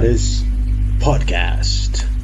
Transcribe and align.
Luminares 0.00 0.42
Podcast. 0.98 2.19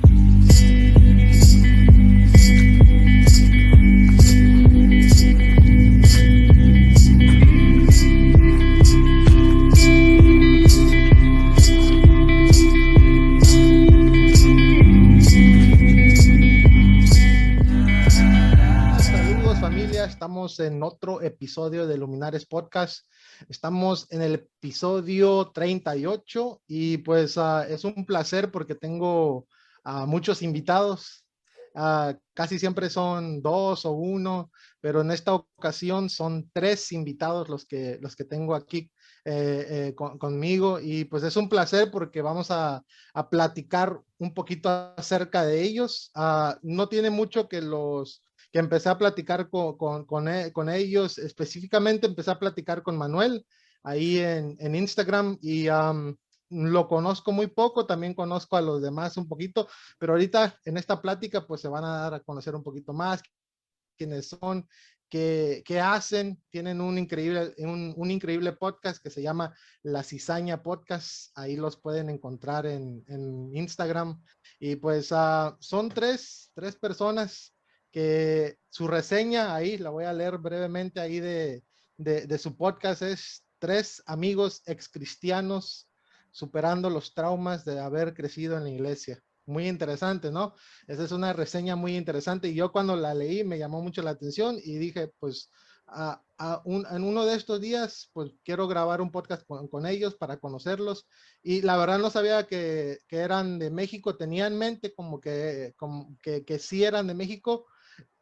En 20.61 20.83
otro 20.83 21.21
episodio 21.21 21.87
de 21.87 21.99
Luminares 21.99 22.47
Podcast. 22.47 23.07
Estamos 23.49 24.07
en 24.11 24.23
el 24.23 24.35
episodio 24.35 25.51
38 25.53 26.63
y 26.67 26.99
pues 26.99 27.37
ah, 27.39 27.67
es 27.69 27.85
un 27.85 28.07
placer 28.07 28.51
porque 28.51 28.75
tengo 28.75 29.47
a 29.85 30.07
muchos 30.07 30.43
invitados. 30.43 31.25
Ah, 31.75 32.17
casi 32.35 32.59
siempre 32.59 32.89
son 32.89 33.43
dos 33.43 33.85
o 33.85 33.93
uno, 33.93 34.51
pero 34.81 35.03
en 35.03 35.11
esta 35.11 35.35
ocasión 35.35 36.09
son 36.09 36.49
tres 36.55 36.91
invitados 36.93 37.49
los 37.49 37.67
que, 37.67 37.99
los 38.01 38.17
que 38.17 38.25
tengo 38.25 38.55
aquí 38.55 38.91
eh, 39.27 39.67
eh, 39.89 39.95
con- 39.95 40.19
conmigo 40.19 40.79
y 40.81 41.05
pues 41.05 41.23
es 41.25 41.37
un 41.37 41.49
placer 41.49 41.91
porque 41.91 42.23
vamos 42.23 42.51
a, 42.51 42.83
a 43.13 43.29
platicar 43.29 44.01
un 44.19 44.33
poquito 44.33 44.69
acerca 44.97 45.45
de 45.45 45.63
ellos. 45.63 46.11
Ah, 46.15 46.57
no 46.63 46.89
tiene 46.89 47.11
mucho 47.11 47.49
que 47.49 47.61
los 47.61 48.23
que 48.53 48.59
empecé 48.59 48.89
a 48.89 48.99
platicar 48.99 49.49
con, 49.49 50.29
e- 50.29 50.53
con 50.53 50.69
ellos, 50.69 51.19
específicamente 51.19 52.07
empecé 52.07 52.31
a 52.31 52.39
platicar 52.39 52.83
con 52.83 52.97
Manuel 52.97 53.47
ahí 53.83 54.19
en, 54.19 54.57
en 54.59 54.75
Instagram 54.75 55.39
y 55.41 55.69
lo 56.49 56.89
conozco 56.89 57.33
muy 57.33 57.49
poco, 57.49 57.87
también 57.87 58.15
conozco 58.15 58.57
a 58.57 58.61
los 58.63 58.81
demás 58.81 59.17
un 59.17 59.29
poquito, 59.29 59.69
pero 59.99 60.13
ahorita 60.13 60.59
en 60.65 60.77
esta 60.77 61.01
plática 61.03 61.47
pues 61.47 61.61
se 61.61 61.69
van 61.69 61.85
a 61.85 61.99
dar 61.99 62.15
a 62.15 62.21
conocer 62.21 62.55
un 62.55 62.63
poquito 62.63 62.93
más 62.93 63.23
quiénes 63.97 64.29
son, 64.29 64.69
qué, 65.09 65.63
qué 65.65 65.81
hacen, 65.81 66.41
tienen 66.51 66.81
un 66.81 66.99
increíble, 66.99 67.55
un, 67.59 67.95
un 67.97 68.11
increíble 68.11 68.53
podcast 68.53 69.03
que 69.03 69.11
se 69.11 69.23
llama 69.23 69.57
La 69.83 70.03
Cizaña 70.03 70.63
Podcast, 70.63 71.37
ahí 71.37 71.57
los 71.57 71.77
pueden 71.77 72.11
encontrar 72.11 72.67
en, 72.67 73.05
en 73.09 73.57
Instagram 73.57 74.23
y 74.61 74.77
pues 74.77 75.11
ah, 75.13 75.57
son 75.61 75.89
tres, 75.89 76.53
tres 76.55 76.77
personas 76.77 77.56
que 77.91 78.59
su 78.69 78.87
reseña 78.87 79.55
ahí, 79.55 79.79
la 79.79 79.91
voy 79.91 80.05
a 80.05 80.13
leer 80.13 80.39
brevemente 80.39 81.01
ahí 81.01 81.21
de, 81.21 81.65
de, 81.97 82.27
de 82.27 82.39
su 82.39 82.57
podcast, 82.57 83.03
es 83.03 83.45
tres 83.59 84.03
amigos 84.07 84.63
ex 84.67 84.89
cristianos 84.89 85.89
superando 86.31 86.91
los 86.91 87.15
traumas 87.15 87.65
de 87.65 87.81
haber 87.81 88.13
crecido 88.13 88.57
en 88.57 88.65
la 88.65 88.71
iglesia. 88.71 89.23
Muy 89.47 89.69
interesante, 89.69 90.31
¿no? 90.31 90.55
Esa 90.89 91.05
es 91.05 91.13
una 91.13 91.33
reseña 91.33 91.77
muy 91.77 91.97
interesante 91.97 92.49
y 92.49 92.55
yo 92.55 92.73
cuando 92.73 92.97
la 92.97 93.15
leí 93.15 93.45
me 93.45 93.59
llamó 93.59 93.81
mucho 93.81 94.03
la 94.03 94.11
atención 94.11 94.59
y 94.63 94.77
dije, 94.77 95.13
pues, 95.21 95.51
a, 95.87 96.21
a 96.37 96.63
un- 96.65 96.85
en 96.91 97.05
uno 97.05 97.25
de 97.25 97.37
estos 97.37 97.61
días, 97.61 98.11
pues 98.13 98.33
quiero 98.45 98.67
grabar 98.67 99.01
un 99.01 99.13
podcast 99.13 99.47
con, 99.47 99.69
con 99.69 99.87
ellos 99.87 100.17
para 100.17 100.39
conocerlos 100.39 101.07
y 101.43 101.63
la 101.63 101.77
verdad 101.77 101.99
no 102.01 102.11
sabía 102.11 102.47
que, 102.49 102.99
que 103.07 103.19
eran 103.19 103.59
de 103.61 103.71
México, 103.71 104.17
tenía 104.17 104.49
en 104.49 104.59
mente 104.59 104.93
como 104.93 105.21
que, 105.21 105.75
como 105.77 106.19
que, 106.21 106.45
que 106.45 106.59
sí 106.59 106.83
eran 106.83 107.07
de 107.07 107.15
México, 107.15 107.67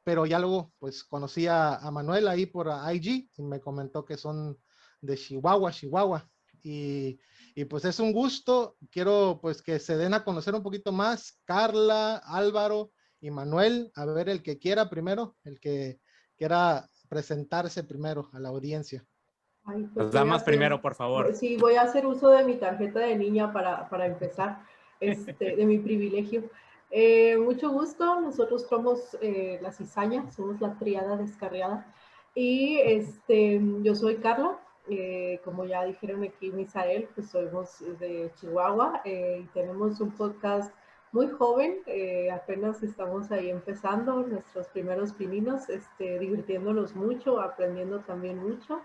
pero 0.04 0.26
ya 0.26 0.38
luego 0.38 0.72
pues 0.78 1.02
conocí 1.02 1.46
a, 1.46 1.76
a 1.76 1.90
Manuel 1.90 2.28
ahí 2.28 2.46
por 2.46 2.68
IG 2.92 3.28
y 3.36 3.42
me 3.42 3.60
comentó 3.60 4.04
que 4.04 4.16
son 4.16 4.56
de 5.00 5.16
Chihuahua, 5.16 5.72
Chihuahua. 5.72 6.28
Y, 6.62 7.18
y 7.54 7.64
pues 7.66 7.84
es 7.84 7.98
un 8.00 8.12
gusto, 8.12 8.76
quiero 8.90 9.38
pues 9.42 9.60
que 9.62 9.78
se 9.78 9.96
den 9.96 10.14
a 10.14 10.24
conocer 10.24 10.54
un 10.54 10.62
poquito 10.62 10.92
más, 10.92 11.40
Carla, 11.44 12.16
Álvaro 12.24 12.92
y 13.20 13.30
Manuel, 13.30 13.90
a 13.96 14.04
ver 14.06 14.28
el 14.28 14.42
que 14.42 14.58
quiera 14.58 14.88
primero, 14.88 15.36
el 15.44 15.58
que 15.60 16.00
quiera 16.36 16.88
presentarse 17.08 17.84
primero 17.84 18.30
a 18.32 18.40
la 18.40 18.48
audiencia. 18.50 19.04
Ay, 19.66 19.88
pues 19.94 20.06
Las 20.06 20.12
damas 20.14 20.42
hacer- 20.42 20.52
primero, 20.52 20.80
por 20.80 20.94
favor. 20.94 21.34
Sí, 21.34 21.56
voy 21.56 21.74
a 21.76 21.82
hacer 21.82 22.06
uso 22.06 22.28
de 22.30 22.44
mi 22.44 22.56
tarjeta 22.56 23.00
de 23.00 23.16
niña 23.16 23.52
para, 23.52 23.88
para 23.88 24.06
empezar, 24.06 24.62
este, 25.00 25.56
de 25.56 25.66
mi 25.66 25.78
privilegio. 25.78 26.50
Eh, 26.96 27.36
mucho 27.38 27.70
gusto, 27.70 28.20
nosotros 28.20 28.68
somos 28.68 29.16
eh, 29.20 29.58
la 29.60 29.72
cizaña, 29.72 30.30
somos 30.30 30.60
la 30.60 30.78
triada 30.78 31.16
descarriada. 31.16 31.92
Y 32.36 32.78
este, 32.78 33.60
yo 33.82 33.96
soy 33.96 34.18
Carla, 34.18 34.60
eh, 34.88 35.40
como 35.44 35.64
ya 35.64 35.82
dijeron 35.84 36.22
aquí 36.22 36.52
Misael, 36.52 37.08
pues 37.16 37.30
somos 37.30 37.80
de 37.98 38.30
Chihuahua 38.36 39.02
eh, 39.04 39.40
y 39.42 39.46
tenemos 39.48 40.00
un 40.00 40.12
podcast 40.12 40.72
muy 41.10 41.28
joven, 41.30 41.78
eh, 41.86 42.30
apenas 42.30 42.80
estamos 42.84 43.32
ahí 43.32 43.50
empezando 43.50 44.22
nuestros 44.22 44.68
primeros 44.68 45.12
pininos, 45.14 45.68
este, 45.70 46.20
divirtiéndonos 46.20 46.94
mucho, 46.94 47.40
aprendiendo 47.40 48.00
también 48.02 48.38
mucho. 48.38 48.80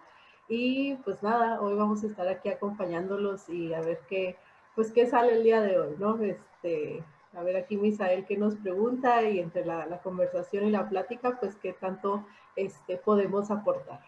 Y 0.47 0.95
pues 1.03 1.21
nada, 1.21 1.61
hoy 1.61 1.75
vamos 1.75 2.03
a 2.03 2.07
estar 2.07 2.27
aquí 2.27 2.49
acompañándolos 2.49 3.47
y 3.49 3.71
a 3.75 3.81
ver 3.81 3.99
qué, 4.09 4.35
pues 4.75 4.91
qué 4.91 5.05
sale 5.05 5.33
el 5.33 5.43
día 5.43 5.61
de 5.61 5.79
hoy, 5.79 5.95
¿no? 5.99 6.19
Este, 6.23 7.03
a 7.33 7.43
ver 7.43 7.57
aquí 7.57 7.77
Misael 7.77 8.25
qué 8.25 8.37
nos 8.37 8.55
pregunta 8.55 9.23
y 9.23 9.39
entre 9.39 9.65
la, 9.65 9.85
la 9.85 10.01
conversación 10.01 10.65
y 10.65 10.71
la 10.71 10.89
plática, 10.89 11.39
pues 11.39 11.55
qué 11.55 11.73
tanto 11.73 12.25
este, 12.55 12.97
podemos 12.97 13.51
aportar. 13.51 14.01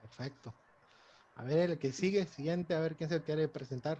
Perfecto. 0.00 0.54
A 1.36 1.42
ver, 1.42 1.70
el 1.70 1.78
que 1.78 1.92
sigue, 1.92 2.26
siguiente, 2.26 2.74
a 2.74 2.80
ver 2.80 2.94
quién 2.94 3.10
se 3.10 3.22
quiere 3.22 3.48
presentar. 3.48 3.98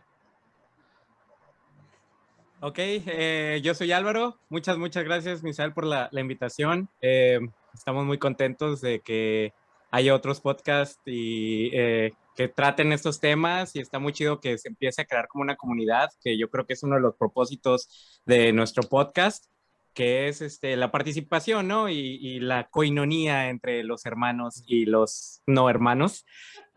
Ok, 2.60 2.78
eh, 2.78 3.60
yo 3.62 3.74
soy 3.74 3.92
Álvaro. 3.92 4.38
Muchas, 4.48 4.78
muchas 4.78 5.04
gracias, 5.04 5.42
Misael, 5.42 5.74
por 5.74 5.84
la, 5.84 6.08
la 6.12 6.20
invitación. 6.20 6.88
Eh, 7.02 7.40
estamos 7.74 8.06
muy 8.06 8.18
contentos 8.18 8.80
de 8.80 9.00
que 9.00 9.52
haya 9.94 10.12
otros 10.12 10.40
podcasts 10.40 11.00
y 11.06 11.70
eh, 11.72 12.14
que 12.34 12.48
traten 12.48 12.90
estos 12.90 13.20
temas 13.20 13.76
y 13.76 13.78
está 13.78 14.00
muy 14.00 14.12
chido 14.12 14.40
que 14.40 14.58
se 14.58 14.68
empiece 14.68 15.00
a 15.00 15.04
crear 15.04 15.28
como 15.28 15.42
una 15.42 15.54
comunidad, 15.54 16.10
que 16.20 16.36
yo 16.36 16.50
creo 16.50 16.66
que 16.66 16.72
es 16.72 16.82
uno 16.82 16.96
de 16.96 17.00
los 17.00 17.14
propósitos 17.14 18.20
de 18.26 18.52
nuestro 18.52 18.82
podcast, 18.82 19.44
que 19.92 20.26
es 20.26 20.40
este, 20.40 20.76
la 20.76 20.90
participación, 20.90 21.68
¿no? 21.68 21.88
Y, 21.88 22.18
y 22.20 22.40
la 22.40 22.68
coinonía 22.70 23.50
entre 23.50 23.84
los 23.84 24.04
hermanos 24.04 24.64
y 24.66 24.84
los 24.84 25.42
no 25.46 25.70
hermanos. 25.70 26.26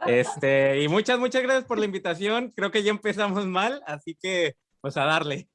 Este, 0.05 0.83
y 0.83 0.87
muchas, 0.87 1.17
muchas 1.17 1.41
gracias 1.41 1.65
por 1.65 1.79
la 1.79 1.85
invitación. 1.85 2.53
Creo 2.55 2.69
que 2.69 2.83
ya 2.83 2.91
empezamos 2.91 3.47
mal, 3.47 3.81
así 3.87 4.15
que 4.21 4.55
pues 4.79 4.95
a 4.95 5.05
darle. 5.05 5.49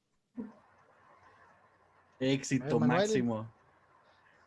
Éxito 2.19 2.81
Manuel. 2.81 3.03
máximo. 3.03 3.53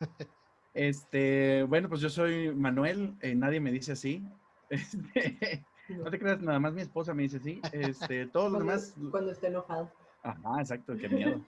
Este, 0.75 1.63
bueno, 1.63 1.87
pues 1.87 2.01
yo 2.01 2.09
soy 2.09 2.53
Manuel, 2.53 3.15
eh, 3.21 3.33
nadie 3.33 3.59
me 3.59 3.71
dice 3.71 3.93
así. 3.93 4.23
Este, 4.67 5.63
no 5.89 6.09
te 6.09 6.17
creas, 6.17 6.41
nada 6.41 6.59
más 6.59 6.73
mi 6.73 6.81
esposa 6.81 7.13
me 7.13 7.23
dice 7.23 7.37
así. 7.37 7.61
Este, 7.71 8.25
todos 8.25 8.51
los 8.51 8.59
demás. 8.59 8.95
cuando 9.11 9.31
esté 9.31 9.47
enojado. 9.47 9.91
Ajá, 10.23 10.59
exacto, 10.59 10.97
qué 10.97 11.07
miedo. 11.07 11.39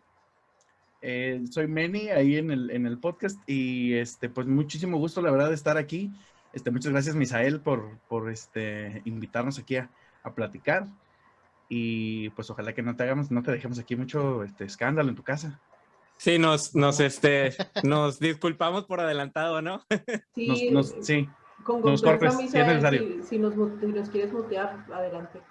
Eh, 1.02 1.44
soy 1.50 1.68
Manny 1.68 2.10
ahí 2.10 2.38
en 2.38 2.52
el, 2.52 2.70
en 2.70 2.86
el 2.86 3.00
podcast 3.00 3.40
y 3.50 3.96
este, 3.96 4.30
pues 4.30 4.46
muchísimo 4.46 4.98
gusto, 4.98 5.22
la 5.22 5.32
verdad, 5.32 5.50
de 5.50 5.56
estar 5.56 5.78
aquí. 5.78 6.12
Este, 6.54 6.70
muchas 6.70 6.92
gracias, 6.92 7.16
Misael, 7.16 7.60
por, 7.60 7.98
por 8.08 8.30
este, 8.30 9.02
invitarnos 9.06 9.58
aquí 9.58 9.78
a, 9.78 9.90
a 10.24 10.34
platicar. 10.36 10.88
Y 11.68 12.30
pues 12.30 12.50
ojalá 12.50 12.74
que 12.74 12.84
no 12.84 12.96
te 12.96 13.04
hagamos, 13.04 13.32
no 13.32 13.42
te 13.44 13.52
dejemos 13.52 13.80
aquí 13.80 13.96
mucho 13.96 14.44
este, 14.44 14.64
escándalo 14.64 15.10
en 15.10 15.16
tu 15.16 15.24
casa. 15.24 15.60
Sí, 16.18 16.40
nos, 16.40 16.76
nos, 16.76 17.00
este, 17.00 17.56
nos 17.84 18.20
disculpamos 18.20 18.86
por 18.86 19.00
adelantado, 19.00 19.62
¿no? 19.62 19.82
Sí, 20.34 20.70
Nos, 20.70 20.92
nos- 20.92 21.06
sí, 21.06 21.30
con 21.64 21.82
nos 21.82 22.02
corres, 22.02 22.34
si 22.34 22.40
es 22.40 22.44
Misael, 22.46 22.68
necesario. 22.68 23.04
si, 23.04 23.24
si 23.24 23.40
nos, 23.40 23.56
mu- 23.56 23.80
si 23.80 23.88
nos 23.88 24.10
quieres 24.10 24.32
mutear, 24.32 24.86
adelante. 24.94 25.42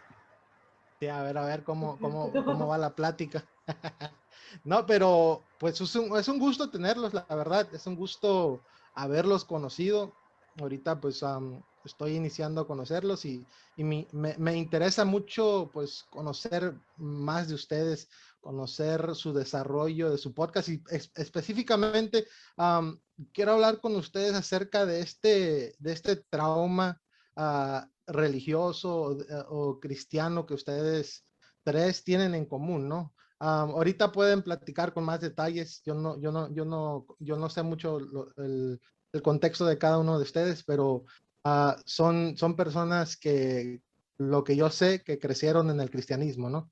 Sí, 1.01 1.09
a 1.09 1.23
ver, 1.23 1.37
a 1.39 1.45
ver 1.45 1.65
cómo, 1.65 1.99
cómo, 1.99 2.33
cómo 2.45 2.69
va 2.69 2.79
la 2.79 2.95
plática. 2.95 3.45
No, 4.65 4.87
pero 4.87 5.45
pues 5.59 5.81
es 5.81 5.95
un, 5.97 6.17
es 6.17 6.29
un 6.29 6.39
gusto 6.39 6.71
tenerlos, 6.71 7.12
la 7.15 7.27
verdad, 7.31 7.69
es 7.75 7.87
un 7.87 7.97
gusto 7.97 8.62
haberlos 8.95 9.45
conocido. 9.45 10.12
Ahorita 10.61 11.01
pues 11.01 11.23
am, 11.23 11.62
estoy 11.85 12.15
iniciando 12.17 12.61
a 12.62 12.67
conocerlos 12.67 13.25
y, 13.25 13.45
y 13.77 13.85
mi- 13.85 14.07
me, 14.12 14.37
me 14.39 14.57
interesa 14.57 15.05
mucho 15.05 15.71
pues 15.73 16.05
conocer 16.11 16.75
más 16.97 17.49
de 17.49 17.55
ustedes, 17.55 18.09
conocer 18.47 19.15
su 19.17 19.33
desarrollo 19.33 20.11
de 20.11 20.19
su 20.19 20.33
podcast 20.33 20.69
y 20.69 20.81
es- 20.91 21.11
específicamente 21.17 22.27
am, 22.57 23.01
quiero 23.33 23.53
hablar 23.55 23.81
con 23.81 23.97
ustedes 23.97 24.35
acerca 24.35 24.87
de 24.87 25.01
este, 25.01 25.75
de 25.79 25.93
este 25.93 26.17
trauma 26.31 27.01
ah, 27.35 27.89
religioso 28.07 28.89
o, 29.03 29.15
de- 29.17 29.27
o 29.49 29.81
cristiano 29.81 30.47
que 30.47 30.55
ustedes 30.55 31.25
tres 31.65 32.05
tienen 32.05 32.35
en 32.37 32.47
común, 32.47 32.89
¿no? 32.89 33.13
Am, 33.41 33.71
ahorita 33.71 34.13
pueden 34.13 34.43
platicar 34.43 34.93
con 34.95 35.03
más 35.05 35.21
detalles. 35.21 35.83
Yo 35.85 35.95
no, 35.95 36.19
yo 36.21 36.31
no, 36.31 36.49
yo 36.55 36.65
no, 36.65 37.05
yo 37.19 37.37
no 37.37 37.49
sé 37.51 37.63
mucho 37.65 37.99
lo- 37.99 38.33
el, 38.37 38.81
el 39.13 39.23
contexto 39.23 39.67
de 39.67 39.77
cada 39.77 39.99
uno 39.99 40.19
de 40.19 40.23
ustedes, 40.23 40.63
pero 40.65 41.05
ah, 41.45 41.77
son, 41.85 42.37
son 42.37 42.55
personas 42.55 43.17
que 43.17 43.81
lo 44.19 44.45
que 44.45 44.55
yo 44.57 44.71
sé 44.71 45.03
que 45.03 45.19
crecieron 45.19 45.69
en 45.69 45.81
el 45.81 45.91
cristianismo, 45.91 46.49
¿no? 46.49 46.71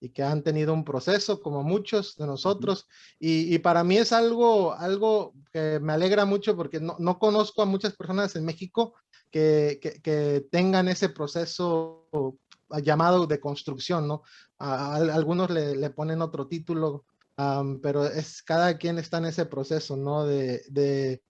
Y 0.00 0.10
que 0.10 0.22
han 0.22 0.42
tenido 0.42 0.74
un 0.74 0.84
proceso 0.84 1.40
como 1.40 1.62
muchos 1.62 2.16
de 2.16 2.26
nosotros. 2.26 2.86
Y, 3.18 3.54
y 3.54 3.58
para 3.58 3.82
mí 3.82 3.96
es 3.96 4.12
algo, 4.12 4.74
algo 4.74 5.32
que 5.52 5.80
me 5.80 5.94
alegra 5.94 6.24
mucho 6.24 6.54
porque 6.54 6.80
no, 6.80 6.96
no 6.98 7.18
conozco 7.18 7.62
a 7.62 7.66
muchas 7.66 7.96
personas 7.96 8.36
en 8.36 8.44
México 8.44 8.94
que, 9.30 9.78
que, 9.80 10.00
que 10.02 10.46
tengan 10.50 10.88
ese 10.88 11.08
proceso 11.08 12.08
llamado 12.82 13.26
de 13.26 13.40
construcción, 13.40 14.08
¿no? 14.08 14.22
A, 14.58 14.94
a 14.94 14.96
algunos 14.96 15.50
le, 15.50 15.76
le, 15.76 15.90
ponen 15.90 16.22
otro 16.22 16.46
título, 16.46 17.04
um, 17.38 17.80
pero 17.80 18.06
es 18.06 18.42
cada 18.42 18.76
quien 18.78 18.98
está 18.98 19.18
en 19.18 19.26
ese 19.26 19.46
proceso, 19.46 19.96
¿no? 19.96 20.26
De, 20.26 20.62
de 20.68 21.22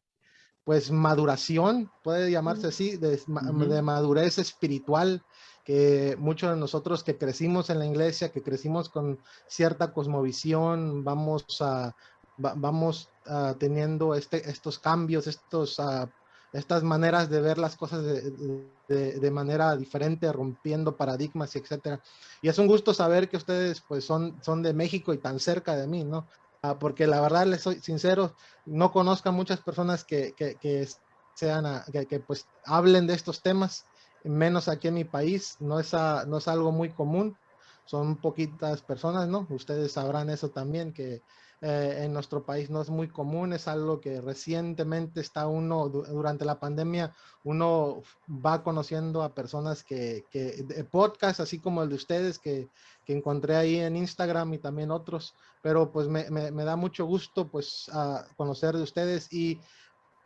pues 0.64 0.90
maduración, 0.90 1.90
puede 2.02 2.30
llamarse 2.30 2.68
así, 2.68 2.96
de, 2.96 3.14
uh 3.14 3.32
-huh. 3.34 3.68
de, 3.68 3.82
madurez 3.82 4.38
espiritual, 4.38 5.22
que 5.66 6.16
muchos 6.18 6.50
de 6.50 6.56
nosotros 6.56 7.02
que 7.02 7.18
crecimos 7.18 7.70
en 7.70 7.80
la 7.80 7.86
iglesia, 7.86 8.30
que 8.30 8.42
crecimos 8.42 8.88
con 8.88 9.18
cierta 9.48 9.92
cosmovisión, 9.92 11.02
vamos 11.02 11.44
a, 11.60 11.94
va, 12.42 12.54
vamos 12.56 13.10
uh, 13.26 13.54
teniendo 13.54 14.14
este, 14.14 14.48
estos 14.48 14.78
cambios, 14.78 15.26
estos 15.26 15.80
uh, 15.80 16.08
estas 16.52 16.82
maneras 16.82 17.28
de 17.28 17.40
ver 17.40 17.58
las 17.58 17.76
cosas 17.76 18.02
de, 18.02 18.70
de, 18.88 19.30
manera 19.30 19.76
diferente, 19.76 20.32
rompiendo 20.32 20.96
paradigmas 20.96 21.54
y 21.54 21.58
etcétera. 21.58 22.00
Y 22.40 22.48
es 22.48 22.58
un 22.58 22.66
gusto 22.66 22.94
saber 22.94 23.28
que 23.28 23.36
ustedes 23.36 23.82
pues 23.82 24.04
son, 24.04 24.38
son 24.42 24.62
de 24.62 24.72
México 24.72 25.12
y 25.12 25.18
tan 25.18 25.38
cerca 25.38 25.76
de 25.76 25.86
mí, 25.86 26.04
¿no? 26.04 26.26
Ah, 26.62 26.78
porque 26.78 27.06
la 27.06 27.20
verdad, 27.20 27.46
les 27.46 27.62
soy 27.62 27.80
sincero, 27.80 28.34
no 28.64 28.90
conozco 28.90 29.28
a 29.28 29.32
muchas 29.32 29.60
personas 29.60 30.04
que, 30.04 30.32
que, 30.32 30.54
que 30.54 30.88
sean, 31.34 31.66
a, 31.66 31.84
que, 31.92 32.06
que, 32.06 32.20
pues 32.20 32.46
hablen 32.64 33.06
de 33.06 33.14
estos 33.14 33.42
temas, 33.42 33.84
menos 34.26 34.68
aquí 34.68 34.88
en 34.88 34.94
mi 34.94 35.04
país, 35.04 35.56
no 35.60 35.78
es, 35.80 35.94
a, 35.94 36.24
no 36.26 36.38
es 36.38 36.48
algo 36.48 36.72
muy 36.72 36.90
común, 36.90 37.36
son 37.84 38.16
poquitas 38.16 38.82
personas, 38.82 39.28
¿no? 39.28 39.46
Ustedes 39.50 39.92
sabrán 39.92 40.30
eso 40.30 40.50
también, 40.50 40.92
que 40.92 41.22
eh, 41.62 42.02
en 42.04 42.12
nuestro 42.12 42.44
país 42.44 42.68
no 42.68 42.82
es 42.82 42.90
muy 42.90 43.08
común, 43.08 43.52
es 43.54 43.66
algo 43.66 44.00
que 44.00 44.20
recientemente 44.20 45.20
está 45.20 45.46
uno, 45.46 45.88
durante 45.88 46.44
la 46.44 46.60
pandemia, 46.60 47.14
uno 47.44 48.02
va 48.28 48.62
conociendo 48.62 49.22
a 49.22 49.34
personas 49.34 49.82
que, 49.82 50.24
que 50.30 50.64
de 50.64 50.84
podcast, 50.84 51.40
así 51.40 51.58
como 51.58 51.82
el 51.82 51.88
de 51.88 51.94
ustedes, 51.94 52.38
que, 52.38 52.68
que 53.06 53.16
encontré 53.16 53.56
ahí 53.56 53.76
en 53.76 53.96
Instagram 53.96 54.52
y 54.52 54.58
también 54.58 54.90
otros, 54.90 55.34
pero 55.62 55.90
pues 55.90 56.08
me, 56.08 56.28
me, 56.30 56.50
me 56.50 56.64
da 56.64 56.76
mucho 56.76 57.06
gusto 57.06 57.48
pues 57.48 57.88
a 57.92 58.26
conocer 58.36 58.76
de 58.76 58.82
ustedes 58.82 59.32
y 59.32 59.58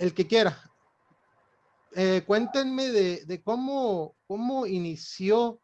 el 0.01 0.15
que 0.15 0.27
quiera, 0.27 0.70
eh, 1.93 2.23
cuéntenme 2.27 2.91
de, 2.91 3.25
de, 3.25 3.43
cómo, 3.43 4.17
cómo 4.27 4.67
inició 4.67 5.61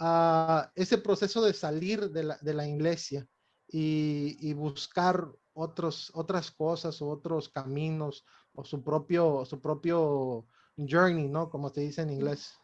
uh, 0.00 0.62
ese 0.74 0.98
proceso 0.98 1.42
de 1.42 1.52
salir 1.52 2.10
de 2.10 2.24
la, 2.24 2.38
de 2.40 2.54
la 2.54 2.66
iglesia 2.66 3.26
y, 3.68 4.36
y, 4.40 4.54
buscar 4.54 5.28
otros, 5.52 6.10
otras 6.14 6.50
cosas 6.50 7.00
o 7.02 7.08
otros 7.08 7.48
caminos 7.48 8.24
o 8.54 8.64
su 8.64 8.82
propio, 8.82 9.44
su 9.44 9.60
propio 9.60 10.46
journey, 10.76 11.28
¿no? 11.28 11.48
Como 11.50 11.68
se 11.68 11.82
dice 11.82 12.02
en 12.02 12.10
inglés. 12.10 12.58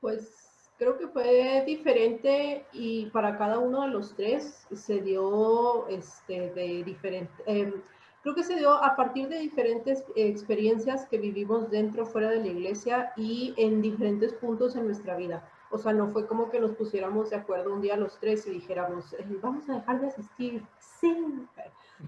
Pues 0.00 0.30
creo 0.78 0.96
que 0.96 1.08
fue 1.08 1.64
diferente 1.66 2.64
y 2.72 3.06
para 3.06 3.36
cada 3.36 3.58
uno 3.58 3.82
de 3.82 3.88
los 3.88 4.14
tres 4.14 4.66
se 4.72 5.00
dio 5.00 5.86
este, 5.88 6.52
de 6.52 6.84
diferente... 6.84 7.32
Eh, 7.46 7.72
creo 8.22 8.34
que 8.34 8.42
se 8.42 8.56
dio 8.56 8.72
a 8.72 8.96
partir 8.96 9.28
de 9.28 9.38
diferentes 9.38 10.04
experiencias 10.16 11.06
que 11.06 11.18
vivimos 11.18 11.70
dentro, 11.70 12.06
fuera 12.06 12.30
de 12.30 12.40
la 12.40 12.48
iglesia 12.48 13.12
y 13.16 13.54
en 13.56 13.82
diferentes 13.82 14.32
puntos 14.34 14.76
en 14.76 14.86
nuestra 14.86 15.16
vida. 15.16 15.48
O 15.70 15.78
sea, 15.78 15.92
no 15.92 16.08
fue 16.08 16.26
como 16.26 16.50
que 16.50 16.60
nos 16.60 16.72
pusiéramos 16.72 17.30
de 17.30 17.36
acuerdo 17.36 17.72
un 17.74 17.82
día 17.82 17.96
los 17.96 18.18
tres 18.18 18.46
y 18.46 18.50
dijéramos, 18.50 19.14
vamos 19.42 19.68
a 19.68 19.74
dejar 19.74 20.00
de 20.00 20.06
asistir. 20.08 20.62
Sí. 20.78 21.46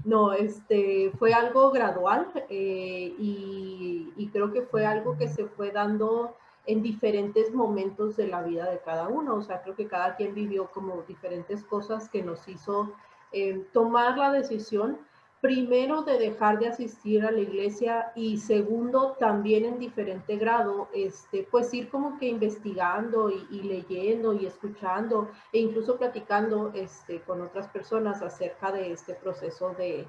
No, 0.04 0.32
este, 0.32 1.10
fue 1.18 1.32
algo 1.34 1.70
gradual 1.70 2.28
eh, 2.48 3.14
y, 3.18 4.12
y, 4.16 4.28
creo 4.28 4.52
que 4.52 4.62
fue 4.62 4.86
algo 4.86 5.18
que 5.18 5.26
se 5.26 5.46
fue 5.46 5.72
dando 5.72 6.36
en 6.66 6.82
diferentes 6.82 7.52
momentos 7.52 8.16
de 8.16 8.28
la 8.28 8.42
vida 8.42 8.70
de 8.70 8.78
cada 8.78 9.08
uno. 9.08 9.34
O 9.34 9.42
sea, 9.42 9.62
creo 9.62 9.74
que 9.74 9.88
cada 9.88 10.14
quien 10.14 10.34
vivió 10.34 10.70
como 10.70 11.02
diferentes 11.02 11.64
cosas 11.64 12.08
que 12.08 12.22
nos 12.22 12.46
hizo 12.46 12.92
eh, 13.32 13.64
tomar 13.72 14.18
la 14.18 14.32
decisión 14.32 14.98
primero 15.40 16.02
de 16.02 16.18
dejar 16.18 16.58
de 16.58 16.68
asistir 16.68 17.24
a 17.24 17.30
la 17.30 17.40
iglesia 17.40 18.12
y 18.14 18.36
segundo 18.38 19.16
también 19.18 19.64
en 19.64 19.78
diferente 19.78 20.36
grado, 20.36 20.88
este, 20.92 21.46
pues 21.50 21.72
ir 21.72 21.88
como 21.88 22.18
que 22.18 22.26
investigando 22.26 23.30
y, 23.30 23.62
leyendo 23.62 24.34
y 24.34 24.46
escuchando 24.46 25.30
e 25.52 25.60
incluso 25.60 25.96
platicando 25.96 26.72
este, 26.74 27.20
con 27.22 27.40
otras 27.40 27.68
personas 27.68 28.20
acerca 28.20 28.70
de 28.70 28.92
este 28.92 29.14
proceso 29.14 29.74
de, 29.78 30.06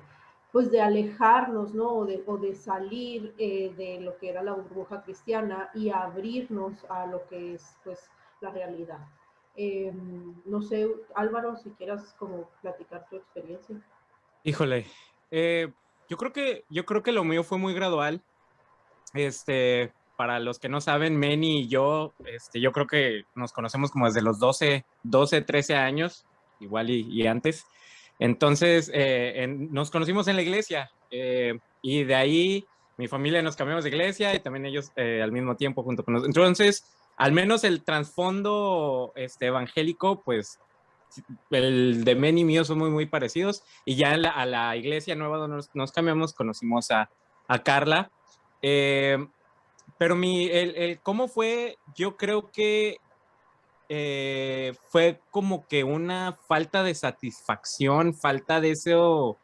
pues 0.51 0.69
de 0.69 0.81
alejarnos, 0.81 1.73
¿no? 1.73 1.89
O 1.93 2.05
de, 2.05 2.23
o 2.27 2.37
de 2.37 2.53
salir 2.53 3.33
eh, 3.37 3.73
de 3.77 4.01
lo 4.01 4.17
que 4.17 4.29
era 4.29 4.43
la 4.43 4.53
burbuja 4.53 5.01
cristiana 5.01 5.69
y 5.73 5.89
abrirnos 5.89 6.83
a 6.89 7.05
lo 7.05 7.25
que 7.27 7.53
es, 7.53 7.77
pues, 7.85 8.11
la 8.41 8.51
realidad. 8.51 8.99
Eh, 9.55 9.93
no 10.45 10.61
sé, 10.61 10.89
Álvaro, 11.15 11.55
si 11.55 11.69
quieras 11.71 12.15
como 12.17 12.49
platicar 12.61 13.07
tu 13.09 13.15
experiencia. 13.15 13.81
Híjole, 14.43 14.85
eh, 15.31 15.69
yo 16.09 16.17
creo 16.17 16.33
que 16.33 16.65
yo 16.69 16.85
creo 16.85 17.01
que 17.01 17.11
lo 17.11 17.23
mío 17.23 17.43
fue 17.43 17.57
muy 17.57 17.73
gradual. 17.73 18.21
Este, 19.13 19.91
para 20.15 20.39
los 20.39 20.59
que 20.59 20.69
no 20.69 20.81
saben, 20.81 21.17
Meni 21.17 21.61
y 21.61 21.67
yo, 21.67 22.13
este, 22.25 22.61
yo 22.61 22.71
creo 22.71 22.85
que 22.85 23.23
nos 23.33 23.51
conocemos 23.51 23.91
como 23.91 24.05
desde 24.05 24.21
los 24.21 24.39
12, 24.39 24.85
12, 25.03 25.41
13 25.41 25.75
años, 25.75 26.25
igual 26.59 26.89
y, 26.89 27.25
antes. 27.27 27.65
Entonces, 28.19 28.91
eh, 28.93 29.47
nos 29.47 29.89
conocimos 29.89 30.27
en 30.27 30.35
la 30.35 30.43
iglesia 30.43 30.91
eh, 31.09 31.57
y 31.81 32.03
de 32.03 32.15
ahí 32.15 32.65
mi 32.97 33.07
familia 33.07 33.41
nos 33.41 33.55
cambiamos 33.55 33.83
de 33.83 33.89
iglesia 33.89 34.35
y 34.35 34.39
también 34.39 34.67
ellos 34.67 34.91
al 34.95 35.31
mismo 35.31 35.55
tiempo 35.55 35.81
junto 35.81 36.03
con 36.05 36.13
nosotros. 36.13 36.35
Entonces, 36.35 36.85
al 37.17 37.31
menos 37.31 37.63
el 37.63 37.83
trasfondo 37.83 39.11
este, 39.15 39.47
evangélico, 39.47 40.21
pues 40.21 40.59
el 41.51 42.03
de 42.03 42.15
Men 42.15 42.37
y 42.37 42.45
mío 42.45 42.63
son 42.63 42.79
muy, 42.79 42.89
muy 42.89 43.05
parecidos. 43.05 43.63
Y 43.85 43.95
ya 43.95 44.15
la, 44.17 44.29
a 44.29 44.45
la 44.45 44.75
iglesia 44.75 45.15
nueva 45.15 45.37
donde 45.37 45.57
nos, 45.57 45.69
nos 45.73 45.91
cambiamos, 45.91 46.33
conocimos 46.33 46.91
a, 46.91 47.09
a 47.47 47.59
Carla. 47.63 48.11
Eh, 48.61 49.17
pero 49.97 50.15
mi, 50.15 50.47
el, 50.47 50.75
el, 50.75 50.99
cómo 50.99 51.27
fue, 51.27 51.77
yo 51.95 52.17
creo 52.17 52.51
que 52.51 52.97
eh, 53.89 54.73
fue 54.87 55.19
como 55.29 55.67
que 55.67 55.83
una 55.83 56.37
falta 56.47 56.81
de 56.81 56.95
satisfacción, 56.95 58.13
falta 58.13 58.61
de 58.61 58.71
eso 58.71 59.37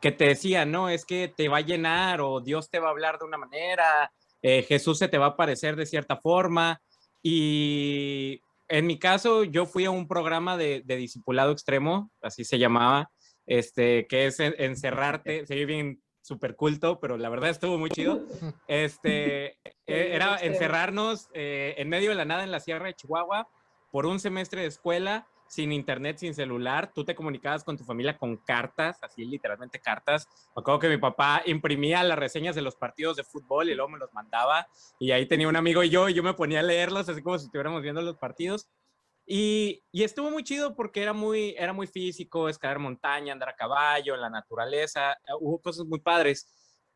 que 0.00 0.12
te 0.12 0.26
decía, 0.26 0.66
no, 0.66 0.88
es 0.88 1.04
que 1.04 1.32
te 1.34 1.48
va 1.48 1.58
a 1.58 1.62
llenar 1.62 2.20
o 2.20 2.40
Dios 2.40 2.68
te 2.68 2.78
va 2.78 2.88
a 2.88 2.90
hablar 2.90 3.18
de 3.18 3.24
una 3.24 3.38
manera, 3.38 4.12
eh, 4.42 4.62
Jesús 4.62 4.98
se 4.98 5.08
te 5.08 5.16
va 5.16 5.26
a 5.26 5.28
aparecer 5.30 5.76
de 5.76 5.86
cierta 5.86 6.16
forma. 6.16 6.82
Y 7.22 8.42
en 8.68 8.86
mi 8.86 8.98
caso, 8.98 9.44
yo 9.44 9.66
fui 9.66 9.84
a 9.84 9.90
un 9.90 10.08
programa 10.08 10.56
de, 10.56 10.82
de 10.84 10.96
discipulado 10.96 11.52
extremo, 11.52 12.10
así 12.22 12.44
se 12.44 12.58
llamaba, 12.58 13.10
este, 13.46 14.06
que 14.06 14.26
es 14.26 14.40
encerrarte, 14.40 15.46
se 15.46 15.54
ve 15.54 15.66
bien 15.66 16.02
súper 16.24 16.56
culto, 16.56 16.98
pero 17.00 17.18
la 17.18 17.28
verdad 17.28 17.50
estuvo 17.50 17.78
muy 17.78 17.90
chido. 17.90 18.24
Este, 18.66 19.58
era 19.86 20.38
encerrarnos 20.38 21.28
eh, 21.34 21.74
en 21.76 21.88
medio 21.88 22.10
de 22.10 22.16
la 22.16 22.24
nada 22.24 22.44
en 22.44 22.50
la 22.50 22.60
Sierra 22.60 22.86
de 22.86 22.94
Chihuahua 22.94 23.46
por 23.90 24.06
un 24.06 24.18
semestre 24.18 24.62
de 24.62 24.68
escuela, 24.68 25.28
sin 25.54 25.70
internet, 25.70 26.18
sin 26.18 26.34
celular, 26.34 26.92
tú 26.92 27.04
te 27.04 27.14
comunicabas 27.14 27.62
con 27.62 27.76
tu 27.76 27.84
familia 27.84 28.18
con 28.18 28.36
cartas, 28.38 28.98
así 29.02 29.24
literalmente 29.24 29.78
cartas. 29.78 30.26
Me 30.56 30.60
acuerdo 30.60 30.80
que 30.80 30.88
mi 30.88 30.96
papá 30.98 31.42
imprimía 31.46 32.02
las 32.02 32.18
reseñas 32.18 32.56
de 32.56 32.62
los 32.62 32.74
partidos 32.74 33.16
de 33.16 33.22
fútbol 33.22 33.70
y 33.70 33.74
luego 33.74 33.90
me 33.90 33.98
los 33.98 34.12
mandaba 34.12 34.66
y 34.98 35.12
ahí 35.12 35.26
tenía 35.26 35.48
un 35.48 35.54
amigo 35.54 35.84
y 35.84 35.90
yo 35.90 36.08
y 36.08 36.14
yo 36.14 36.24
me 36.24 36.34
ponía 36.34 36.60
a 36.60 36.64
leerlos 36.64 37.08
así 37.08 37.22
como 37.22 37.38
si 37.38 37.46
estuviéramos 37.46 37.82
viendo 37.82 38.02
los 38.02 38.16
partidos. 38.16 38.68
Y, 39.26 39.82
y 39.92 40.02
estuvo 40.02 40.30
muy 40.30 40.42
chido 40.42 40.74
porque 40.74 41.02
era 41.02 41.12
muy, 41.12 41.54
era 41.56 41.72
muy 41.72 41.86
físico, 41.86 42.48
escalar 42.48 42.80
montaña, 42.80 43.32
andar 43.32 43.50
a 43.50 43.56
caballo, 43.56 44.14
en 44.14 44.20
la 44.20 44.28
naturaleza, 44.28 45.16
hubo 45.40 45.60
cosas 45.60 45.86
muy 45.86 46.00
padres 46.00 46.46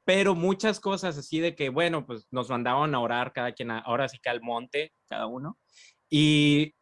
pero 0.04 0.34
muchas 0.34 0.80
cosas 0.80 1.18
así 1.18 1.38
de 1.38 1.54
que, 1.54 1.68
bueno, 1.68 2.06
pues 2.06 2.28
nos 2.30 2.48
mandaban 2.48 2.94
a 2.94 3.00
orar 3.00 3.34
cada 3.34 3.52
quien, 3.52 3.70
ahora 3.70 4.08
sí 4.08 4.18
que 4.18 4.30
al 4.30 4.40
monte, 4.40 4.94
cada 5.06 5.26
uno. 5.26 5.58
Y 6.08 6.74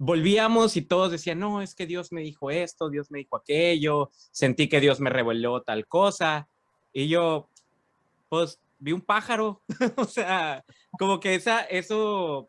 volvíamos 0.00 0.78
y 0.78 0.82
todos 0.82 1.12
decían, 1.12 1.38
no, 1.38 1.60
es 1.60 1.74
que 1.74 1.84
Dios 1.84 2.10
me 2.10 2.22
dijo 2.22 2.50
esto, 2.50 2.88
Dios 2.88 3.10
me 3.10 3.18
dijo 3.18 3.36
aquello, 3.36 4.10
sentí 4.32 4.66
que 4.66 4.80
Dios 4.80 4.98
me 4.98 5.10
reveló 5.10 5.60
tal 5.62 5.86
cosa. 5.86 6.48
Y 6.90 7.08
yo, 7.08 7.50
pues, 8.30 8.58
vi 8.78 8.92
un 8.92 9.02
pájaro. 9.02 9.62
o 9.96 10.06
sea, 10.06 10.64
como 10.98 11.20
que 11.20 11.34
esa, 11.34 11.60
eso, 11.60 12.48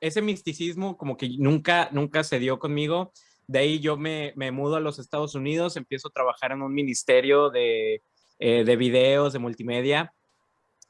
ese 0.00 0.22
misticismo 0.22 0.96
como 0.96 1.16
que 1.16 1.28
nunca, 1.38 1.88
nunca 1.90 2.22
se 2.22 2.38
dio 2.38 2.60
conmigo. 2.60 3.12
De 3.48 3.58
ahí 3.58 3.80
yo 3.80 3.96
me, 3.96 4.32
me 4.36 4.52
mudo 4.52 4.76
a 4.76 4.80
los 4.80 5.00
Estados 5.00 5.34
Unidos, 5.34 5.76
empiezo 5.76 6.06
a 6.06 6.12
trabajar 6.12 6.52
en 6.52 6.62
un 6.62 6.72
ministerio 6.72 7.50
de, 7.50 8.04
eh, 8.38 8.62
de 8.62 8.76
videos, 8.76 9.32
de 9.32 9.40
multimedia. 9.40 10.14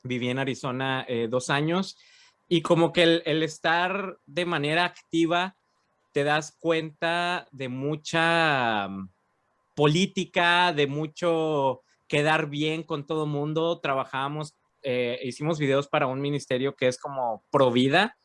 Viví 0.03 0.29
en 0.29 0.41
Arizona 0.41 1.07
eh, 1.09 1.27
dos 1.31 1.49
años 1.49 1.97
y 2.49 2.61
como 2.61 2.93
que 2.93 3.03
el, 3.03 3.23
el 3.25 3.43
estar 3.43 4.19
de 4.27 4.45
manera 4.45 4.85
activa 4.85 5.57
te 6.13 6.25
das 6.25 6.57
cuenta 6.59 7.49
de 7.51 7.69
mucha 7.69 8.89
mm, 8.89 9.11
política, 9.75 10.73
de 10.73 10.87
mucho 10.87 11.83
quedar 12.07 12.49
bien 12.49 12.83
con 12.83 13.07
todo 13.07 13.27
mundo. 13.27 13.81
Trabajamos, 13.81 14.55
eh, 14.83 15.19
hicimos 15.23 15.59
videos 15.59 15.89
para 15.89 16.07
un 16.07 16.21
ministerio 16.21 16.77
que 16.77 16.89
es 16.89 16.99
como 16.99 17.45
Provida, 17.51 18.17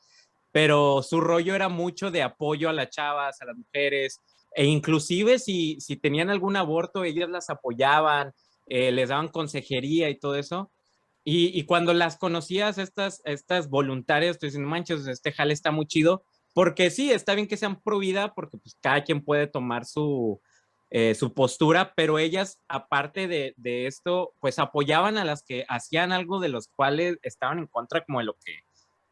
pero 0.52 1.02
su 1.04 1.22
rollo 1.22 1.56
era 1.56 1.70
mucho 1.70 2.12
de 2.12 2.24
apoyo 2.24 2.70
a 2.70 2.74
las 2.74 2.90
chavas, 2.90 3.42
a 3.42 3.46
las 3.46 3.56
mujeres, 3.58 4.22
e 4.54 4.66
inclusive 4.66 5.40
si, 5.40 5.80
si 5.80 5.98
tenían 5.98 6.30
algún 6.30 6.56
aborto, 6.56 7.04
ellas 7.04 7.30
las 7.30 7.50
apoyaban, 7.50 8.34
eh, 8.66 8.92
les 8.92 9.10
daban 9.10 9.28
consejería 9.28 10.10
y 10.10 10.20
todo 10.20 10.36
eso. 10.36 10.72
Y, 11.30 11.64
cuando 11.64 11.94
las 11.94 12.16
conocías, 12.16 12.78
estas, 12.78 13.22
estas 13.26 13.70
voluntarias, 13.70 14.40
tú 14.40 14.46
dices, 14.46 14.62
manches, 14.62 15.08
este 15.08 15.34
jale 15.34 15.54
está 15.54 15.72
muy 15.72 15.86
chido, 15.86 16.24
porque 16.58 16.90
sí, 16.90 17.12
está 17.12 17.36
bien 17.36 17.46
que 17.46 17.56
sean 17.56 17.80
pro 17.80 18.00
vida, 18.00 18.34
porque 18.34 18.58
pues 18.58 18.76
cada 18.82 19.04
quien 19.04 19.24
puede 19.24 19.46
tomar 19.46 19.86
su, 19.86 20.42
eh, 20.90 21.14
su 21.14 21.32
postura, 21.36 21.94
pero 21.96 22.18
ellas, 22.18 22.60
aparte 22.68 23.28
de, 23.28 23.54
de, 23.58 23.86
esto, 23.86 24.34
pues 24.40 24.58
apoyaban 24.58 25.20
a 25.20 25.24
las 25.24 25.44
que 25.44 25.68
hacían 25.70 26.12
algo 26.12 26.40
de 26.40 26.50
los 26.50 26.68
cuales 26.70 27.20
estaban 27.22 27.60
en 27.60 27.68
contra 27.68 28.04
como 28.04 28.18
de 28.18 28.26
lo 28.26 28.34
que 28.44 28.64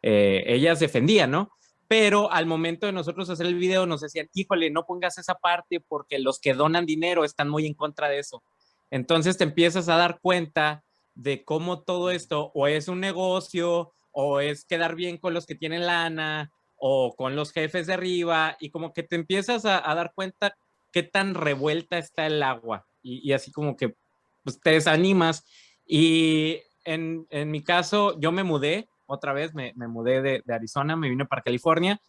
eh, 0.02 0.44
ellas 0.48 0.80
defendían, 0.80 1.30
¿no? 1.30 1.52
Pero 1.88 2.32
al 2.32 2.48
momento 2.48 2.88
de 2.88 2.94
nosotros 2.94 3.30
hacer 3.30 3.46
el 3.46 3.54
video 3.54 3.86
nos 3.86 4.02
decían, 4.02 4.28
híjole, 4.34 4.72
no 4.72 4.88
pongas 4.88 5.20
esa 5.20 5.36
parte 5.36 5.80
porque 5.80 6.18
los 6.18 6.40
que 6.40 6.56
donan 6.56 6.88
dinero 6.88 7.24
están 7.25 7.50
muy 7.50 7.68
en 7.68 7.75
contra 7.75 8.10
de 8.10 8.18
eso. 8.18 8.42
Entonces 8.90 9.38
te 9.38 9.44
empiezas 9.44 9.88
a 9.88 9.98
dar 9.98 10.18
cuenta 10.20 10.84
de 11.14 11.46
cómo 11.46 11.84
todo 11.84 12.10
esto 12.10 12.52
o 12.56 12.66
es 12.66 12.88
un 12.88 13.02
negocio 13.02 13.92
o 14.12 14.40
es 14.40 14.66
quedar 14.66 14.96
bien 14.96 15.20
con 15.20 15.36
los 15.36 15.46
que 15.46 15.54
tienen 15.54 15.86
lana 15.86 16.52
o 16.77 17.15
con 17.15 17.36
los 17.36 17.51
jefes 17.51 17.88
de 17.88 17.94
arriba 17.94 18.58
y 18.60 18.70
como 18.70 18.94
que 18.94 19.03
te 19.03 19.15
empiezas 19.15 19.65
a, 19.65 19.82
dar 19.82 20.13
cuenta 20.13 20.55
qué 20.91 21.03
tan 21.03 21.34
revuelta 21.34 21.98
está 21.98 22.25
el 22.25 22.41
agua 22.44 22.86
y, 23.01 23.32
así 23.34 23.51
como 23.51 23.75
que 23.75 23.96
pues, 24.44 24.60
te 24.60 24.72
desanimas. 24.72 25.46
Y 25.86 26.60
en, 26.84 27.27
en, 27.29 27.51
mi 27.51 27.63
caso, 27.63 28.20
yo 28.20 28.32
me 28.32 28.44
mudé 28.44 28.89
otra 29.05 29.34
vez, 29.34 29.53
me, 29.53 29.74
me 29.75 29.88
mudé 29.88 30.22
de, 30.22 30.41
de, 30.44 30.53
Arizona, 30.53 30.96
me 30.96 31.10
vine 31.10 31.25
para 31.25 31.44
California 31.44 32.01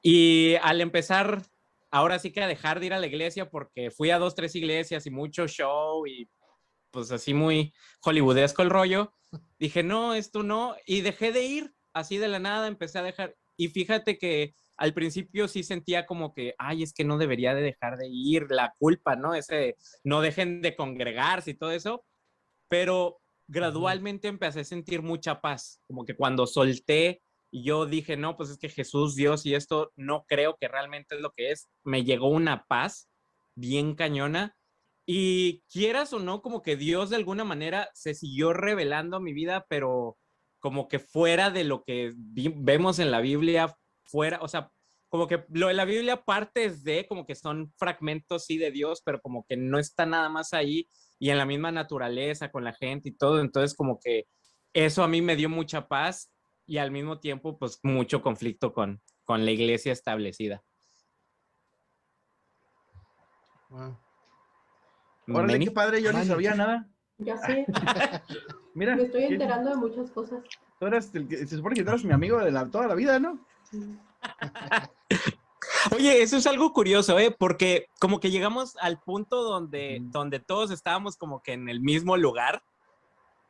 y 0.00 0.54
al 0.62 0.80
empezar, 0.80 1.42
ahora 1.90 2.18
sí 2.18 2.30
que 2.30 2.42
a 2.42 2.46
dejar 2.46 2.78
de 2.78 2.86
ir 2.86 2.94
a 2.94 3.00
la 3.00 3.06
iglesia 3.06 3.50
porque 3.50 3.90
fui 3.90 4.10
a 4.10 4.18
dos, 4.18 4.34
tres 4.34 4.54
iglesias 4.54 5.06
y 5.06 5.10
mucho 5.10 5.48
show 5.48 6.06
y 6.06 6.28
pues 6.90 7.10
así 7.10 7.34
muy 7.34 7.74
hollywoodesco 8.00 8.62
el 8.62 8.70
rollo, 8.70 9.12
dije, 9.58 9.82
no, 9.82 10.14
esto 10.14 10.42
no, 10.42 10.74
y 10.86 11.00
dejé 11.00 11.32
de 11.32 11.44
ir 11.44 11.74
así 11.92 12.18
de 12.18 12.28
la 12.28 12.38
nada, 12.38 12.66
empecé 12.66 12.98
a 12.98 13.02
dejar, 13.02 13.36
y 13.58 13.68
fíjate 13.68 14.16
que 14.16 14.54
al 14.78 14.94
principio 14.94 15.48
sí 15.48 15.64
sentía 15.64 16.06
como 16.06 16.32
que, 16.32 16.54
ay, 16.56 16.84
es 16.84 16.94
que 16.94 17.04
no 17.04 17.18
debería 17.18 17.54
de 17.54 17.62
dejar 17.62 17.98
de 17.98 18.06
ir, 18.08 18.46
la 18.50 18.72
culpa, 18.78 19.16
¿no? 19.16 19.34
Ese, 19.34 19.76
no 20.04 20.20
dejen 20.20 20.62
de 20.62 20.76
congregarse 20.76 21.50
y 21.50 21.54
todo 21.54 21.72
eso, 21.72 22.04
pero 22.68 23.18
gradualmente 23.48 24.28
empecé 24.28 24.60
a 24.60 24.64
sentir 24.64 25.02
mucha 25.02 25.40
paz, 25.40 25.82
como 25.88 26.04
que 26.04 26.14
cuando 26.14 26.46
solté 26.46 27.20
y 27.50 27.64
yo 27.64 27.86
dije, 27.86 28.16
no, 28.16 28.36
pues 28.36 28.50
es 28.50 28.58
que 28.58 28.68
Jesús, 28.68 29.16
Dios 29.16 29.44
y 29.46 29.54
esto 29.54 29.90
no 29.96 30.24
creo 30.28 30.56
que 30.60 30.68
realmente 30.68 31.16
es 31.16 31.20
lo 31.20 31.32
que 31.32 31.50
es, 31.50 31.68
me 31.82 32.04
llegó 32.04 32.28
una 32.28 32.64
paz 32.66 33.08
bien 33.56 33.96
cañona 33.96 34.54
y 35.06 35.62
quieras 35.72 36.12
o 36.12 36.20
no, 36.20 36.42
como 36.42 36.62
que 36.62 36.76
Dios 36.76 37.10
de 37.10 37.16
alguna 37.16 37.44
manera 37.44 37.88
se 37.94 38.14
siguió 38.14 38.52
revelando 38.52 39.16
a 39.16 39.20
mi 39.20 39.32
vida, 39.32 39.66
pero 39.68 40.18
como 40.58 40.88
que 40.88 40.98
fuera 40.98 41.50
de 41.50 41.64
lo 41.64 41.84
que 41.84 42.12
vemos 42.16 42.98
en 42.98 43.10
la 43.10 43.20
Biblia, 43.20 43.76
fuera, 44.04 44.38
o 44.42 44.48
sea, 44.48 44.70
como 45.08 45.26
que 45.26 45.44
lo 45.50 45.68
de 45.68 45.74
la 45.74 45.84
Biblia 45.84 46.24
partes 46.24 46.84
de, 46.84 47.06
como 47.06 47.26
que 47.26 47.34
son 47.34 47.72
fragmentos, 47.78 48.44
sí, 48.44 48.58
de 48.58 48.70
Dios, 48.70 49.02
pero 49.04 49.20
como 49.20 49.44
que 49.48 49.56
no 49.56 49.78
está 49.78 50.04
nada 50.04 50.28
más 50.28 50.52
ahí 50.52 50.88
y 51.18 51.30
en 51.30 51.38
la 51.38 51.46
misma 51.46 51.72
naturaleza, 51.72 52.50
con 52.50 52.64
la 52.64 52.74
gente 52.74 53.08
y 53.08 53.12
todo. 53.12 53.40
Entonces, 53.40 53.76
como 53.76 53.98
que 53.98 54.26
eso 54.72 55.02
a 55.02 55.08
mí 55.08 55.22
me 55.22 55.36
dio 55.36 55.48
mucha 55.48 55.88
paz 55.88 56.30
y 56.66 56.78
al 56.78 56.90
mismo 56.90 57.18
tiempo, 57.20 57.58
pues, 57.58 57.80
mucho 57.82 58.20
conflicto 58.22 58.74
con, 58.74 59.02
con 59.24 59.44
la 59.44 59.50
iglesia 59.50 59.92
establecida. 59.92 60.62
Wow. 63.70 63.98
Órale, 65.28 65.58
qué 65.58 65.70
padre, 65.70 66.02
yo 66.02 66.12
no 66.12 66.24
sabía 66.24 66.54
nada. 66.54 66.88
Ya 67.18 67.36
sé. 67.38 67.66
Mira. 68.74 68.96
Me 68.96 69.02
estoy 69.02 69.24
enterando 69.24 69.70
de 69.70 69.76
muchas 69.76 70.10
cosas. 70.10 70.42
Tú 70.78 70.86
eras 70.86 71.14
el, 71.14 71.28
se 71.28 71.56
supone 71.56 71.74
que 71.74 71.82
tú 71.82 71.90
eras 71.90 72.04
mi 72.04 72.12
amigo 72.12 72.38
de 72.38 72.52
la, 72.52 72.66
toda 72.68 72.86
la 72.86 72.94
vida, 72.94 73.18
¿no? 73.18 73.38
Oye, 75.94 76.22
eso 76.22 76.36
es 76.36 76.46
algo 76.46 76.72
curioso, 76.72 77.18
¿eh? 77.18 77.34
Porque 77.36 77.88
como 77.98 78.20
que 78.20 78.30
llegamos 78.30 78.76
al 78.80 79.00
punto 79.00 79.42
donde, 79.42 80.00
mm. 80.00 80.10
donde 80.10 80.38
todos 80.40 80.70
estábamos 80.70 81.16
como 81.16 81.42
que 81.42 81.52
en 81.52 81.68
el 81.68 81.80
mismo 81.80 82.16
lugar, 82.16 82.62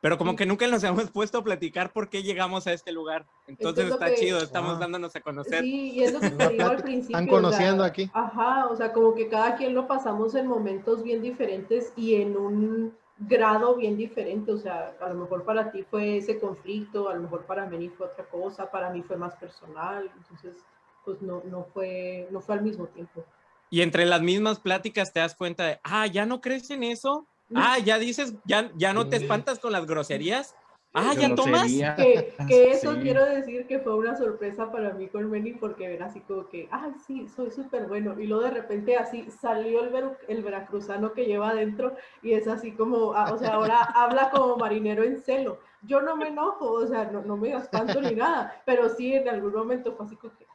pero 0.01 0.17
como 0.17 0.31
sí. 0.31 0.37
que 0.37 0.45
nunca 0.45 0.65
nos 0.67 0.83
habíamos 0.83 1.11
puesto 1.11 1.39
a 1.39 1.43
platicar 1.43 1.91
por 1.91 2.09
qué 2.09 2.23
llegamos 2.23 2.65
a 2.67 2.73
este 2.73 2.91
lugar. 2.91 3.25
Entonces 3.47 3.89
está 3.91 4.07
que, 4.07 4.15
chido, 4.15 4.39
estamos 4.39 4.71
wow. 4.71 4.79
dándonos 4.79 5.15
a 5.15 5.21
conocer. 5.21 5.61
Sí, 5.61 5.91
y 5.91 6.03
es 6.03 6.13
lo 6.13 6.19
que 6.21 6.29
te 6.31 6.49
digo 6.49 6.65
al 6.65 6.81
principio. 6.81 7.17
Están 7.17 7.27
conociendo 7.27 7.83
o 7.83 7.85
sea, 7.85 7.91
aquí. 7.91 8.09
Ajá, 8.13 8.67
o 8.67 8.75
sea, 8.75 8.93
como 8.93 9.13
que 9.13 9.27
cada 9.27 9.55
quien 9.55 9.73
lo 9.75 9.87
pasamos 9.87 10.35
en 10.35 10.47
momentos 10.47 11.03
bien 11.03 11.21
diferentes 11.21 11.93
y 11.95 12.15
en 12.15 12.37
un 12.37 12.97
grado 13.19 13.75
bien 13.75 13.97
diferente, 13.97 14.51
o 14.51 14.57
sea, 14.57 14.95
a 15.01 15.09
lo 15.09 15.15
mejor 15.15 15.43
para 15.43 15.71
ti 15.71 15.83
fue 15.83 16.17
ese 16.17 16.39
conflicto, 16.39 17.09
a 17.09 17.15
lo 17.15 17.21
mejor 17.21 17.45
para 17.45 17.65
mí 17.65 17.89
fue 17.89 18.07
otra 18.07 18.25
cosa, 18.25 18.71
para 18.71 18.89
mí 18.91 19.03
fue 19.03 19.17
más 19.17 19.35
personal, 19.35 20.09
entonces 20.17 20.55
pues 21.03 21.21
no, 21.21 21.41
no, 21.45 21.65
fue, 21.73 22.27
no 22.31 22.39
fue 22.39 22.55
al 22.55 22.61
mismo 22.61 22.87
tiempo. 22.87 23.25
Y 23.69 23.81
entre 23.81 24.05
las 24.05 24.21
mismas 24.21 24.59
pláticas 24.59 25.11
te 25.11 25.19
das 25.19 25.35
cuenta 25.35 25.65
de, 25.65 25.79
ah, 25.83 26.07
ya 26.07 26.25
no 26.25 26.39
crees 26.39 26.69
en 26.71 26.83
eso, 26.83 27.27
ah, 27.53 27.77
ya 27.79 27.99
dices, 27.99 28.35
ya, 28.45 28.71
ya 28.75 28.93
no 28.93 29.09
te 29.09 29.17
espantas 29.17 29.59
con 29.59 29.71
las 29.71 29.85
groserías, 29.85 30.55
Ah, 30.93 31.13
¿ya 31.13 31.35
tomas? 31.35 31.67
Que, 31.67 32.33
que 32.47 32.71
eso 32.71 32.95
sí. 32.95 33.01
quiero 33.01 33.23
decir 33.23 33.67
que 33.67 33.79
fue 33.79 33.95
una 33.95 34.15
sorpresa 34.17 34.71
para 34.71 34.93
mí 34.93 35.07
con 35.07 35.29
Meni 35.29 35.53
porque 35.53 35.85
era 35.85 36.07
así 36.07 36.19
como 36.21 36.47
que, 36.47 36.67
ay, 36.71 36.93
sí, 37.05 37.27
soy 37.27 37.51
súper 37.51 37.85
bueno. 37.85 38.19
Y 38.19 38.25
luego 38.25 38.43
de 38.45 38.51
repente 38.51 38.97
así 38.97 39.29
salió 39.29 39.83
el, 39.83 39.89
ver, 39.89 40.17
el 40.27 40.41
veracruzano 40.41 41.13
que 41.13 41.25
lleva 41.25 41.49
adentro 41.49 41.95
y 42.23 42.33
es 42.33 42.47
así 42.47 42.71
como, 42.71 43.13
ah, 43.13 43.31
o 43.31 43.37
sea, 43.37 43.53
ahora 43.53 43.83
habla 43.95 44.31
como 44.31 44.57
marinero 44.57 45.03
en 45.03 45.19
celo. 45.19 45.59
Yo 45.83 46.01
no 46.01 46.17
me 46.17 46.29
enojo, 46.29 46.71
o 46.71 46.87
sea, 46.87 47.05
no, 47.05 47.21
no 47.21 47.37
me 47.37 47.53
espanto 47.53 48.01
ni 48.01 48.15
nada, 48.15 48.61
pero 48.65 48.89
sí 48.89 49.13
en 49.13 49.29
algún 49.29 49.53
momento 49.53 49.93
fue 49.93 50.07
así 50.07 50.15
como 50.15 50.33
que, 50.37 50.45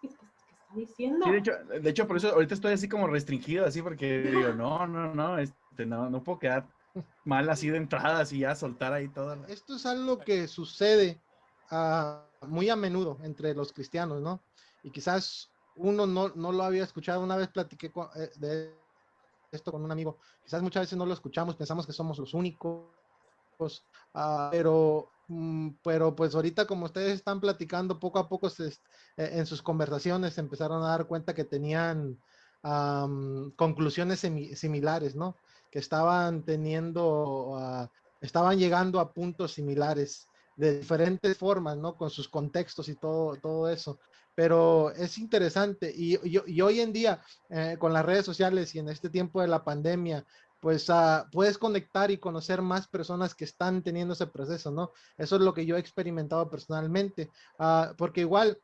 ¿qué, 0.00 0.06
está 0.08 0.24
diciendo? 0.74 1.26
Sí, 1.26 1.30
de 1.30 1.38
hecho, 1.38 1.52
de 1.80 1.90
hecho, 1.90 2.06
por 2.08 2.16
eso 2.16 2.32
ahorita 2.32 2.54
estoy 2.54 2.72
así 2.72 2.88
como 2.88 3.06
restringido, 3.06 3.66
así 3.66 3.82
porque 3.82 4.22
digo, 4.22 4.54
no, 4.54 4.86
no, 4.86 5.14
no, 5.14 5.38
este, 5.38 5.86
no, 5.86 6.10
no 6.10 6.24
puedo 6.24 6.38
quedar 6.40 6.64
mal 7.24 7.48
así 7.50 7.68
de 7.68 7.78
entradas 7.78 8.32
y 8.32 8.40
ya 8.40 8.54
soltar 8.54 8.92
ahí 8.92 9.08
todo. 9.08 9.34
Esto 9.46 9.76
es 9.76 9.86
algo 9.86 10.18
que 10.18 10.48
sucede 10.48 11.20
uh, 11.70 12.46
muy 12.46 12.68
a 12.70 12.76
menudo 12.76 13.18
entre 13.22 13.54
los 13.54 13.72
cristianos, 13.72 14.20
¿no? 14.20 14.42
Y 14.82 14.90
quizás 14.90 15.50
uno 15.76 16.06
no, 16.06 16.30
no 16.30 16.52
lo 16.52 16.62
había 16.62 16.84
escuchado. 16.84 17.22
Una 17.22 17.36
vez 17.36 17.48
platiqué 17.48 17.90
con, 17.90 18.08
eh, 18.16 18.30
de 18.36 18.74
esto 19.50 19.70
con 19.70 19.84
un 19.84 19.92
amigo. 19.92 20.18
Quizás 20.44 20.62
muchas 20.62 20.82
veces 20.82 20.98
no 20.98 21.06
lo 21.06 21.14
escuchamos, 21.14 21.56
pensamos 21.56 21.86
que 21.86 21.92
somos 21.92 22.18
los 22.18 22.34
únicos. 22.34 22.84
Uh, 23.58 24.50
pero, 24.50 25.08
um, 25.28 25.76
pero 25.84 26.16
pues 26.16 26.34
ahorita 26.34 26.66
como 26.66 26.86
ustedes 26.86 27.14
están 27.14 27.40
platicando, 27.40 28.00
poco 28.00 28.18
a 28.18 28.28
poco 28.28 28.48
eh, 28.48 28.72
en 29.16 29.46
sus 29.46 29.62
conversaciones 29.62 30.36
empezaron 30.38 30.82
a 30.82 30.88
dar 30.88 31.06
cuenta 31.06 31.34
que 31.34 31.44
tenían 31.44 32.18
conclusiones 33.56 34.20
similares, 34.20 35.16
¿no? 35.16 35.36
Que 35.72 35.78
estaban 35.78 36.44
teniendo, 36.44 37.56
uh, 37.56 37.88
estaban 38.20 38.58
llegando 38.58 39.00
a 39.00 39.12
puntos 39.12 39.54
similares 39.54 40.28
de 40.54 40.78
diferentes 40.78 41.38
formas, 41.38 41.78
¿no? 41.78 41.96
Con 41.96 42.10
sus 42.10 42.28
contextos 42.28 42.90
y 42.90 42.94
todo, 42.94 43.36
todo 43.36 43.70
eso. 43.70 43.98
Pero 44.34 44.90
es 44.92 45.16
interesante 45.16 45.90
y, 45.94 46.14
y, 46.22 46.40
y 46.46 46.60
hoy 46.60 46.80
en 46.80 46.92
día, 46.92 47.22
eh, 47.48 47.76
con 47.78 47.92
las 47.92 48.04
redes 48.04 48.26
sociales 48.26 48.74
y 48.74 48.80
en 48.80 48.90
este 48.90 49.08
tiempo 49.08 49.40
de 49.40 49.48
la 49.48 49.64
pandemia, 49.64 50.24
pues 50.60 50.88
uh, 50.90 51.24
puedes 51.32 51.56
conectar 51.58 52.10
y 52.10 52.18
conocer 52.18 52.60
más 52.60 52.86
personas 52.86 53.34
que 53.34 53.44
están 53.44 53.82
teniendo 53.82 54.12
ese 54.14 54.26
proceso, 54.26 54.70
¿no? 54.70 54.92
Eso 55.16 55.36
es 55.36 55.42
lo 55.42 55.54
que 55.54 55.66
yo 55.66 55.76
he 55.76 55.80
experimentado 55.80 56.48
personalmente, 56.50 57.30
uh, 57.58 57.94
porque 57.96 58.20
igual 58.20 58.58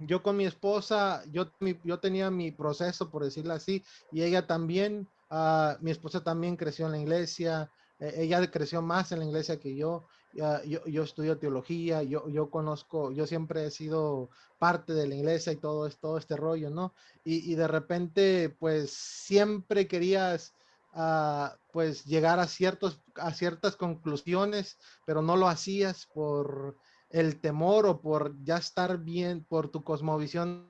yo 0.00 0.22
con 0.22 0.36
mi 0.36 0.46
esposa, 0.46 1.22
yo, 1.30 1.52
mi, 1.60 1.78
yo 1.84 1.98
tenía 2.00 2.30
mi 2.30 2.52
proceso, 2.52 3.10
por 3.10 3.24
decirlo 3.24 3.52
así, 3.52 3.84
y 4.12 4.22
ella 4.22 4.46
también, 4.46 5.08
Uh, 5.30 5.76
mi 5.80 5.90
esposa 5.90 6.22
también 6.22 6.56
creció 6.56 6.86
en 6.86 6.92
la 6.92 6.98
iglesia, 6.98 7.70
eh, 7.98 8.14
ella 8.18 8.50
creció 8.50 8.80
más 8.80 9.12
en 9.12 9.20
la 9.20 9.26
iglesia 9.26 9.60
que 9.60 9.76
yo. 9.76 10.06
Uh, 10.34 10.66
yo, 10.66 10.84
yo, 10.86 11.02
estudio 11.02 11.38
teología, 11.38 12.02
yo, 12.02 12.28
yo 12.28 12.50
conozco, 12.50 13.10
yo 13.12 13.26
siempre 13.26 13.66
he 13.66 13.70
sido 13.70 14.30
parte 14.58 14.92
de 14.92 15.08
la 15.08 15.14
iglesia 15.14 15.52
y 15.52 15.56
todo, 15.56 15.88
todo 15.90 16.18
este 16.18 16.36
rollo, 16.36 16.70
¿no? 16.70 16.94
Y, 17.24 17.50
y 17.50 17.54
de 17.54 17.68
repente, 17.68 18.56
pues 18.58 18.90
siempre 18.92 19.86
querías, 19.86 20.54
uh, 20.94 21.48
pues 21.72 22.04
llegar 22.04 22.40
a, 22.40 22.46
ciertos, 22.46 23.00
a 23.16 23.32
ciertas 23.32 23.76
conclusiones, 23.76 24.78
pero 25.06 25.22
no 25.22 25.36
lo 25.36 25.48
hacías 25.48 26.06
por, 26.06 26.76
el 27.10 27.40
temor 27.40 27.86
o 27.86 28.00
por 28.00 28.34
ya 28.44 28.58
estar 28.58 28.98
bien, 28.98 29.44
por 29.44 29.70
tu 29.70 29.82
cosmovisión, 29.82 30.68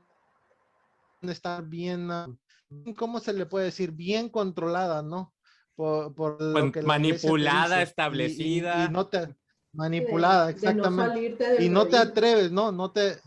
estar 1.23 1.65
bien, 1.65 2.11
ah, 2.11 2.29
¿cómo 2.97 3.21
se 3.21 3.33
le 3.33 3.47
puede 3.47 3.67
decir? 3.67 3.93
Bien 3.93 4.29
controlada, 4.29 5.03
¿no? 5.03 5.35
Por, 5.75 6.15
por 6.15 6.41
lo 6.43 6.53
Pues, 6.61 6.73
que 6.73 6.83
manipulada, 6.83 7.77
dice. 7.77 7.95
Y- 8.11 8.17
y- 8.17 8.61
establecida. 8.63 8.85
Y, 8.85 8.89
no 8.89 9.07
te, 9.09 9.19
de- 9.19 9.27
de 9.27 9.37
manipulada, 9.73 10.51
exactamente 10.51 11.45
del 11.45 11.65
y 11.65 11.69
no 11.69 11.87
te 11.89 11.97
atreves, 11.97 12.51
¿no? 12.53 12.73
No 12.73 12.91
te, 12.93 13.21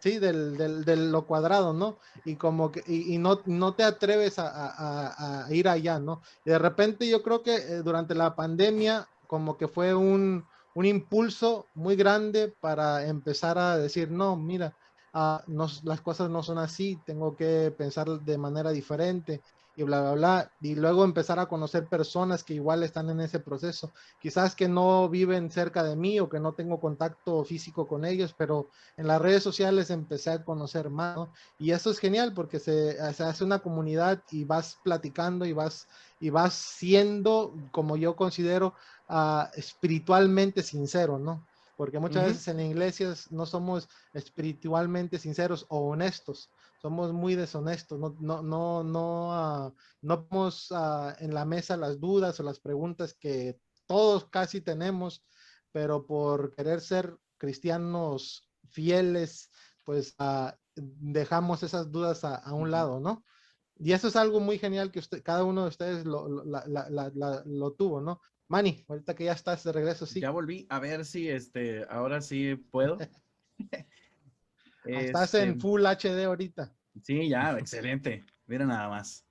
sí, 0.00 0.18
del, 0.18 0.56
del, 0.56 0.84
de 0.84 0.96
lo 0.96 1.26
cuadrado, 1.26 1.72
¿no? 1.72 1.98
Y 2.24 2.36
como 2.36 2.70
que, 2.70 2.82
y, 2.86 3.14
y 3.14 3.18
no, 3.18 3.42
no 3.46 3.74
te 3.74 3.82
atreves 3.84 4.38
a, 4.38 4.48
a- 4.48 5.08
a- 5.08 5.46
a 5.46 5.54
ir 5.54 5.68
allá, 5.68 5.98
¿no? 5.98 6.22
Y 6.44 6.50
de 6.50 6.58
repente 6.58 7.08
yo 7.08 7.22
creo 7.22 7.42
que 7.42 7.54
eh, 7.56 7.82
durante 7.82 8.14
la 8.14 8.34
pandemia 8.36 9.08
como 9.26 9.56
que 9.56 9.68
fue 9.68 9.94
un, 9.94 10.46
un 10.74 10.86
impulso 10.86 11.70
muy 11.74 11.96
grande 11.96 12.54
para 12.60 13.06
empezar 13.06 13.58
a 13.58 13.76
decir, 13.78 14.10
no, 14.10 14.36
mira, 14.36 14.76
ah, 15.14 15.42
las 15.84 16.00
cosas 16.02 16.28
no 16.28 16.42
son 16.42 16.58
así, 16.58 16.98
tengo 17.06 17.36
que 17.36 17.72
pensar 17.76 18.08
de 18.08 18.36
manera 18.38 18.70
diferente 18.70 19.40
y 19.76 19.82
bla, 19.82 20.00
bla, 20.00 20.12
bla. 20.12 20.52
Y 20.60 20.74
luego 20.74 21.04
empezar 21.04 21.38
a 21.38 21.46
conocer 21.46 21.86
personas 21.86 22.44
que 22.44 22.54
igual 22.54 22.82
están 22.82 23.10
en 23.10 23.20
ese 23.20 23.40
proceso 23.40 23.92
quizás 24.20 24.54
que 24.54 24.68
no 24.68 25.08
viven 25.08 25.50
cerca 25.50 25.82
de 25.82 25.96
mí 25.96 26.20
o 26.20 26.28
que 26.28 26.40
no 26.40 26.52
tengo 26.52 26.80
contacto 26.80 27.44
físico 27.44 27.86
con 27.86 28.04
ellos, 28.04 28.34
pero 28.36 28.68
en 28.96 29.06
las 29.06 29.20
redes 29.20 29.42
sociales 29.42 29.90
empecé 29.90 30.30
a 30.30 30.44
conocer 30.44 30.90
más. 30.90 31.18
Y 31.58 31.72
eso 31.72 31.90
es 31.90 31.98
genial 31.98 32.32
porque 32.34 32.58
se, 32.58 33.14
se 33.14 33.22
hace 33.24 33.44
una 33.44 33.60
comunidad 33.60 34.22
y 34.30 34.44
vas 34.44 34.78
platicando 34.82 35.44
y 35.44 35.52
vas, 35.52 35.88
y 36.20 36.30
vas 36.30 36.54
siendo, 36.54 37.54
como 37.72 37.96
yo 37.96 38.16
considero, 38.16 38.74
ah, 39.08 39.50
espiritualmente 39.54 40.62
sincero, 40.62 41.18
¿no? 41.18 41.44
Porque 41.76 41.98
muchas 41.98 42.22
Ujú. 42.24 42.32
veces 42.32 42.48
en 42.48 42.60
iglesias 42.60 43.30
no 43.32 43.46
somos 43.46 43.88
espiritualmente 44.12 45.18
sinceros 45.18 45.66
o 45.68 45.88
honestos, 45.88 46.50
somos 46.80 47.12
muy 47.12 47.34
deshonestos, 47.34 47.98
no, 47.98 48.16
no, 48.20 48.42
no, 48.42 48.84
no, 48.84 49.32
ah, 49.32 49.72
no 50.02 50.28
ponemos 50.28 50.68
ah, 50.70 51.16
en 51.18 51.34
la 51.34 51.44
mesa 51.44 51.76
las 51.76 51.98
dudas 52.00 52.38
o 52.38 52.42
las 52.42 52.60
preguntas 52.60 53.14
que 53.18 53.58
todos 53.86 54.28
casi 54.30 54.60
tenemos, 54.60 55.24
pero 55.72 56.06
por 56.06 56.54
querer 56.54 56.80
ser 56.80 57.18
cristianos 57.38 58.48
fieles, 58.70 59.50
pues 59.84 60.14
ah, 60.18 60.56
dejamos 60.76 61.62
esas 61.62 61.90
dudas 61.90 62.24
a, 62.24 62.36
a 62.36 62.54
un 62.54 62.70
lado, 62.70 63.00
¿no? 63.00 63.24
Y 63.76 63.92
eso 63.92 64.06
es 64.08 64.16
algo 64.16 64.38
muy 64.40 64.58
genial 64.58 64.92
que 64.92 65.00
usted, 65.00 65.22
cada 65.22 65.44
uno 65.44 65.62
de 65.62 65.68
ustedes 65.68 66.06
lo, 66.06 66.28
lo- 66.28 66.44
la- 66.44 66.64
la- 66.66 66.88
la- 66.90 67.10
la- 67.14 67.42
lo 67.44 67.72
tuvo, 67.72 68.00
¿no? 68.00 68.20
Manny, 68.54 68.84
ahorita 68.86 69.16
que 69.16 69.24
ya 69.24 69.32
estás 69.32 69.64
de 69.64 69.72
regreso, 69.72 70.06
sí. 70.06 70.20
Ya 70.20 70.30
volví 70.30 70.64
a 70.70 70.78
ver 70.78 71.04
si 71.04 71.28
este, 71.28 71.84
ahora 71.90 72.20
sí 72.20 72.54
puedo. 72.54 72.98
Estás 74.84 75.34
Este, 75.34 75.48
en 75.48 75.60
Full 75.60 75.82
HD 75.84 76.22
ahorita. 76.24 76.72
Sí, 77.02 77.28
ya, 77.28 77.58
excelente. 77.58 78.24
Mira 78.46 78.64
nada 78.64 78.88
más. 78.88 79.26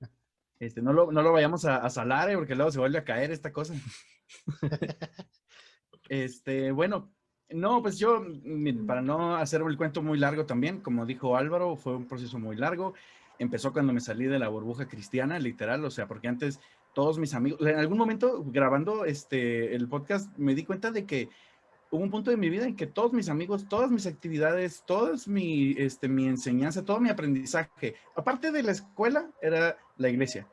Este, 0.58 0.82
no 0.82 0.92
lo, 0.92 1.10
no 1.10 1.22
lo 1.22 1.32
vayamos 1.32 1.64
a, 1.64 1.76
a 1.78 1.88
salar, 1.88 2.28
eh, 2.28 2.36
porque 2.36 2.54
luego 2.54 2.70
se 2.70 2.78
vuelve 2.78 2.98
a 2.98 3.04
caer 3.04 3.30
esta 3.30 3.50
cosa. 3.50 3.72
Este, 6.10 6.70
bueno, 6.72 7.14
no, 7.48 7.80
pues 7.80 7.98
yo, 7.98 8.22
para 8.86 9.00
no 9.00 9.36
hacer 9.36 9.62
el 9.62 9.76
cuento 9.78 10.02
muy 10.02 10.18
largo 10.18 10.44
también, 10.44 10.80
como 10.80 11.06
dijo 11.06 11.36
Álvaro, 11.36 11.76
fue 11.76 11.96
un 11.96 12.06
proceso 12.06 12.38
muy 12.38 12.56
largo. 12.56 12.92
Empezó 13.38 13.72
cuando 13.72 13.92
me 13.94 14.00
salí 14.00 14.26
de 14.26 14.38
la 14.40 14.48
burbuja 14.48 14.86
cristiana, 14.86 15.38
literal, 15.38 15.82
o 15.84 15.90
sea, 15.90 16.06
porque 16.08 16.28
antes 16.28 16.60
todos 16.94 17.18
mis 17.18 17.34
amigos, 17.34 17.60
en 17.60 17.76
algún 17.76 17.98
momento 17.98 18.44
grabando 18.46 19.04
este, 19.04 19.74
el 19.74 19.88
podcast, 19.88 20.36
me 20.36 20.54
di 20.54 20.64
cuenta 20.64 20.90
de 20.90 21.04
que 21.06 21.28
hubo 21.90 22.02
un 22.02 22.10
punto 22.10 22.30
de 22.30 22.36
mi 22.36 22.50
vida 22.50 22.66
en 22.66 22.76
que 22.76 22.86
todos 22.86 23.12
mis 23.12 23.28
amigos, 23.28 23.68
todas 23.68 23.90
mis 23.90 24.06
actividades, 24.06 24.84
toda 24.86 25.12
mi, 25.26 25.72
este, 25.78 26.08
mi 26.08 26.26
enseñanza, 26.26 26.84
todo 26.84 27.00
mi 27.00 27.08
aprendizaje, 27.08 27.94
aparte 28.14 28.52
de 28.52 28.62
la 28.62 28.72
escuela, 28.72 29.30
era 29.42 29.76
la 29.96 30.08
iglesia. 30.08 30.46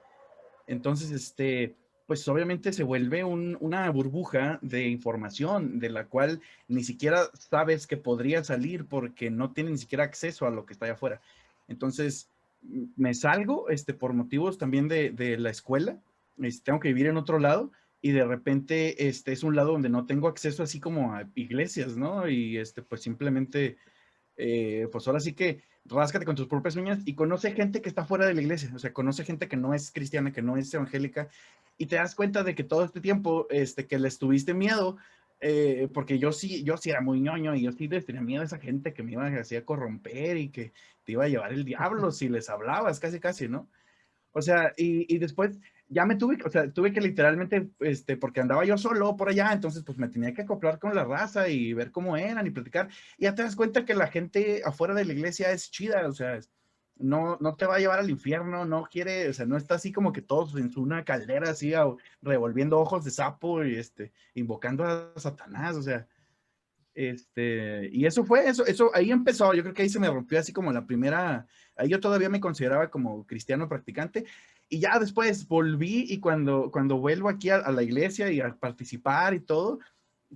Entonces, 0.67 1.11
este, 1.11 1.75
pues 2.07 2.27
obviamente 2.27 2.73
se 2.73 2.83
vuelve 2.83 3.23
un- 3.23 3.57
una 3.59 3.89
burbuja 3.91 4.59
de 4.61 4.87
información 4.87 5.79
de 5.79 5.89
la 5.89 6.05
cual 6.05 6.41
ni 6.67 6.83
siquiera 6.83 7.29
sabes 7.33 7.85
que 7.87 7.97
podría 7.97 8.43
salir 8.43 8.85
porque 8.85 9.29
no 9.29 9.51
tienes 9.51 9.73
ni 9.73 9.77
siquiera 9.77 10.03
acceso 10.05 10.45
a 10.45 10.51
lo 10.51 10.65
que 10.65 10.73
está 10.73 10.85
allá 10.85 10.93
afuera. 10.95 11.21
Entonces, 11.67 12.29
me 12.95 13.13
salgo 13.13 13.69
este, 13.69 13.93
por 13.93 14.13
motivos 14.13 14.57
también 14.57 14.87
de, 14.87 15.11
de 15.11 15.37
la 15.37 15.51
escuela, 15.51 15.99
este, 16.41 16.65
tengo 16.65 16.79
que 16.79 16.89
vivir 16.89 17.07
en 17.07 17.17
otro 17.17 17.39
lado 17.39 17.71
y 18.01 18.11
de 18.11 18.25
repente 18.25 19.07
este 19.07 19.31
es 19.31 19.43
un 19.43 19.55
lado 19.55 19.71
donde 19.71 19.89
no 19.89 20.05
tengo 20.05 20.27
acceso 20.27 20.63
así 20.63 20.79
como 20.79 21.13
a 21.15 21.29
iglesias, 21.35 21.97
¿no? 21.97 22.29
Y 22.29 22.57
este, 22.57 22.81
pues 22.81 23.01
simplemente, 23.01 23.77
eh, 24.35 24.87
pues 24.91 25.07
ahora 25.07 25.19
sí 25.19 25.33
que 25.33 25.63
ráscate 25.85 26.25
con 26.25 26.35
tus 26.35 26.47
propias 26.47 26.75
uñas 26.75 26.99
y 27.05 27.15
conoce 27.15 27.51
gente 27.53 27.81
que 27.81 27.89
está 27.89 28.05
fuera 28.05 28.25
de 28.25 28.33
la 28.33 28.41
iglesia, 28.41 28.71
o 28.75 28.79
sea, 28.79 28.93
conoce 28.93 29.23
gente 29.23 29.47
que 29.47 29.57
no 29.57 29.73
es 29.73 29.91
cristiana, 29.91 30.31
que 30.31 30.41
no 30.41 30.57
es 30.57 30.73
evangélica, 30.73 31.29
y 31.77 31.85
te 31.87 31.95
das 31.95 32.15
cuenta 32.15 32.43
de 32.43 32.55
que 32.55 32.63
todo 32.63 32.83
este 32.83 33.01
tiempo, 33.01 33.47
este, 33.49 33.87
que 33.87 33.99
les 33.99 34.17
tuviste 34.17 34.53
miedo, 34.53 34.97
eh, 35.39 35.87
porque 35.93 36.17
yo 36.17 36.31
sí, 36.31 36.63
yo 36.63 36.77
sí 36.77 36.89
era 36.89 37.01
muy 37.01 37.21
ñoño 37.21 37.55
y 37.55 37.61
yo 37.63 37.71
sí 37.71 37.87
tenía 37.87 38.21
miedo 38.21 38.41
a 38.41 38.45
esa 38.45 38.57
gente 38.57 38.93
que 38.93 39.03
me 39.03 39.11
iba 39.13 39.27
a 39.27 39.65
corromper 39.65 40.37
y 40.37 40.49
que 40.49 40.73
te 41.03 41.11
iba 41.11 41.25
a 41.25 41.27
llevar 41.27 41.53
el 41.53 41.63
diablo 41.63 42.11
si 42.11 42.27
les 42.27 42.49
hablabas, 42.49 42.99
casi, 42.99 43.19
casi, 43.19 43.47
¿no? 43.47 43.69
O 44.31 44.41
sea, 44.41 44.73
y, 44.77 45.13
y 45.13 45.19
después 45.19 45.59
ya 45.89 46.05
me 46.05 46.15
tuve, 46.15 46.37
o 46.43 46.49
sea, 46.49 46.71
tuve 46.71 46.91
que 46.91 47.01
literalmente, 47.01 47.69
este, 47.79 48.17
porque 48.17 48.41
andaba 48.41 48.65
yo 48.65 48.77
solo 48.77 49.15
por 49.15 49.29
allá, 49.29 49.51
entonces 49.53 49.83
pues 49.83 49.97
me 49.97 50.09
tenía 50.09 50.33
que 50.33 50.41
acoplar 50.41 50.79
con 50.79 50.93
la 50.95 51.05
raza 51.05 51.47
y 51.47 51.73
ver 51.73 51.91
cómo 51.91 52.17
eran 52.17 52.45
y 52.45 52.51
platicar. 52.51 52.89
Y 53.17 53.23
ya 53.23 53.35
te 53.35 53.43
das 53.43 53.55
cuenta 53.55 53.85
que 53.85 53.95
la 53.95 54.07
gente 54.07 54.61
afuera 54.65 54.93
de 54.93 55.05
la 55.05 55.13
iglesia 55.13 55.51
es 55.51 55.71
chida, 55.71 56.07
o 56.07 56.13
sea, 56.13 56.39
no, 56.97 57.37
no 57.39 57.55
te 57.55 57.65
va 57.65 57.75
a 57.75 57.79
llevar 57.79 57.99
al 57.99 58.09
infierno, 58.09 58.65
no 58.65 58.83
quiere, 58.83 59.29
o 59.29 59.33
sea, 59.33 59.45
no 59.45 59.57
está 59.57 59.75
así 59.75 59.91
como 59.91 60.11
que 60.11 60.21
todos 60.21 60.55
en 60.55 60.71
una 60.77 61.05
caldera 61.05 61.51
así, 61.51 61.73
revolviendo 62.21 62.79
ojos 62.79 63.03
de 63.05 63.11
sapo 63.11 63.63
y 63.63 63.75
este, 63.75 64.11
invocando 64.33 64.83
a 64.85 65.13
Satanás, 65.17 65.75
o 65.75 65.81
sea. 65.81 66.07
Este, 66.97 67.91
y 67.91 68.07
eso 68.07 68.25
fue, 68.25 68.49
eso, 68.49 68.65
eso, 68.65 68.89
ahí 68.95 69.11
empezó, 69.11 69.53
yo 69.53 69.61
creo 69.61 69.75
que 69.75 69.83
ahí 69.83 69.89
se 69.89 69.99
me 69.99 70.09
rompió 70.09 70.39
así 70.39 70.51
como 70.51 70.73
la 70.73 70.87
primera, 70.87 71.45
ahí 71.75 71.89
yo 71.89 71.99
todavía 71.99 72.27
me 72.27 72.39
consideraba 72.39 72.89
como 72.89 73.23
cristiano 73.27 73.69
practicante, 73.69 74.25
y 74.67 74.79
ya 74.79 74.97
después 74.97 75.47
volví 75.47 76.05
y 76.09 76.19
cuando, 76.19 76.71
cuando 76.71 76.97
vuelvo 76.97 77.29
aquí 77.29 77.51
a, 77.51 77.57
a 77.57 77.71
la 77.71 77.83
iglesia 77.83 78.31
y 78.31 78.41
a 78.41 78.55
participar 78.55 79.35
y 79.35 79.41
todo, 79.41 79.77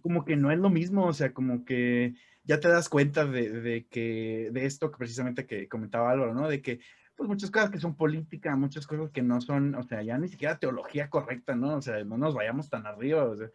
como 0.03 0.23
que 0.23 0.35
no 0.35 0.51
es 0.51 0.59
lo 0.59 0.69
mismo, 0.69 1.07
o 1.07 1.13
sea, 1.13 1.33
como 1.33 1.65
que 1.65 2.13
ya 2.43 2.59
te 2.59 2.67
das 2.67 2.89
cuenta 2.89 3.25
de, 3.25 3.49
de 3.49 3.87
que, 3.87 4.49
de 4.51 4.65
esto 4.67 4.91
que 4.91 4.99
precisamente 4.99 5.47
que 5.47 5.67
comentaba 5.67 6.11
Álvaro, 6.11 6.35
¿no? 6.35 6.47
De 6.47 6.61
que, 6.61 6.79
pues 7.15 7.27
muchas 7.27 7.49
cosas 7.49 7.71
que 7.71 7.79
son 7.79 7.95
política, 7.95 8.55
muchas 8.55 8.85
cosas 8.85 9.09
que 9.09 9.23
no 9.23 9.41
son, 9.41 9.73
o 9.73 9.81
sea, 9.81 10.03
ya 10.03 10.19
ni 10.19 10.27
siquiera 10.27 10.59
teología 10.59 11.09
correcta, 11.09 11.55
¿no? 11.55 11.77
O 11.77 11.81
sea, 11.81 12.03
no 12.03 12.19
nos 12.19 12.35
vayamos 12.35 12.69
tan 12.69 12.85
arriba, 12.85 13.23
o 13.23 13.35
sea, 13.35 13.49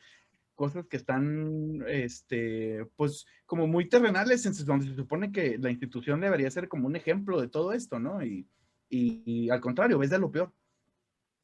cosas 0.56 0.86
que 0.88 0.96
están, 0.96 1.84
este, 1.86 2.84
pues, 2.96 3.26
como 3.46 3.68
muy 3.68 3.88
terrenales, 3.88 4.44
en 4.46 4.66
donde 4.66 4.86
se 4.86 4.96
supone 4.96 5.30
que 5.30 5.58
la 5.58 5.70
institución 5.70 6.20
debería 6.20 6.50
ser 6.50 6.68
como 6.68 6.88
un 6.88 6.96
ejemplo 6.96 7.40
de 7.40 7.48
todo 7.48 7.72
esto, 7.72 8.00
¿no? 8.00 8.24
Y, 8.24 8.48
y, 8.88 9.22
y 9.24 9.50
al 9.50 9.60
contrario, 9.60 9.98
ves 9.98 10.10
de 10.10 10.18
lo 10.18 10.32
peor. 10.32 10.52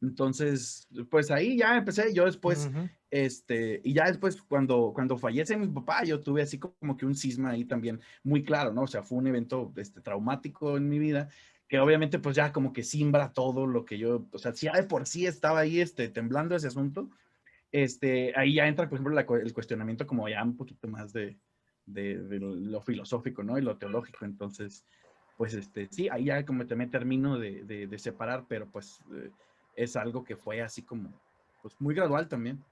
Entonces, 0.00 0.88
pues 1.10 1.30
ahí 1.30 1.56
ya 1.58 1.76
empecé, 1.76 2.12
yo 2.12 2.24
después, 2.24 2.66
Ujú. 2.66 2.88
este, 3.08 3.80
y 3.84 3.92
ya 3.92 4.06
después 4.06 4.42
cuando, 4.42 4.90
cuando 4.92 5.16
fallece 5.16 5.56
mi 5.56 5.68
papá, 5.68 6.02
yo 6.02 6.20
tuve 6.20 6.42
así 6.42 6.58
como 6.58 6.96
que 6.96 7.06
un 7.06 7.14
cisma 7.14 7.50
ahí 7.50 7.64
también 7.64 8.00
muy 8.24 8.42
claro, 8.42 8.72
¿no? 8.72 8.82
O 8.82 8.86
sea, 8.88 9.04
fue 9.04 9.18
un 9.18 9.28
evento, 9.28 9.72
este, 9.76 10.00
traumático 10.00 10.76
en 10.76 10.88
mi 10.88 10.98
vida, 10.98 11.28
que 11.68 11.78
obviamente 11.78 12.18
pues 12.18 12.34
ya 12.34 12.52
como 12.52 12.72
que 12.72 12.82
simbra 12.82 13.32
todo 13.32 13.66
lo 13.66 13.84
que 13.84 13.96
yo, 13.96 14.26
o 14.32 14.38
sea, 14.38 14.52
si 14.52 14.66
ya 14.66 14.72
de 14.72 14.82
por 14.82 15.06
sí 15.06 15.24
estaba 15.24 15.60
ahí, 15.60 15.80
este, 15.80 16.08
temblando 16.08 16.56
ese 16.56 16.66
asunto, 16.66 17.08
este, 17.72 18.32
ahí 18.36 18.54
ya 18.54 18.68
entra, 18.68 18.88
por 18.88 18.96
ejemplo, 18.98 19.14
la 19.14 19.22
el 19.42 19.52
cuestionamiento 19.54 20.06
como 20.06 20.28
ya 20.28 20.42
un 20.44 20.56
poquito 20.56 20.86
más 20.88 21.12
de, 21.12 21.38
de, 21.86 22.22
de 22.22 22.38
lo 22.38 22.80
filosófico, 22.82 23.42
¿no? 23.42 23.58
Y 23.58 23.62
lo 23.62 23.78
teológico, 23.78 24.24
entonces, 24.24 24.84
pues, 25.36 25.54
este, 25.54 25.88
sí, 25.90 26.08
ahí 26.08 26.26
ya 26.26 26.44
como 26.44 26.66
también 26.66 26.90
termino 26.90 27.38
de, 27.38 27.64
de, 27.64 27.86
de 27.86 27.98
separar, 27.98 28.44
pero 28.46 28.70
pues 28.70 29.00
eh, 29.14 29.30
es 29.74 29.96
algo 29.96 30.22
que 30.22 30.36
fue 30.36 30.60
así 30.60 30.82
como, 30.82 31.10
pues 31.62 31.74
muy 31.80 31.94
gradual 31.94 32.28
también. 32.28 32.62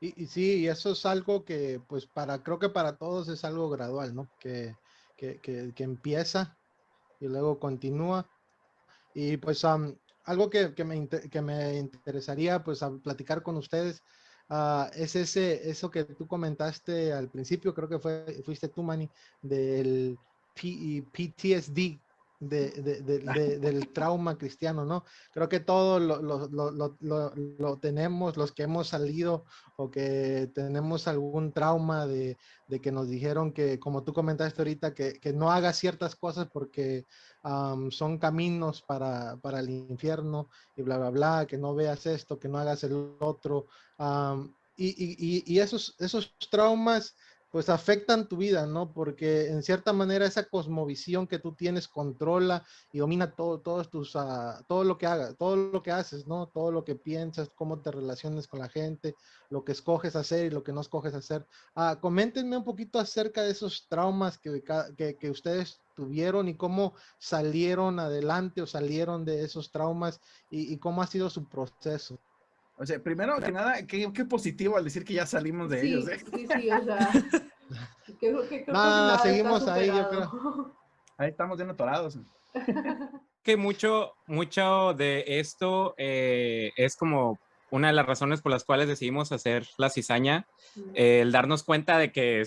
Y, 0.00 0.22
y 0.22 0.26
sí, 0.26 0.66
eso 0.68 0.92
es 0.92 1.06
algo 1.06 1.44
que, 1.44 1.80
pues, 1.88 2.06
para, 2.06 2.42
creo 2.42 2.58
que 2.58 2.68
para 2.68 2.96
todos 2.96 3.28
es 3.28 3.44
algo 3.44 3.70
gradual, 3.70 4.14
¿no? 4.14 4.28
Que, 4.38 4.76
que, 5.16 5.38
que, 5.40 5.72
que 5.74 5.84
empieza 5.84 6.58
y 7.20 7.28
luego 7.28 7.58
continúa. 7.58 8.28
Y 9.14 9.36
pues, 9.36 9.64
am, 9.64 9.96
algo 10.24 10.50
que, 10.50 10.74
que 10.74 10.84
me, 10.84 11.08
que 11.08 11.42
me 11.42 11.78
interesaría, 11.78 12.62
pues, 12.62 12.82
a 12.82 12.90
platicar 12.98 13.42
con 13.42 13.56
ustedes, 13.56 14.02
ah, 14.48 14.90
es 14.94 15.16
ese, 15.16 15.68
eso 15.70 15.90
que 15.90 16.04
tú 16.04 16.26
comentaste 16.26 17.12
al 17.12 17.30
principio, 17.30 17.74
creo 17.74 17.88
que 17.88 17.98
fue, 17.98 18.42
fuiste 18.44 18.68
tú, 18.68 18.82
Manny, 18.82 19.10
del 19.40 20.18
P- 20.54 21.04
PTSD, 21.12 22.00
de, 22.48 22.70
de- 22.70 23.02
de- 23.02 23.18
de- 23.20 23.58
del 23.58 23.92
trauma 23.92 24.36
cristiano, 24.36 24.84
¿no? 24.84 25.04
Creo 25.32 25.48
que 25.48 25.60
todos 25.60 26.02
lo, 26.02 26.20
lo- 26.20 26.48
lo- 26.48 27.32
lo- 27.58 27.78
tenemos, 27.78 28.36
los 28.36 28.52
que 28.52 28.64
hemos 28.64 28.88
salido 28.88 29.44
o 29.76 29.90
que 29.90 30.50
tenemos 30.54 31.06
algún 31.06 31.52
trauma 31.52 32.06
de, 32.06 32.36
que 32.82 32.90
nos 32.90 33.08
dijeron 33.08 33.52
que, 33.52 33.78
como 33.78 34.02
tú 34.02 34.12
comentaste 34.12 34.60
ahorita, 34.60 34.92
que, 34.92 35.14
que 35.20 35.32
no 35.32 35.50
hagas 35.52 35.76
ciertas 35.78 36.16
cosas 36.16 36.48
porque 36.52 37.06
am, 37.42 37.90
son 37.90 38.18
caminos 38.18 38.82
para, 38.82 39.36
para 39.36 39.60
el 39.60 39.70
infierno 39.70 40.48
y 40.76 40.82
bla, 40.82 40.98
bla, 40.98 41.10
bla, 41.10 41.46
que 41.46 41.58
no 41.58 41.74
veas 41.74 42.06
esto, 42.06 42.38
que 42.38 42.48
no 42.48 42.58
hagas 42.58 42.82
el 42.84 43.14
otro. 43.20 43.66
y, 44.76 44.86
y- 44.88 45.16
y- 45.18 45.44
y 45.46 45.58
esos, 45.60 45.94
esos 45.98 46.34
traumas 46.50 47.14
pues 47.52 47.68
afectan 47.68 48.28
tu 48.28 48.38
vida, 48.38 48.66
¿no? 48.66 48.94
Porque 48.94 49.48
en 49.48 49.62
cierta 49.62 49.92
manera 49.92 50.24
esa 50.24 50.48
cosmovisión 50.48 51.26
que 51.26 51.38
tú 51.38 51.54
tienes 51.54 51.86
controla 51.86 52.64
y 52.92 52.98
domina 52.98 53.36
todo, 53.36 53.60
todos 53.60 53.90
tus, 53.90 54.16
ah, 54.16 54.64
todo 54.66 54.84
lo 54.84 54.96
que 54.96 55.06
hagas, 55.06 55.36
todo 55.36 55.56
lo 55.56 55.82
que 55.82 55.90
haces, 55.92 56.26
¿no? 56.26 56.48
Todo 56.48 56.72
lo 56.72 56.82
que 56.82 56.94
piensas, 56.94 57.50
cómo 57.54 57.82
te 57.82 57.90
relaciones 57.90 58.48
con 58.48 58.60
la 58.60 58.70
gente, 58.70 59.14
lo 59.50 59.64
que 59.64 59.72
escoges 59.72 60.16
hacer 60.16 60.46
y 60.46 60.50
lo 60.50 60.64
que 60.64 60.72
no 60.72 60.80
escoges 60.80 61.12
hacer. 61.12 61.46
Ah, 61.74 61.98
coméntenme 62.00 62.56
un 62.56 62.64
poquito 62.64 62.98
acerca 62.98 63.42
de 63.42 63.50
esos 63.50 63.86
traumas 63.86 64.38
que, 64.38 64.62
que, 64.96 65.30
ustedes 65.30 65.78
tuvieron 65.94 66.48
y 66.48 66.56
cómo 66.56 66.94
salieron 67.18 68.00
adelante 68.00 68.62
o 68.62 68.66
salieron 68.66 69.26
de 69.26 69.44
esos 69.44 69.70
traumas 69.70 70.22
y 70.50 70.78
cómo 70.78 71.02
ha 71.02 71.06
sido 71.06 71.28
su 71.28 71.46
proceso. 71.46 72.18
O 72.82 72.86
sea, 72.86 73.00
primero 73.00 73.38
que 73.38 73.52
nada, 73.52 73.86
qué, 73.86 74.12
qué 74.12 74.24
positivo 74.24 74.76
al 74.76 74.82
decir 74.82 75.04
que 75.04 75.14
ya 75.14 75.24
salimos 75.24 75.70
de 75.70 75.82
sí, 75.82 75.86
ellos. 75.86 76.08
¿eh? 76.08 76.18
sí, 76.18 76.46
sí, 76.52 76.68
o 76.68 76.84
sea. 76.84 76.98
creo 78.18 78.48
que- 78.48 78.64
creo 78.64 78.74
No, 78.74 79.18
seguimos 79.20 79.68
ahí, 79.68 79.86
yo 79.86 80.02
superado. 80.02 80.76
Ahí 81.16 81.30
estamos 81.30 81.56
bien 81.58 81.70
atorados. 81.70 82.18
que 83.44 83.56
mucho, 83.56 84.14
mucho 84.26 84.94
de 84.94 85.22
esto 85.28 85.94
eh, 85.96 86.72
es 86.76 86.96
como 86.96 87.38
una 87.70 87.86
de 87.86 87.92
las 87.92 88.04
razones 88.04 88.42
por 88.42 88.50
las 88.50 88.64
cuales 88.64 88.88
decidimos 88.88 89.30
hacer 89.30 89.64
la 89.78 89.88
cizaña, 89.88 90.48
eh, 90.94 91.20
el 91.20 91.30
darnos 91.30 91.62
cuenta 91.62 91.98
de 91.98 92.10
que, 92.10 92.42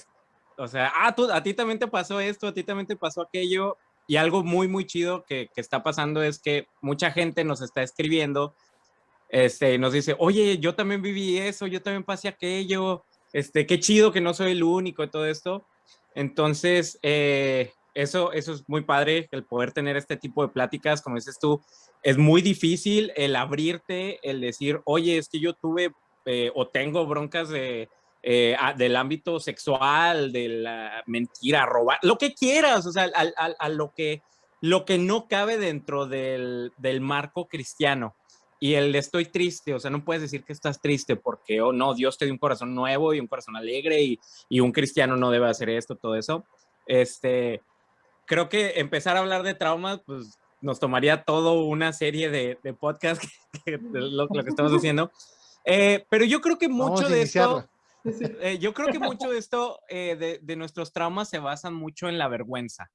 o 0.58 0.68
sea, 0.68 0.92
ah, 0.98 1.16
tú, 1.16 1.32
a 1.32 1.42
ti 1.44 1.54
también 1.54 1.80
te 1.80 1.88
pasó 1.88 2.20
esto, 2.20 2.48
a 2.48 2.54
ti 2.54 2.64
también 2.66 2.88
te 2.88 2.98
pasó 2.98 3.22
aquello, 3.22 3.78
y 4.06 4.18
algo 4.18 4.44
muy, 4.44 4.68
muy 4.68 4.86
chido 4.86 5.24
que, 5.24 5.50
que 5.56 5.62
está 5.62 5.82
pasando 5.82 6.22
es 6.22 6.40
que 6.40 6.68
mucha 6.82 7.12
gente 7.12 7.46
nos 7.46 7.62
está 7.62 7.82
escribiendo, 7.82 8.54
este, 9.36 9.78
nos 9.78 9.92
dice, 9.92 10.16
oye, 10.18 10.60
yo 10.60 10.76
también 10.76 11.02
viví 11.02 11.38
eso, 11.38 11.68
yo 11.68 11.82
también 11.82 12.06
pasé 12.06 12.30
aquello, 12.30 13.04
este, 13.34 13.66
qué 13.66 13.82
chido 13.82 14.14
que 14.14 14.22
no 14.22 14.34
soy 14.34 14.54
el 14.54 14.64
único 14.64 15.10
todo 15.10 15.26
esto. 15.26 15.66
Entonces, 16.14 16.98
eh, 17.02 17.74
eso, 17.94 18.32
eso 18.32 18.54
es 18.54 18.64
muy 18.68 18.86
padre, 18.86 19.28
el 19.32 19.44
poder 19.44 19.74
tener 19.74 19.98
este 19.98 20.16
tipo 20.16 20.42
de 20.42 20.54
pláticas, 20.54 21.02
como 21.02 21.18
dices 21.18 21.38
tú, 21.38 21.62
es 22.02 22.18
muy 22.18 22.42
difícil 22.42 23.12
el 23.18 23.36
abrirte, 23.36 24.20
el 24.24 24.40
decir, 24.40 24.80
oye, 24.86 25.18
es 25.18 25.28
que 25.28 25.42
yo 25.42 25.52
tuve 25.54 25.92
eh, 26.26 26.50
o 26.56 26.70
tengo 26.70 27.06
broncas 27.06 27.50
de, 27.50 27.90
eh, 28.24 28.56
a- 28.58 28.74
del 28.74 28.96
ámbito 28.96 29.42
sexual, 29.42 30.32
de 30.32 30.48
la 30.48 31.04
mentira, 31.08 31.66
robar, 31.66 32.00
lo 32.04 32.18
que 32.18 32.34
quieras, 32.34 32.86
o 32.86 32.92
sea, 32.94 33.10
al- 33.14 33.36
a, 33.60 33.68
lo, 33.70 33.92
que, 33.94 34.22
lo 34.62 34.86
que 34.86 34.98
no 34.98 35.28
cabe 35.28 35.58
dentro 35.58 36.08
del, 36.08 36.72
del 36.78 37.02
marco 37.02 37.48
cristiano. 37.50 38.16
Y 38.60 38.74
el 38.76 38.92
de 38.94 39.00
estoy 39.00 39.26
triste, 39.26 39.74
o 39.74 39.80
sea, 39.80 39.92
no 39.92 40.04
puedes 40.06 40.22
decir 40.22 40.44
que 40.46 40.54
estás 40.54 40.80
triste 40.82 41.16
porque, 41.16 41.62
oh 41.62 41.74
no, 41.74 41.94
Dios 41.94 42.18
te 42.18 42.26
dio 42.26 42.34
un 42.34 42.40
corazón 42.40 42.74
nuevo 42.74 43.14
y 43.14 43.20
un 43.20 43.28
corazón 43.28 43.56
alegre 43.58 44.02
y, 44.02 44.20
y 44.50 44.60
un 44.62 44.72
cristiano 44.72 45.18
no 45.18 45.30
debe 45.30 45.50
hacer 45.50 45.70
esto, 45.70 45.96
todo 45.96 46.16
eso. 46.16 46.46
Este, 46.86 47.62
creo 48.26 48.48
que 48.48 48.80
empezar 48.80 49.18
a 49.18 49.20
hablar 49.20 49.44
de 49.44 49.56
traumas, 49.56 50.00
pues 50.06 50.40
nos 50.62 50.80
tomaría 50.80 51.24
todo 51.24 51.66
una 51.66 51.92
serie 51.94 52.30
de, 52.30 52.58
de 52.64 52.74
podcasts 52.74 53.28
que, 53.66 53.72
que- 53.74 53.78
de 53.78 54.00
lo, 54.00 54.28
lo 54.32 54.44
que 54.44 54.50
estamos 54.50 54.72
haciendo. 54.72 55.12
Eh, 55.66 56.06
pero 56.10 56.26
yo 56.26 56.40
creo 56.42 56.58
que 56.58 56.70
mucho 56.70 57.06
a 57.06 57.10
de 57.10 57.22
esto, 57.24 57.68
eh, 58.42 58.58
yo 58.60 58.74
creo 58.74 58.88
que 58.88 59.00
mucho 59.00 59.30
de 59.30 59.38
esto, 59.38 59.80
eh, 59.90 60.16
de, 60.16 60.40
de 60.42 60.56
nuestros 60.56 60.94
traumas 60.94 61.28
se 61.30 61.40
basan 61.40 61.74
mucho 61.74 62.08
en 62.08 62.18
la 62.18 62.28
vergüenza, 62.30 62.90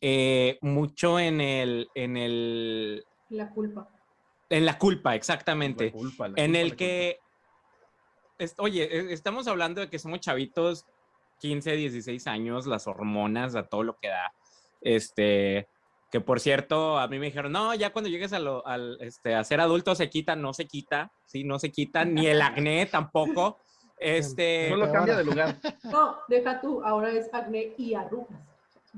Eh, 0.00 0.58
mucho 0.62 1.18
en 1.20 1.40
el, 1.40 1.88
en 1.94 2.16
el, 2.16 3.04
La 3.28 3.50
culpa. 3.50 3.88
En 4.50 4.66
la 4.66 4.78
culpa, 4.78 5.14
exactamente 5.14 5.86
La 5.86 5.92
culpa, 5.92 6.28
la 6.28 6.34
en 6.42 6.50
culpa, 6.52 6.60
el 6.60 6.76
que, 6.76 7.18
es- 8.38 8.54
oye, 8.58 8.84
e- 8.84 9.12
estamos 9.12 9.46
hablando 9.48 9.80
de 9.80 9.88
que 9.88 9.98
somos 9.98 10.20
chavitos, 10.20 10.84
15, 11.40 11.72
16 11.76 12.26
años, 12.26 12.66
las 12.66 12.86
hormonas, 12.86 13.54
a 13.54 13.62
todo 13.66 13.82
lo 13.82 13.96
que 13.98 14.08
da. 14.08 14.32
Este, 14.82 15.68
que 16.10 16.20
por 16.20 16.40
cierto, 16.40 16.98
a 16.98 17.06
mí 17.08 17.18
me 17.18 17.26
dijeron, 17.26 17.52
no, 17.52 17.74
ya 17.74 17.92
cuando 17.92 18.10
llegues 18.10 18.32
a, 18.32 18.38
lo, 18.40 18.66
al, 18.66 18.98
este, 19.00 19.34
a 19.34 19.44
ser 19.44 19.60
adulto 19.60 19.94
se 19.94 20.10
quita, 20.10 20.36
no 20.36 20.52
se 20.52 20.66
quita, 20.66 21.12
sí, 21.24 21.44
no 21.44 21.58
se 21.58 21.70
quita, 21.70 22.04
ni 22.04 22.26
el 22.26 22.42
acné 22.42 22.86
tampoco. 22.90 23.58
Este. 23.96 24.70
Solo 24.70 24.90
cambia 24.90 25.16
de 25.16 25.24
lugar. 25.24 25.56
No, 25.84 26.18
deja 26.26 26.60
tú, 26.60 26.82
ahora 26.82 27.10
es 27.12 27.28
acné 27.32 27.74
y 27.76 27.94
arrugas. 27.94 28.40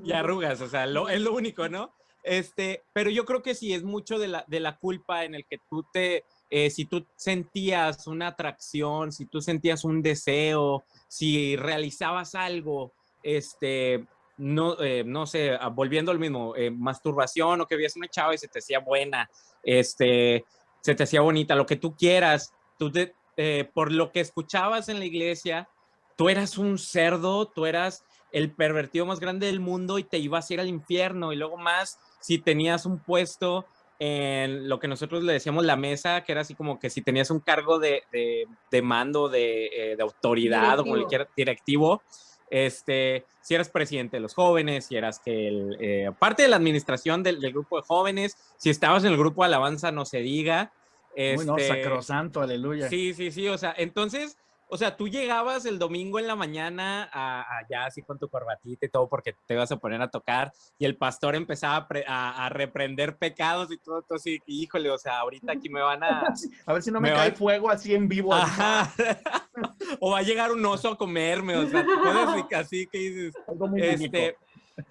y 0.02 0.12
arrugas, 0.12 0.60
o 0.60 0.68
sea, 0.68 0.86
lo, 0.86 1.08
es 1.08 1.20
lo 1.20 1.34
único, 1.34 1.68
¿no? 1.68 1.92
Este, 2.22 2.84
pero 2.92 3.10
yo 3.10 3.24
creo 3.24 3.42
que 3.42 3.54
sí 3.54 3.72
es 3.72 3.82
mucho 3.82 4.18
de 4.18 4.28
la, 4.28 4.44
de 4.46 4.60
la 4.60 4.76
culpa 4.78 5.24
en 5.24 5.34
el 5.34 5.44
que 5.44 5.58
tú 5.68 5.84
te, 5.92 6.24
eh, 6.50 6.70
si 6.70 6.84
tú 6.84 7.04
sentías 7.16 8.06
una 8.06 8.28
atracción, 8.28 9.10
si 9.10 9.26
tú 9.26 9.40
sentías 9.40 9.84
un 9.84 10.02
deseo, 10.02 10.84
si 11.08 11.56
realizabas 11.56 12.34
algo, 12.34 12.92
este, 13.22 14.06
no, 14.36 14.80
eh, 14.80 15.02
no 15.04 15.26
sé, 15.26 15.52
ah, 15.52 15.68
volviendo 15.68 16.12
al 16.12 16.18
mismo, 16.18 16.54
eh, 16.56 16.70
masturbación 16.70 17.60
o 17.60 17.66
que 17.66 17.76
veías 17.76 17.96
una 17.96 18.08
chava 18.08 18.34
y 18.34 18.38
se 18.38 18.48
te 18.48 18.60
hacía 18.60 18.78
buena, 18.78 19.28
este, 19.62 20.44
se 20.80 20.94
te 20.94 21.02
hacía 21.02 21.20
bonita, 21.20 21.54
lo 21.54 21.66
que 21.66 21.76
tú 21.76 21.96
quieras, 21.96 22.52
tú 22.78 22.90
te- 22.90 23.14
eh, 23.36 23.68
por 23.72 23.90
lo 23.92 24.12
que 24.12 24.20
escuchabas 24.20 24.88
en 24.88 24.98
la 24.98 25.04
iglesia, 25.06 25.68
tú 26.16 26.28
eras 26.28 26.58
un 26.58 26.78
cerdo, 26.78 27.46
tú 27.46 27.66
eras 27.66 28.04
el 28.30 28.50
pervertido 28.52 29.06
más 29.06 29.20
grande 29.20 29.46
del 29.46 29.60
mundo 29.60 29.98
y 29.98 30.04
te 30.04 30.18
ibas 30.18 30.50
a 30.50 30.54
ir 30.54 30.60
al 30.60 30.68
infierno. 30.68 31.32
Y 31.32 31.36
luego 31.36 31.56
más, 31.56 31.98
si 32.22 32.38
tenías 32.38 32.86
un 32.86 32.98
puesto 32.98 33.66
en 33.98 34.68
lo 34.68 34.80
que 34.80 34.88
nosotros 34.88 35.22
le 35.22 35.34
decíamos 35.34 35.64
la 35.64 35.76
mesa, 35.76 36.24
que 36.24 36.32
era 36.32 36.40
así 36.40 36.54
como 36.54 36.78
que 36.80 36.88
si 36.90 37.02
tenías 37.02 37.30
un 37.30 37.38
cargo 37.40 37.78
de, 37.78 38.02
de- 38.10 38.46
de 38.70 38.82
mando, 38.82 39.28
de, 39.28 39.66
eh, 39.66 39.96
de 39.96 40.02
autoridad 40.02 40.80
o 40.80 40.82
Directivo. 40.84 40.88
cualquier 40.96 41.28
directivo, 41.36 42.02
este, 42.50 43.24
si 43.40 43.54
eras 43.54 43.68
presidente 43.70 44.16
de 44.16 44.20
los 44.20 44.34
jóvenes, 44.34 44.86
si 44.86 44.96
eras 44.96 45.20
que 45.24 45.48
el, 45.48 45.76
eh, 45.80 46.10
parte 46.18 46.42
de 46.42 46.48
la 46.48 46.56
administración 46.56 47.22
del, 47.22 47.40
del 47.40 47.52
grupo 47.52 47.76
de 47.76 47.82
jóvenes, 47.86 48.36
si 48.58 48.70
estabas 48.70 49.04
en 49.04 49.12
el 49.12 49.18
grupo 49.18 49.42
de 49.42 49.46
alabanza, 49.46 49.90
no 49.92 50.04
se 50.04 50.18
diga. 50.18 50.72
Uy, 51.16 51.44
no, 51.46 51.56
este, 51.56 51.68
sacrosanto, 51.68 52.40
aleluya. 52.40 52.88
Sí, 52.88 53.14
sí, 53.14 53.30
sí, 53.30 53.48
o 53.48 53.56
sea, 53.56 53.74
entonces, 53.76 54.36
o 54.72 54.76
sea, 54.78 54.96
tú 54.96 55.06
llegabas 55.06 55.66
el 55.66 55.78
domingo 55.78 56.18
en 56.18 56.26
la 56.26 56.34
mañana 56.34 57.10
a, 57.12 57.42
a 57.42 57.66
ya 57.68 57.84
así 57.84 58.00
con 58.02 58.18
tu 58.18 58.28
corbatita 58.28 58.86
y 58.86 58.88
todo 58.88 59.06
porque 59.06 59.34
te 59.46 59.52
ibas 59.54 59.70
a 59.70 59.76
poner 59.76 60.00
a 60.00 60.10
tocar 60.10 60.50
y 60.78 60.86
el 60.86 60.96
pastor 60.96 61.34
empezaba 61.34 61.76
a, 61.76 61.88
pre- 61.88 62.04
a- 62.08 62.46
a 62.46 62.48
reprender 62.48 63.18
pecados 63.18 63.70
y 63.70 63.76
todo, 63.76 64.00
todo 64.00 64.16
así, 64.16 64.38
híjole, 64.46 64.90
o 64.90 64.96
sea, 64.96 65.18
ahorita 65.18 65.52
aquí 65.52 65.68
me 65.68 65.82
van 65.82 66.02
a... 66.02 66.32
A 66.66 66.72
ver 66.72 66.82
si 66.82 66.90
no 66.90 67.00
me, 67.00 67.10
Me 67.10 67.14
cae 67.16 67.30
va- 67.30 67.36
fuego 67.36 67.68
así 67.70 67.94
en 67.94 68.08
vivo. 68.08 68.32
así, 68.32 68.44
Ajá. 68.60 68.92
o 70.00 70.10
va 70.12 70.18
a 70.20 70.22
llegar 70.22 70.50
un 70.52 70.64
oso 70.64 70.88
a 70.90 70.96
comerme, 70.96 71.54
o 71.56 71.68
sea, 71.68 71.84
cosas 71.84 72.28
así- 72.28 72.54
así 72.54 72.86
que 72.86 72.98
dices, 72.98 73.34
algo 73.46 73.68
muy 73.68 73.82
este, 73.82 74.36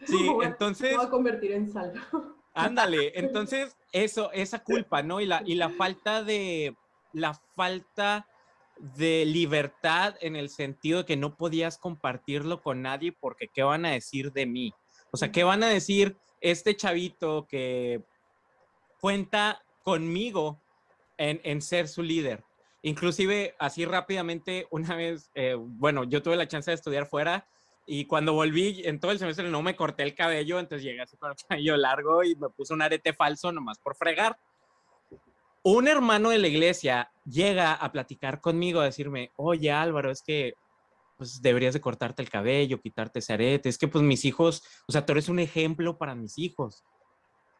sí, 0.06 0.24
Me 0.24 0.30
voy 0.30 0.46
a- 0.46 0.50
entonces... 0.50 0.92
Me 0.92 0.98
voy 0.98 1.06
a 1.08 1.10
convertir 1.10 1.52
en 1.54 1.72
sal. 1.72 1.94
Ándale, 2.54 3.14
entonces 3.18 3.76
eso, 3.92 4.32
esa 4.32 4.60
culpa, 4.64 5.02
¿no? 5.02 5.22
Y 5.22 5.26
la, 5.26 5.42
y 5.46 5.56
la 5.56 5.70
falta 5.70 6.22
de, 6.24 6.76
la 7.14 7.34
falta 7.56 8.28
de 8.82 9.26
libertad 9.26 10.16
en 10.22 10.36
el 10.36 10.50
sentido 10.50 11.00
de 11.00 11.06
que 11.06 11.18
no 11.18 11.38
podías 11.38 11.78
compartirlo 11.78 12.62
con 12.62 12.82
nadie 12.82 13.12
porque 13.12 13.48
¿qué 13.48 13.64
van 13.64 13.86
a 13.86 13.92
decir 13.92 14.32
de 14.32 14.46
mí? 14.46 14.74
O 15.12 15.18
sea, 15.18 15.32
¿qué 15.32 15.44
van 15.44 15.64
a 15.64 15.68
decir 15.68 16.18
este 16.40 16.76
chavito 16.76 17.46
que 17.48 18.02
cuenta 19.00 19.64
conmigo 19.84 20.60
en, 21.18 21.40
en 21.44 21.62
ser 21.62 21.88
su 21.88 22.02
líder? 22.02 22.44
Inclusive, 22.84 23.56
así 23.60 23.86
rápidamente, 23.86 24.68
una 24.72 24.96
vez, 24.96 25.30
eh, 25.36 25.56
bueno, 25.56 26.04
yo 26.04 26.24
tuve 26.24 26.36
la 26.36 26.48
chance 26.48 26.72
de 26.72 26.76
estudiar 26.76 27.06
fuera 27.06 27.48
y 27.86 28.06
cuando 28.06 28.34
volví 28.34 28.82
en 28.86 29.00
todo 29.00 29.12
el 29.12 29.20
semestre 29.20 29.50
no 29.50 29.62
me 29.62 29.76
corté 29.76 30.02
el 30.04 30.16
cabello, 30.16 30.60
entonces 30.60 30.84
llegué 30.84 31.02
así 31.02 31.18
con 31.18 31.30
el 31.32 31.38
cabello 31.48 31.78
largo 31.78 32.24
y 32.24 32.36
me 32.36 32.50
puse 32.50 32.74
un 32.74 32.82
arete 32.82 33.14
falso 33.14 33.52
nomás 33.52 33.78
por 33.78 33.96
fregar. 33.96 34.38
Un 35.62 35.88
hermano 35.88 36.32
de 36.32 36.40
la 36.40 36.48
iglesia 36.48 37.11
llega 37.26 37.74
a 37.74 37.92
platicar 37.92 38.42
conmigo, 38.42 38.80
a 38.80 38.86
decirme, 38.86 39.32
oye 39.36 39.72
Álvaro, 39.72 40.12
es 40.12 40.22
que 40.22 40.54
pues 41.18 41.42
deberías 41.42 41.74
de 41.76 41.82
cortarte 41.82 42.22
el 42.24 42.30
cabello, 42.30 42.82
quitarte 42.82 43.20
ese 43.20 43.34
arete, 43.34 43.70
es 43.70 43.78
que 43.78 43.88
pues 43.88 44.04
mis 44.04 44.26
hijos, 44.26 44.64
o 44.88 44.92
sea, 44.92 45.06
tú 45.06 45.12
eres 45.12 45.30
un 45.30 45.38
ejemplo 45.40 45.98
para 45.98 46.16
mis 46.16 46.38
hijos. 46.40 46.84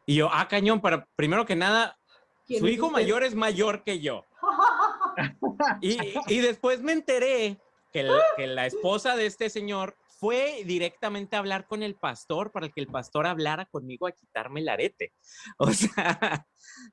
Y 0.04 0.16
yo, 0.16 0.28
ah, 0.32 0.48
cañón, 0.48 0.80
para, 0.80 1.06
primero 1.14 1.46
que 1.46 1.54
nada, 1.54 1.96
¿Quién 2.44 2.58
su 2.58 2.66
hijo 2.66 2.86
usted? 2.86 2.98
mayor 3.00 3.22
es 3.22 3.34
mayor 3.36 3.84
que 3.84 4.00
yo. 4.00 4.24
Y, 5.80 5.96
y 6.26 6.38
después 6.38 6.80
me 6.82 6.90
enteré 6.92 7.60
que, 7.92 8.00
el- 8.00 8.10
que 8.36 8.46
la 8.48 8.66
esposa 8.66 9.14
de 9.14 9.26
este 9.26 9.48
señor 9.48 9.96
fue 10.22 10.62
directamente 10.66 11.34
a 11.34 11.40
hablar 11.40 11.66
con 11.66 11.82
el 11.82 11.96
pastor 11.96 12.52
para 12.52 12.68
que 12.68 12.80
el 12.80 12.86
pastor 12.86 13.26
hablara 13.26 13.66
conmigo 13.66 14.06
a 14.06 14.12
quitarme 14.12 14.60
el 14.60 14.68
arete. 14.68 15.12
O 15.58 15.72
sea, 15.72 16.46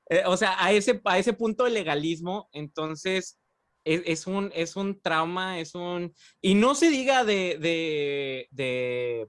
eh, 0.08 0.24
o 0.26 0.36
sea 0.36 0.56
a, 0.58 0.72
ese, 0.72 1.00
a 1.04 1.16
ese 1.16 1.32
punto 1.32 1.62
de 1.62 1.70
legalismo, 1.70 2.48
entonces 2.50 3.38
es, 3.84 4.02
es, 4.04 4.26
un, 4.26 4.50
es 4.52 4.74
un 4.74 5.00
trauma, 5.00 5.60
es 5.60 5.76
un... 5.76 6.12
Y 6.42 6.54
no 6.54 6.74
se 6.74 6.90
diga 6.90 7.22
de, 7.22 7.56
de, 7.60 8.48
de, 8.50 9.28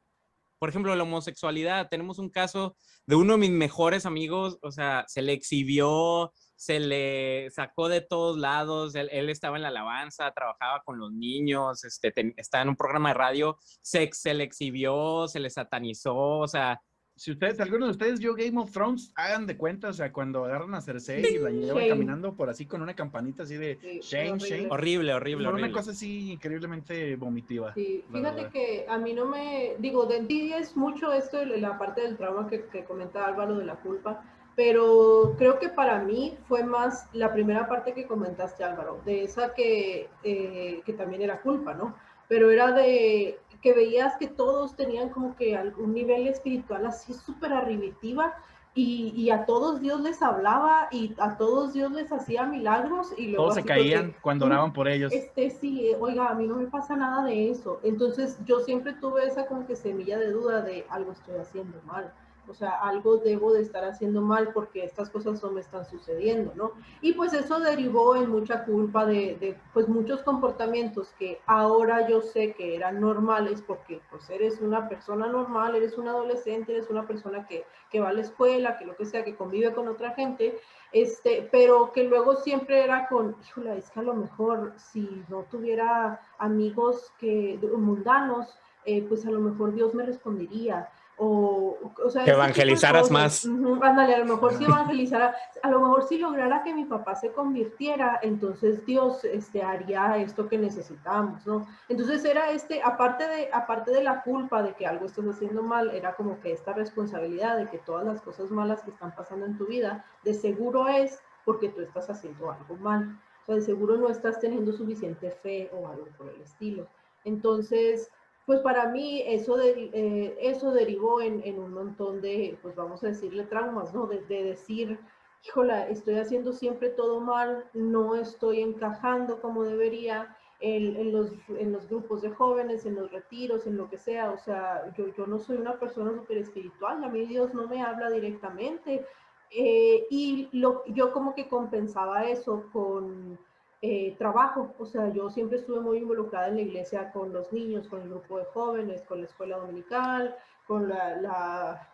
por 0.57 0.69
ejemplo, 0.69 0.95
la 0.95 1.03
homosexualidad. 1.03 1.87
Tenemos 1.87 2.17
un 2.17 2.31
caso 2.31 2.75
de 3.05 3.15
uno 3.15 3.33
de 3.33 3.39
mis 3.39 3.51
mejores 3.51 4.07
amigos, 4.07 4.57
o 4.63 4.71
sea, 4.71 5.05
se 5.07 5.21
le 5.21 5.33
exhibió, 5.33 6.33
se 6.61 6.79
le 6.79 7.49
sacó 7.49 7.89
de 7.89 8.01
todos 8.01 8.37
lados, 8.37 8.93
él, 8.93 9.09
él, 9.11 9.31
estaba 9.31 9.55
en 9.55 9.63
la 9.63 9.69
alabanza, 9.69 10.29
trabajaba 10.31 10.83
con 10.83 10.99
los 10.99 11.11
niños, 11.11 11.83
este, 11.83 12.11
ten, 12.11 12.35
estaba 12.37 12.61
en 12.61 12.69
un 12.69 12.75
programa 12.75 13.09
de 13.09 13.15
radio, 13.15 13.57
se, 13.81 14.07
se 14.13 14.35
le 14.35 14.43
exhibió, 14.43 15.27
se 15.27 15.39
le 15.39 15.49
satanizó, 15.49 16.15
o 16.15 16.47
sea, 16.47 16.79
si 17.15 17.31
ustedes, 17.31 17.59
algunos 17.59 17.87
de 17.87 17.91
ustedes 17.93 18.19
vio 18.19 18.35
Game 18.35 18.61
of 18.61 18.71
Thrones, 18.71 19.11
hagan 19.15 19.47
de 19.47 19.57
cuenta, 19.57 19.89
o 19.89 19.93
sea, 19.93 20.13
cuando 20.13 20.45
agarran 20.45 20.75
a 20.75 20.81
Cersei 20.81 21.25
y 21.25 21.39
la 21.39 21.49
llevan 21.49 21.89
caminando 21.89 22.35
por 22.35 22.47
así 22.51 22.67
con 22.67 22.83
una 22.83 22.95
campanita 22.95 23.41
así 23.41 23.57
de 23.57 23.79
sí, 23.81 23.99
Shane, 24.03 24.33
horrible. 24.33 24.47
Shane. 24.47 24.67
Horrible, 24.69 25.13
horrible, 25.15 25.47
horrible. 25.47 25.67
una 25.67 25.75
cosa 25.75 25.91
así 25.91 26.31
increíblemente 26.31 27.15
vomitiva. 27.15 27.73
Sí, 27.73 28.05
fíjate 28.11 28.49
que 28.49 28.85
a 28.87 28.99
mí 28.99 29.13
no 29.13 29.25
me, 29.25 29.77
digo, 29.79 30.05
de 30.05 30.21
ti 30.25 30.53
es 30.53 30.77
mucho 30.77 31.11
esto, 31.11 31.43
la 31.43 31.79
parte 31.79 32.01
del 32.01 32.17
trauma 32.17 32.47
que, 32.47 32.67
que 32.67 32.83
comenta 32.85 33.25
Álvaro 33.25 33.57
de 33.57 33.65
la 33.65 33.77
culpa, 33.77 34.23
pero 34.55 35.35
creo 35.37 35.59
que 35.59 35.69
para 35.69 35.99
mí 35.99 36.37
fue 36.47 36.63
más 36.63 37.07
la 37.13 37.31
primera 37.31 37.67
parte 37.67 37.93
que 37.93 38.05
comentaste 38.05 38.63
Álvaro, 38.63 38.99
de 39.05 39.23
esa 39.23 39.53
que, 39.53 40.09
eh, 40.23 40.81
que 40.85 40.93
también 40.93 41.21
era 41.21 41.41
culpa, 41.41 41.73
¿no? 41.73 41.95
Pero 42.27 42.51
era 42.51 42.71
de 42.71 43.39
que 43.61 43.73
veías 43.73 44.17
que 44.17 44.27
todos 44.27 44.75
tenían 44.75 45.09
como 45.09 45.35
que 45.35 45.55
algún 45.55 45.93
nivel 45.93 46.27
espiritual 46.27 46.85
así 46.85 47.13
súper 47.13 47.53
arribitiva 47.53 48.35
y, 48.73 49.11
y, 49.17 49.31
a 49.31 49.45
todos 49.45 49.81
Dios 49.81 49.99
les 49.99 50.21
hablaba 50.21 50.87
y 50.91 51.13
a 51.17 51.35
todos 51.35 51.73
Dios 51.73 51.91
les 51.91 52.09
hacía 52.09 52.45
milagros 52.45 53.13
y 53.17 53.27
luego 53.27 53.43
todos 53.43 53.55
se 53.55 53.65
caían 53.65 54.13
que, 54.13 54.19
cuando 54.21 54.45
oraban 54.45 54.71
por 54.71 54.87
ellos. 54.87 55.11
Este 55.11 55.49
sí, 55.49 55.91
oiga, 55.99 56.29
a 56.29 56.35
mí 56.35 56.47
no 56.47 56.55
me 56.55 56.67
pasa 56.67 56.95
nada 56.95 57.25
de 57.25 57.49
eso. 57.49 57.81
Entonces 57.83 58.37
yo 58.45 58.61
siempre 58.61 58.93
tuve 58.93 59.25
esa 59.25 59.45
como 59.45 59.67
que 59.67 59.75
semilla 59.75 60.17
de 60.17 60.31
duda 60.31 60.61
de 60.61 60.85
algo 60.89 61.11
estoy 61.11 61.35
haciendo 61.35 61.81
mal. 61.85 62.13
O 62.47 62.53
sea, 62.53 62.71
algo 62.81 63.17
debo 63.17 63.53
de 63.53 63.61
estar 63.61 63.83
haciendo 63.83 64.21
mal 64.21 64.51
porque 64.53 64.83
estas 64.83 65.09
cosas 65.09 65.41
no 65.43 65.51
me 65.51 65.61
están 65.61 65.85
sucediendo, 65.85 66.51
¿no? 66.55 66.71
Y 67.01 67.13
pues 67.13 67.33
eso 67.33 67.59
derivó 67.59 68.15
en 68.15 68.29
mucha 68.29 68.65
culpa 68.65 69.05
de, 69.05 69.57
pues 69.73 69.87
muchos 69.87 70.21
comportamientos 70.23 71.13
que 71.17 71.39
ahora 71.45 72.07
yo 72.07 72.21
sé 72.21 72.53
que 72.53 72.75
eran 72.75 72.99
normales 72.99 73.63
porque 73.65 74.01
pues 74.09 74.29
eres 74.29 74.59
una 74.59 74.89
persona 74.89 75.27
normal, 75.27 75.75
eres 75.75 75.97
un 75.97 76.07
adolescente, 76.07 76.73
eres 76.73 76.89
una 76.89 77.07
persona 77.07 77.45
que, 77.45 77.65
que 77.89 77.99
va 77.99 78.09
a 78.09 78.13
la 78.13 78.21
escuela, 78.21 78.77
que 78.77 78.85
lo 78.85 78.95
que 78.95 79.05
sea, 79.05 79.23
que 79.23 79.35
convive 79.35 79.73
con 79.73 79.87
otra 79.87 80.11
gente, 80.11 80.59
este, 80.91 81.47
pero 81.51 81.91
que 81.93 82.03
luego 82.03 82.35
siempre 82.35 82.83
era 82.83 83.07
con, 83.07 83.35
híjole, 83.47 83.77
es 83.77 83.89
que 83.91 83.99
a 84.01 84.03
lo 84.03 84.13
mejor 84.13 84.73
si 84.77 85.23
no 85.29 85.43
tuviera 85.43 86.19
amigos 86.37 87.13
que 87.17 87.57
mundanos, 87.77 88.57
eh, 88.85 89.05
pues 89.07 89.25
a 89.25 89.31
lo 89.31 89.39
mejor 89.39 89.73
Dios 89.73 89.93
me 89.93 90.05
respondería. 90.05 90.89
O, 91.23 91.77
o 92.03 92.09
sea, 92.09 92.25
que 92.25 92.31
evangelizaras 92.31 93.11
más. 93.11 93.45
Uh 93.45 93.51
-huh, 93.51 93.83
ándale, 93.83 94.15
a 94.15 94.19
lo 94.19 94.25
mejor 94.25 94.55
si 94.55 94.63
evangelizara, 94.63 95.35
a 95.61 95.69
lo 95.69 95.79
mejor 95.79 96.07
si 96.07 96.17
lograra 96.17 96.63
que 96.63 96.73
mi 96.73 96.85
papá 96.85 97.13
se 97.13 97.31
convirtiera, 97.31 98.19
entonces 98.23 98.83
Dios 98.87 99.23
este, 99.23 99.61
haría 99.61 100.17
esto 100.17 100.49
que 100.49 100.57
necesitamos, 100.57 101.45
¿no? 101.45 101.67
Entonces 101.89 102.25
era 102.25 102.49
este, 102.49 102.81
aparte 102.81 103.27
de, 103.27 103.49
aparte 103.53 103.91
de 103.91 104.03
la 104.03 104.23
culpa 104.23 104.63
de 104.63 104.73
que 104.73 104.87
algo 104.87 105.05
estás 105.05 105.25
haciendo 105.27 105.61
mal, 105.61 105.91
era 105.91 106.15
como 106.15 106.39
que 106.39 106.53
esta 106.53 106.73
responsabilidad 106.73 107.55
de 107.55 107.67
que 107.69 107.77
todas 107.77 108.03
las 108.03 108.19
cosas 108.19 108.49
malas 108.49 108.81
que 108.81 108.89
están 108.89 109.13
pasando 109.15 109.45
en 109.45 109.59
tu 109.59 109.67
vida, 109.67 110.03
de 110.23 110.33
seguro 110.33 110.87
es 110.87 111.19
porque 111.45 111.69
tú 111.69 111.81
estás 111.81 112.09
haciendo 112.09 112.49
algo 112.49 112.77
mal. 112.77 113.19
O 113.43 113.45
sea, 113.45 113.55
de 113.55 113.61
seguro 113.61 113.95
no 113.95 114.09
estás 114.09 114.39
teniendo 114.39 114.73
suficiente 114.73 115.29
fe 115.29 115.69
o 115.71 115.87
algo 115.87 116.07
por 116.17 116.29
el 116.29 116.41
estilo. 116.41 116.87
Entonces, 117.25 118.09
pues 118.51 118.59
para 118.63 118.89
mí 118.89 119.23
eso, 119.25 119.55
de, 119.55 119.89
eh, 119.93 120.37
eso 120.41 120.73
derivó 120.73 121.21
en, 121.21 121.41
en, 121.45 121.57
un 121.57 121.73
montón 121.73 122.19
de, 122.19 122.57
pues 122.61 122.75
vamos 122.75 123.01
a 123.01 123.07
decirle 123.07 123.45
traumas, 123.45 123.93
¿no? 123.93 124.07
De, 124.07 124.19
de, 124.25 124.43
decir, 124.43 124.99
híjola, 125.47 125.87
estoy 125.87 126.15
haciendo 126.15 126.51
siempre 126.51 126.89
todo 126.89 127.21
mal, 127.21 127.63
no 127.73 128.13
estoy 128.13 128.59
encajando 128.59 129.39
como 129.39 129.63
debería 129.63 130.35
en, 130.59 130.97
en, 130.97 131.13
los, 131.13 131.31
en 131.47 131.71
los 131.71 131.87
grupos 131.87 132.23
de 132.23 132.31
jóvenes, 132.31 132.85
en 132.85 132.95
los 132.95 133.09
retiros, 133.09 133.65
en 133.65 133.77
lo 133.77 133.89
que 133.89 133.97
sea. 133.97 134.31
O 134.31 134.37
sea, 134.37 134.93
yo, 134.97 135.07
yo 135.15 135.25
no 135.27 135.39
soy 135.39 135.55
una 135.55 135.79
persona 135.79 136.11
súper 136.11 136.39
espiritual, 136.39 137.01
a 137.05 137.07
mí 137.07 137.25
Dios 137.27 137.53
no 137.53 137.69
me 137.69 137.81
habla 137.81 138.09
directamente. 138.09 139.05
Eh, 139.49 140.07
y 140.09 140.49
lo, 140.51 140.83
yo 140.87 141.13
como 141.13 141.35
que 141.35 141.47
compensaba 141.47 142.25
eso 142.27 142.65
con 142.73 143.39
eh, 143.81 144.15
trabajo, 144.17 144.73
o 144.77 144.85
sea, 144.85 145.11
yo 145.11 145.29
siempre 145.29 145.57
estuve 145.57 145.79
muy 145.79 145.97
involucrada 145.97 146.49
en 146.49 146.55
la 146.55 146.61
iglesia 146.61 147.11
con 147.11 147.33
los 147.33 147.51
niños, 147.51 147.87
con 147.87 148.01
el 148.01 148.09
grupo 148.09 148.37
de 148.37 148.45
jóvenes, 148.45 149.01
con 149.01 149.19
la 149.21 149.25
escuela 149.25 149.57
dominical, 149.57 150.35
con 150.67 150.87
la, 150.87 151.15
la 151.17 151.87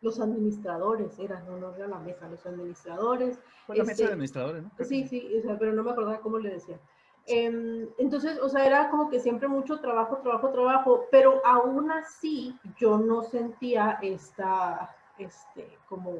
los 0.00 0.20
administradores, 0.20 1.18
eran, 1.18 1.44
no, 1.44 1.58
no 1.58 1.74
era 1.74 1.88
la 1.88 1.98
mesa, 1.98 2.28
los 2.28 2.46
administradores. 2.46 3.38
Fue 3.66 3.76
la 3.76 3.82
este, 3.82 3.92
mesa 3.92 4.04
de 4.04 4.12
administradores, 4.12 4.62
¿no? 4.62 4.70
Sí, 4.84 5.06
sí, 5.06 5.30
o 5.36 5.42
sea, 5.42 5.58
pero 5.58 5.72
no 5.72 5.82
me 5.82 5.90
acordaba 5.90 6.20
cómo 6.20 6.38
le 6.38 6.50
decía. 6.50 6.78
Eh, 7.26 7.88
entonces, 7.98 8.38
o 8.40 8.48
sea, 8.48 8.64
era 8.64 8.90
como 8.90 9.10
que 9.10 9.20
siempre 9.20 9.46
mucho 9.46 9.80
trabajo, 9.80 10.18
trabajo, 10.18 10.50
trabajo, 10.50 11.06
pero 11.10 11.42
aún 11.44 11.90
así 11.90 12.56
yo 12.78 12.96
no 12.96 13.22
sentía 13.22 13.98
esta, 14.02 14.96
este, 15.18 15.68
como 15.88 16.14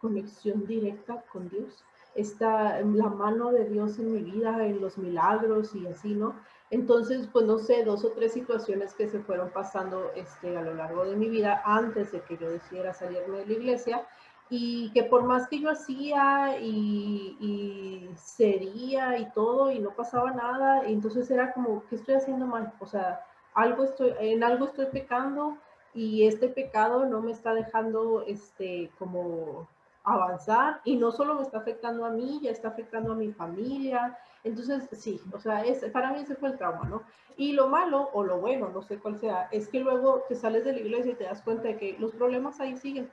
conexión 0.00 0.66
directa 0.66 1.22
con 1.32 1.48
Dios 1.48 1.84
está 2.14 2.80
la 2.80 3.08
mano 3.08 3.52
de 3.52 3.64
Dios 3.68 3.98
en 3.98 4.12
mi 4.12 4.22
vida, 4.22 4.64
en 4.66 4.80
los 4.80 4.98
milagros 4.98 5.74
y 5.74 5.86
así, 5.86 6.14
¿no? 6.14 6.34
Entonces, 6.70 7.28
pues 7.32 7.44
no 7.44 7.58
sé, 7.58 7.84
dos 7.84 8.04
o 8.04 8.12
tres 8.12 8.32
situaciones 8.32 8.94
que 8.94 9.08
se 9.08 9.20
fueron 9.20 9.50
pasando 9.50 10.10
este, 10.14 10.56
a 10.56 10.62
lo 10.62 10.74
largo 10.74 11.04
de 11.04 11.16
mi 11.16 11.28
vida 11.28 11.62
antes 11.64 12.12
de 12.12 12.20
que 12.22 12.38
yo 12.38 12.48
decidiera 12.50 12.94
salirme 12.94 13.38
de 13.38 13.46
la 13.46 13.52
iglesia 13.52 14.06
y 14.48 14.90
que 14.92 15.04
por 15.04 15.24
más 15.24 15.48
que 15.48 15.60
yo 15.60 15.70
hacía 15.70 16.58
y, 16.60 17.36
y 17.40 18.10
sería 18.16 19.18
y 19.18 19.30
todo 19.32 19.70
y 19.70 19.78
no 19.78 19.90
pasaba 19.90 20.30
nada, 20.32 20.86
entonces 20.86 21.30
era 21.30 21.52
como, 21.52 21.84
¿qué 21.88 21.96
estoy 21.96 22.14
haciendo 22.14 22.46
mal? 22.46 22.72
O 22.80 22.86
sea, 22.86 23.24
algo 23.54 23.84
estoy, 23.84 24.14
en 24.18 24.42
algo 24.42 24.66
estoy 24.66 24.86
pecando 24.86 25.58
y 25.94 26.26
este 26.26 26.48
pecado 26.48 27.06
no 27.06 27.20
me 27.20 27.32
está 27.32 27.54
dejando 27.54 28.24
este, 28.26 28.90
como 28.98 29.68
avanzar 30.04 30.80
y 30.84 30.96
no 30.96 31.12
solo 31.12 31.34
me 31.34 31.42
está 31.42 31.58
afectando 31.58 32.04
a 32.04 32.10
mí, 32.10 32.40
ya 32.42 32.50
está 32.50 32.68
afectando 32.68 33.12
a 33.12 33.16
mi 33.16 33.32
familia. 33.32 34.18
Entonces, 34.44 34.88
sí, 34.92 35.20
o 35.32 35.38
sea, 35.38 35.64
es, 35.64 35.84
para 35.90 36.12
mí 36.12 36.20
ese 36.20 36.34
fue 36.34 36.50
el 36.50 36.58
trauma, 36.58 36.88
¿no? 36.88 37.02
Y 37.36 37.52
lo 37.52 37.68
malo 37.68 38.10
o 38.12 38.24
lo 38.24 38.38
bueno, 38.38 38.68
no 38.68 38.82
sé 38.82 38.98
cuál 38.98 39.18
sea, 39.18 39.48
es 39.52 39.68
que 39.68 39.80
luego 39.80 40.24
te 40.28 40.34
sales 40.34 40.64
de 40.64 40.72
la 40.72 40.80
iglesia 40.80 41.12
y 41.12 41.16
te 41.16 41.24
das 41.24 41.42
cuenta 41.42 41.68
de 41.68 41.76
que 41.76 41.96
los 41.98 42.12
problemas 42.12 42.60
ahí 42.60 42.76
siguen 42.76 43.10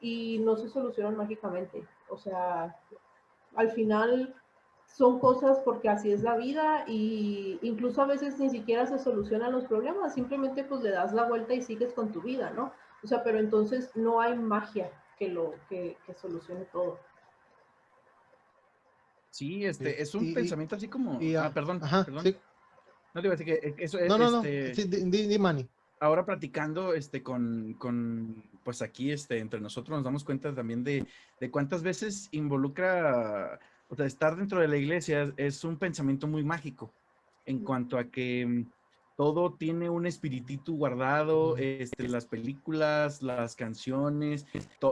y 0.00 0.40
no 0.40 0.56
se 0.56 0.68
solucionan 0.68 1.16
mágicamente. 1.16 1.86
O 2.08 2.18
sea, 2.18 2.76
al 3.54 3.70
final 3.70 4.34
son 4.86 5.20
cosas 5.20 5.60
porque 5.60 5.88
así 5.88 6.12
es 6.12 6.22
la 6.22 6.36
vida 6.36 6.84
y 6.86 7.58
incluso 7.62 8.02
a 8.02 8.06
veces 8.06 8.38
ni 8.38 8.50
siquiera 8.50 8.86
se 8.86 8.98
solucionan 8.98 9.52
los 9.52 9.64
problemas, 9.64 10.14
simplemente 10.14 10.64
pues 10.64 10.82
le 10.82 10.90
das 10.90 11.12
la 11.12 11.24
vuelta 11.24 11.54
y 11.54 11.62
sigues 11.62 11.92
con 11.94 12.12
tu 12.12 12.20
vida, 12.20 12.50
¿no? 12.50 12.72
O 13.02 13.06
sea, 13.06 13.22
pero 13.22 13.38
entonces 13.38 13.90
no 13.94 14.20
hay 14.20 14.36
magia 14.36 14.90
que 15.22 15.28
lo 15.28 15.54
que, 15.68 15.96
que 16.04 16.14
solucione 16.14 16.64
todo. 16.72 16.98
Sí, 19.30 19.64
este, 19.64 20.02
es 20.02 20.14
un 20.16 20.26
Y- 20.26 20.34
pensamiento 20.34 20.74
así 20.76 20.88
como. 20.88 21.20
y, 21.22 21.36
ah, 21.36 21.50
perdón, 21.54 21.78
Ajá, 21.82 22.04
perdón. 22.04 22.24
sí. 22.24 22.36
No 23.14 23.20
te 23.20 23.26
iba 23.28 23.34
a 23.34 23.36
decir 23.36 23.46
que 23.60 23.68
eh, 23.68 23.74
eso 23.78 23.98
es. 23.98 24.08
No, 24.08 24.18
no, 24.18 24.30
no. 24.30 24.42
este, 24.42 24.74
Sí, 24.74 24.84
di, 24.88 25.04
di- 25.10 25.26
di, 25.28 25.38
Manny. 25.38 25.68
ahora 26.00 26.24
platicando 26.26 26.92
este, 26.94 27.22
con, 27.22 27.74
con, 27.74 28.42
pues 28.64 28.82
aquí 28.82 29.12
este, 29.12 29.38
entre 29.38 29.60
nosotros 29.60 29.96
nos 29.96 30.04
damos 30.04 30.24
cuenta 30.24 30.52
también 30.54 30.82
de, 30.82 31.06
de 31.38 31.50
cuántas 31.50 31.82
veces 31.84 32.28
involucra, 32.32 33.60
o 33.88 33.94
sea, 33.94 34.06
estar 34.06 34.34
dentro 34.36 34.60
de 34.60 34.66
la 34.68 34.76
iglesia 34.76 35.32
es 35.36 35.62
un 35.64 35.78
pensamiento 35.78 36.26
muy 36.26 36.42
mágico 36.42 36.92
en 37.46 37.60
cuanto 37.64 37.96
a 37.98 38.04
que 38.04 38.64
todo 39.22 39.52
tiene 39.52 39.88
un 39.88 40.04
espiritito 40.04 40.72
guardado, 40.72 41.56
este, 41.56 42.08
las 42.08 42.26
películas, 42.26 43.22
las 43.22 43.54
canciones, 43.54 44.44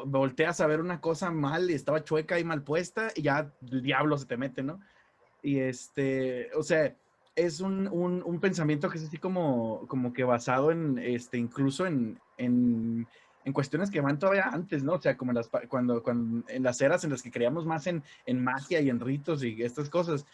volteas 0.06 0.60
a 0.60 0.68
ver 0.68 0.78
una 0.78 1.00
cosa 1.00 1.32
mal 1.32 1.68
estaba 1.68 2.04
chueca 2.04 2.38
y 2.38 2.44
mal 2.44 2.62
puesta 2.62 3.08
y 3.16 3.22
ya 3.22 3.52
el 3.68 3.82
diablo 3.82 4.16
se 4.16 4.26
te 4.26 4.36
mete, 4.36 4.62
¿no? 4.62 4.78
Y 5.42 5.58
este, 5.58 6.48
o 6.54 6.62
sea, 6.62 6.94
es 7.34 7.58
un, 7.58 7.88
un, 7.88 8.22
un 8.24 8.38
pensamiento 8.38 8.88
que 8.88 8.98
es 8.98 9.04
así 9.08 9.18
como, 9.18 9.84
como 9.88 10.12
que 10.12 10.22
basado 10.22 10.70
en, 10.70 11.00
este, 11.00 11.36
incluso 11.36 11.84
en, 11.84 12.20
en, 12.38 13.08
en 13.44 13.52
cuestiones 13.52 13.90
que 13.90 14.00
van 14.00 14.20
todavía 14.20 14.44
antes, 14.44 14.84
¿no? 14.84 14.92
O 14.92 15.00
sea, 15.00 15.16
como 15.16 15.32
en 15.32 15.38
las, 15.38 15.50
cuando, 15.66 16.04
cuando, 16.04 16.48
en 16.48 16.62
las 16.62 16.80
eras 16.80 17.02
en 17.02 17.10
las 17.10 17.20
que 17.20 17.32
creíamos 17.32 17.66
más 17.66 17.88
en, 17.88 18.04
en 18.26 18.44
magia 18.44 18.80
y 18.80 18.90
en 18.90 19.00
ritos 19.00 19.42
y 19.42 19.60
estas 19.60 19.90
cosas. 19.90 20.24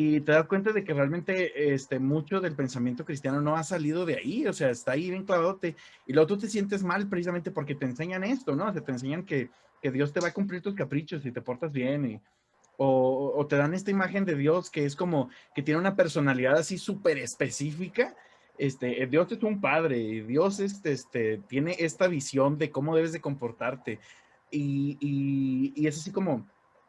Y 0.00 0.20
te 0.20 0.30
das 0.30 0.46
cuenta 0.46 0.70
de 0.70 0.84
que 0.84 0.94
realmente 0.94 1.74
este, 1.74 1.98
mucho 1.98 2.40
del 2.40 2.54
pensamiento 2.54 3.04
cristiano 3.04 3.40
no 3.40 3.56
ha 3.56 3.64
salido 3.64 4.06
de 4.06 4.14
ahí, 4.14 4.46
o 4.46 4.52
sea, 4.52 4.70
está 4.70 4.92
ahí 4.92 5.10
bien 5.10 5.24
clavadote. 5.24 5.74
Y 6.06 6.12
luego 6.12 6.28
tú 6.28 6.38
te 6.38 6.46
sientes 6.46 6.84
mal 6.84 7.08
precisamente 7.08 7.50
porque 7.50 7.74
te 7.74 7.84
enseñan 7.84 8.22
esto, 8.22 8.54
¿no? 8.54 8.68
O 8.68 8.72
sea, 8.72 8.80
te 8.80 8.92
enseñan 8.92 9.24
que, 9.24 9.50
que 9.82 9.90
Dios 9.90 10.12
te 10.12 10.20
va 10.20 10.28
a 10.28 10.32
cumplir 10.32 10.62
tus 10.62 10.76
caprichos 10.76 11.24
si 11.24 11.32
te 11.32 11.42
portas 11.42 11.72
bien 11.72 12.12
y, 12.12 12.20
o, 12.76 13.44
te 13.48 13.56
dan 13.56 13.74
esta 13.74 13.90
imagen 13.90 14.24
de 14.24 14.36
Dios 14.36 14.70
que 14.70 14.84
es 14.84 14.94
como 14.94 15.30
que 15.52 15.64
tiene 15.64 15.80
una 15.80 15.96
personalidad 15.96 16.54
así 16.54 16.78
súper 16.78 17.18
específica. 17.18 18.14
Este, 18.56 19.04
Dios 19.08 19.32
es 19.32 19.42
un 19.42 19.60
padre, 19.60 19.98
y 19.98 20.20
Dios 20.20 20.60
este, 20.60 20.92
este, 20.92 21.38
tiene 21.48 21.74
esta 21.76 22.06
visión 22.06 22.56
de 22.56 22.70
cómo 22.70 22.94
debes 22.94 23.10
de 23.10 23.20
comportarte. 23.20 23.98
Y, 24.52 24.96
y, 25.00 25.72
y 25.74 25.88
es 25.88 25.98
así 25.98 26.12
como, 26.12 26.46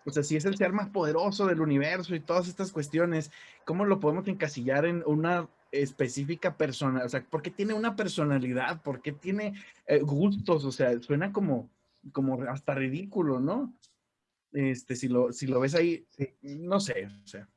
o 0.10 0.12
sea, 0.12 0.24
si 0.24 0.36
es 0.36 0.45
el 0.45 0.58
ser 0.58 0.74
más 0.74 0.89
poderoso 0.89 1.45
del 1.48 1.62
universo 1.62 2.15
y 2.15 2.19
todas 2.19 2.48
estas 2.48 2.72
cuestiones, 2.72 3.32
¿cómo 3.65 3.86
lo 3.86 4.00
podemos 4.00 4.28
encasillar 4.28 4.86
en 4.86 5.04
una 5.06 5.48
específica 5.72 6.58
persona? 6.58 7.06
O 7.06 7.10
sea, 7.10 7.24
¿por 7.24 7.41
qué 7.41 7.52
tiene 7.52 7.74
una 7.74 7.95
personalidad? 7.95 8.82
¿Por 8.82 9.02
qué 9.02 9.12
tiene 9.12 9.54
eh, 9.86 10.00
gustos? 10.00 10.65
O 10.65 10.72
sea, 10.72 11.00
suena 11.02 11.32
como, 11.32 11.69
como 12.12 12.41
hasta 12.43 12.74
ridículo, 12.74 13.39
¿no? 13.39 13.74
Este, 14.52 14.95
si 14.95 15.08
lo, 15.08 15.32
si 15.32 15.48
lo 15.48 15.60
ves 15.60 15.76
ahí, 15.76 16.06
sí. 16.10 16.36
no 16.41 16.80
sé, 16.80 17.08
o 17.24 17.28
sea. 17.28 17.48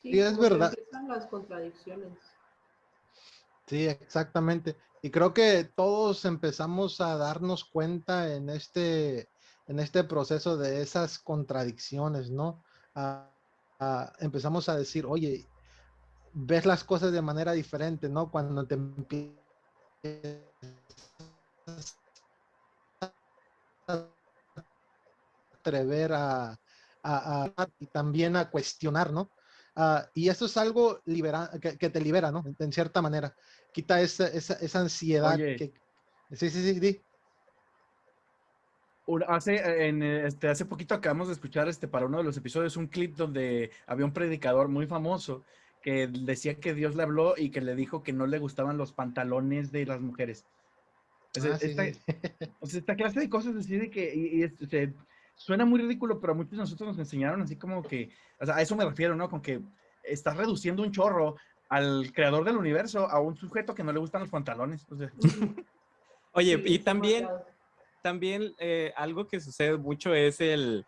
Sí, 0.00 0.18
es 0.18 0.38
verdad. 0.38 0.72
Las 1.08 1.26
contradicciones. 1.26 2.12
Sí, 3.66 3.86
exactamente. 3.86 4.76
Y 5.02 5.10
creo 5.10 5.32
que 5.32 5.64
todos 5.64 6.24
empezamos 6.24 7.00
a 7.00 7.16
darnos 7.16 7.64
cuenta 7.64 8.34
en 8.34 8.50
este, 8.50 9.29
en 9.70 9.78
este 9.78 10.02
proceso 10.02 10.56
de 10.56 10.82
esas 10.82 11.20
contradicciones, 11.20 12.28
¿no? 12.28 12.60
Uh, 12.96 13.84
uh, 13.84 14.10
empezamos 14.18 14.68
a 14.68 14.76
decir, 14.76 15.06
oye, 15.06 15.46
ves 16.32 16.66
las 16.66 16.82
cosas 16.82 17.12
de 17.12 17.22
manera 17.22 17.52
diferente, 17.52 18.08
¿no? 18.08 18.32
Cuando 18.32 18.66
te 18.66 18.74
empiezas 18.74 19.38
a 23.86 24.08
atrever 25.52 26.14
a, 26.14 26.50
a, 27.04 27.44
a, 27.56 27.68
y 27.78 27.86
también 27.86 28.34
a 28.34 28.50
cuestionar, 28.50 29.12
¿no? 29.12 29.30
Uh, 29.76 30.00
y 30.14 30.30
eso 30.30 30.46
es 30.46 30.56
algo 30.56 31.00
libera, 31.04 31.48
que, 31.62 31.78
que, 31.78 31.90
te 31.90 32.00
libera, 32.00 32.32
¿no? 32.32 32.42
En 32.58 32.72
cierta 32.72 33.00
manera. 33.00 33.36
Quita 33.72 34.00
esa, 34.00 34.26
esa, 34.26 34.54
esa 34.54 34.80
ansiedad. 34.80 35.36
Que, 35.36 35.72
sí, 36.32 36.50
sí, 36.50 36.60
sí, 36.60 36.80
sí. 36.80 37.04
Hace, 39.28 39.86
en, 39.88 40.02
este, 40.02 40.48
hace 40.48 40.64
poquito 40.64 40.94
acabamos 40.94 41.28
de 41.28 41.34
escuchar 41.34 41.68
este, 41.68 41.88
para 41.88 42.06
uno 42.06 42.18
de 42.18 42.24
los 42.24 42.36
episodios 42.36 42.76
un 42.76 42.86
clip 42.86 43.16
donde 43.16 43.70
había 43.86 44.04
un 44.04 44.12
predicador 44.12 44.68
muy 44.68 44.86
famoso 44.86 45.44
que 45.82 46.06
decía 46.06 46.56
que 46.56 46.74
Dios 46.74 46.94
le 46.94 47.02
habló 47.02 47.34
y 47.36 47.50
que 47.50 47.60
le 47.60 47.74
dijo 47.74 48.02
que 48.02 48.12
no 48.12 48.26
le 48.26 48.38
gustaban 48.38 48.76
los 48.76 48.92
pantalones 48.92 49.72
de 49.72 49.86
las 49.86 50.00
mujeres. 50.00 50.44
Ah, 51.36 51.40
sí, 51.40 51.66
esta, 51.68 51.84
sí. 51.84 51.98
o 52.60 52.66
sea, 52.66 52.80
esta 52.80 52.96
clase 52.96 53.20
de 53.20 53.30
cosas 53.30 53.56
así 53.56 53.76
de 53.76 53.90
que 53.90 54.14
y, 54.14 54.40
y, 54.40 54.42
este, 54.42 54.92
suena 55.34 55.64
muy 55.64 55.80
ridículo, 55.80 56.20
pero 56.20 56.32
a 56.32 56.36
muchos 56.36 56.52
de 56.52 56.58
nosotros 56.58 56.88
nos 56.88 56.98
enseñaron 56.98 57.40
así 57.42 57.56
como 57.56 57.82
que, 57.82 58.10
o 58.40 58.46
sea, 58.46 58.56
a 58.56 58.62
eso 58.62 58.76
me 58.76 58.84
refiero, 58.84 59.16
¿no? 59.16 59.30
Con 59.30 59.40
que 59.40 59.60
estás 60.02 60.36
reduciendo 60.36 60.82
un 60.82 60.92
chorro 60.92 61.36
al 61.68 62.12
creador 62.12 62.44
del 62.44 62.56
universo 62.56 63.08
a 63.08 63.20
un 63.20 63.36
sujeto 63.36 63.74
que 63.74 63.84
no 63.84 63.92
le 63.92 64.00
gustan 64.00 64.22
los 64.22 64.30
pantalones. 64.30 64.86
O 64.90 64.96
sea, 64.96 65.10
Oye, 66.32 66.62
y 66.64 66.78
también. 66.80 67.26
También 68.02 68.54
eh, 68.58 68.92
algo 68.96 69.26
que 69.26 69.40
sucede 69.40 69.76
mucho 69.76 70.14
es 70.14 70.40
el, 70.40 70.86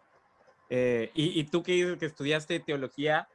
eh, 0.71 1.11
y, 1.15 1.41
y 1.41 1.45
tú 1.45 1.63
que, 1.63 1.97
estudiaste 2.01 2.61
teología, 2.61 3.29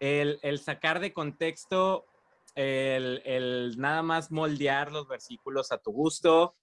el, 0.00 0.58
sacar 0.60 1.00
de 1.00 1.12
contexto, 1.12 2.06
el, 2.54 3.74
nada 3.78 4.02
más 4.02 4.30
moldear 4.30 4.92
los 4.92 5.08
versículos 5.08 5.72
a 5.72 5.78
tu 5.78 5.92
gusto 5.92 6.56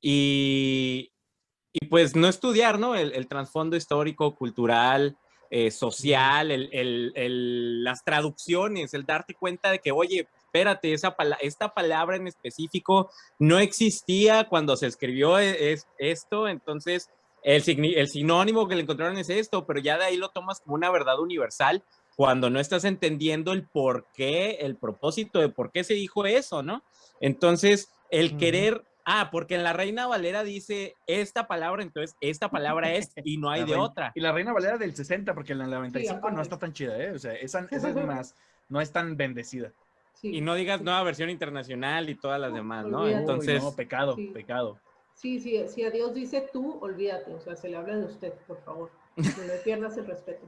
y, 0.00 1.12
y 1.72 1.86
pues 1.86 2.16
no 2.16 2.28
estudiar, 2.28 2.78
¿no? 2.78 2.94
El, 2.94 3.12
el 3.12 3.28
trasfondo 3.28 3.76
histórico, 3.76 4.34
cultural, 4.34 5.16
eh, 5.48 5.70
social, 5.70 6.50
las 7.84 8.04
traducciones, 8.04 8.94
el 8.94 9.04
darte 9.04 9.34
cuenta 9.34 9.70
de 9.70 9.78
que, 9.78 9.92
oye, 9.92 10.28
espérate, 10.46 10.92
esa 10.92 11.16
pala 11.16 11.36
esta 11.40 11.74
palabra 11.74 12.16
en 12.16 12.26
específico 12.26 13.10
no 13.38 13.58
existía 13.58 14.48
cuando 14.48 14.76
se 14.76 14.86
escribió 14.86 15.38
e, 15.38 15.72
es, 15.72 15.86
esto, 15.98 16.48
entonces 16.48 17.10
el, 17.42 17.62
el 17.94 18.08
sinónimo 18.08 18.66
que 18.66 18.74
le 18.74 18.82
encontraron 18.82 19.18
es 19.18 19.30
esto, 19.30 19.66
pero 19.66 19.80
ya 19.80 19.98
de 19.98 20.04
ahí 20.04 20.16
lo 20.16 20.30
tomas 20.30 20.60
como 20.60 20.74
una 20.74 20.90
verdad 20.90 21.20
universal 21.20 21.82
cuando 22.16 22.48
no 22.48 22.58
estás 22.58 22.84
entendiendo 22.84 23.52
el 23.52 23.64
por 23.64 24.06
qué, 24.14 24.56
el 24.60 24.76
propósito 24.76 25.38
de 25.38 25.50
por 25.50 25.70
qué 25.70 25.84
se 25.84 25.94
dijo 25.94 26.24
eso, 26.24 26.62
¿no? 26.62 26.82
Entonces, 27.20 27.90
el 28.10 28.26
uh 28.26 28.28
-huh. 28.30 28.38
querer, 28.38 28.84
ah, 29.04 29.28
porque 29.30 29.54
en 29.54 29.62
la 29.62 29.74
Reina 29.74 30.06
Valera 30.06 30.42
dice 30.42 30.96
esta 31.06 31.46
palabra, 31.46 31.82
entonces 31.82 32.16
esta 32.22 32.50
palabra 32.50 32.94
es 32.94 33.12
y 33.22 33.36
no 33.36 33.50
hay 33.50 33.60
la 33.60 33.66
de 33.66 33.72
reina, 33.72 33.84
otra. 33.84 34.12
Y 34.14 34.20
la 34.20 34.32
Reina 34.32 34.54
Valera 34.54 34.78
del 34.78 34.96
60, 34.96 35.34
porque 35.34 35.52
en 35.52 35.58
la 35.58 35.66
95 35.66 36.28
Sí, 36.28 36.34
no 36.34 36.42
está 36.42 36.58
tan 36.58 36.72
chida, 36.72 36.98
¿eh? 36.98 37.12
O 37.12 37.18
sea, 37.18 37.34
esa, 37.34 37.68
esa 37.70 37.90
es 37.90 37.96
más, 38.06 38.34
no 38.70 38.80
es 38.80 38.90
tan 38.90 39.16
bendecida. 39.18 39.70
Sí, 40.16 40.34
y 40.36 40.40
no 40.40 40.54
digas 40.54 40.80
nueva 40.80 41.02
versión 41.02 41.28
internacional 41.28 42.08
y 42.08 42.14
todas 42.14 42.40
las 42.40 42.54
demás, 42.54 42.86
¿no? 42.86 43.02
Olvídate. 43.02 43.20
Entonces, 43.20 43.62
Uy, 43.62 43.68
no, 43.70 43.76
pecado, 43.76 44.14
Sí. 44.16 44.28
pecado. 44.28 44.80
Sí, 45.12 45.40
sí, 45.40 45.62
si 45.68 45.84
a 45.84 45.90
Dios 45.90 46.14
dice 46.14 46.48
tú, 46.52 46.78
olvídate, 46.80 47.34
o 47.34 47.40
sea, 47.40 47.54
se 47.54 47.68
le 47.68 47.76
habla 47.76 47.96
de 47.96 48.06
usted, 48.06 48.32
por 48.46 48.58
favor. 48.64 48.90
No 49.16 49.44
le 49.44 49.58
pierdas 49.62 49.96
el 49.98 50.06
respeto. 50.06 50.46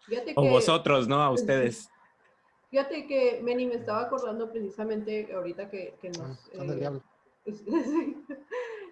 Fíjate 0.00 0.32
o 0.36 0.42
que- 0.42 0.50
vosotros, 0.50 1.06
¿no? 1.08 1.22
A 1.22 1.30
ustedes. 1.30 1.88
Fíjate 2.70 3.06
que 3.06 3.40
Meni 3.42 3.66
me 3.66 3.76
estaba 3.76 4.02
acordando 4.02 4.50
precisamente 4.50 5.32
ahorita 5.32 5.70
que, 5.70 5.94
que 6.00 6.08
nos... 6.10 6.20
Ah, 6.20 6.56
son 6.56 6.66
del 6.66 6.76
eh, 6.76 6.80
diablo. 6.80 7.02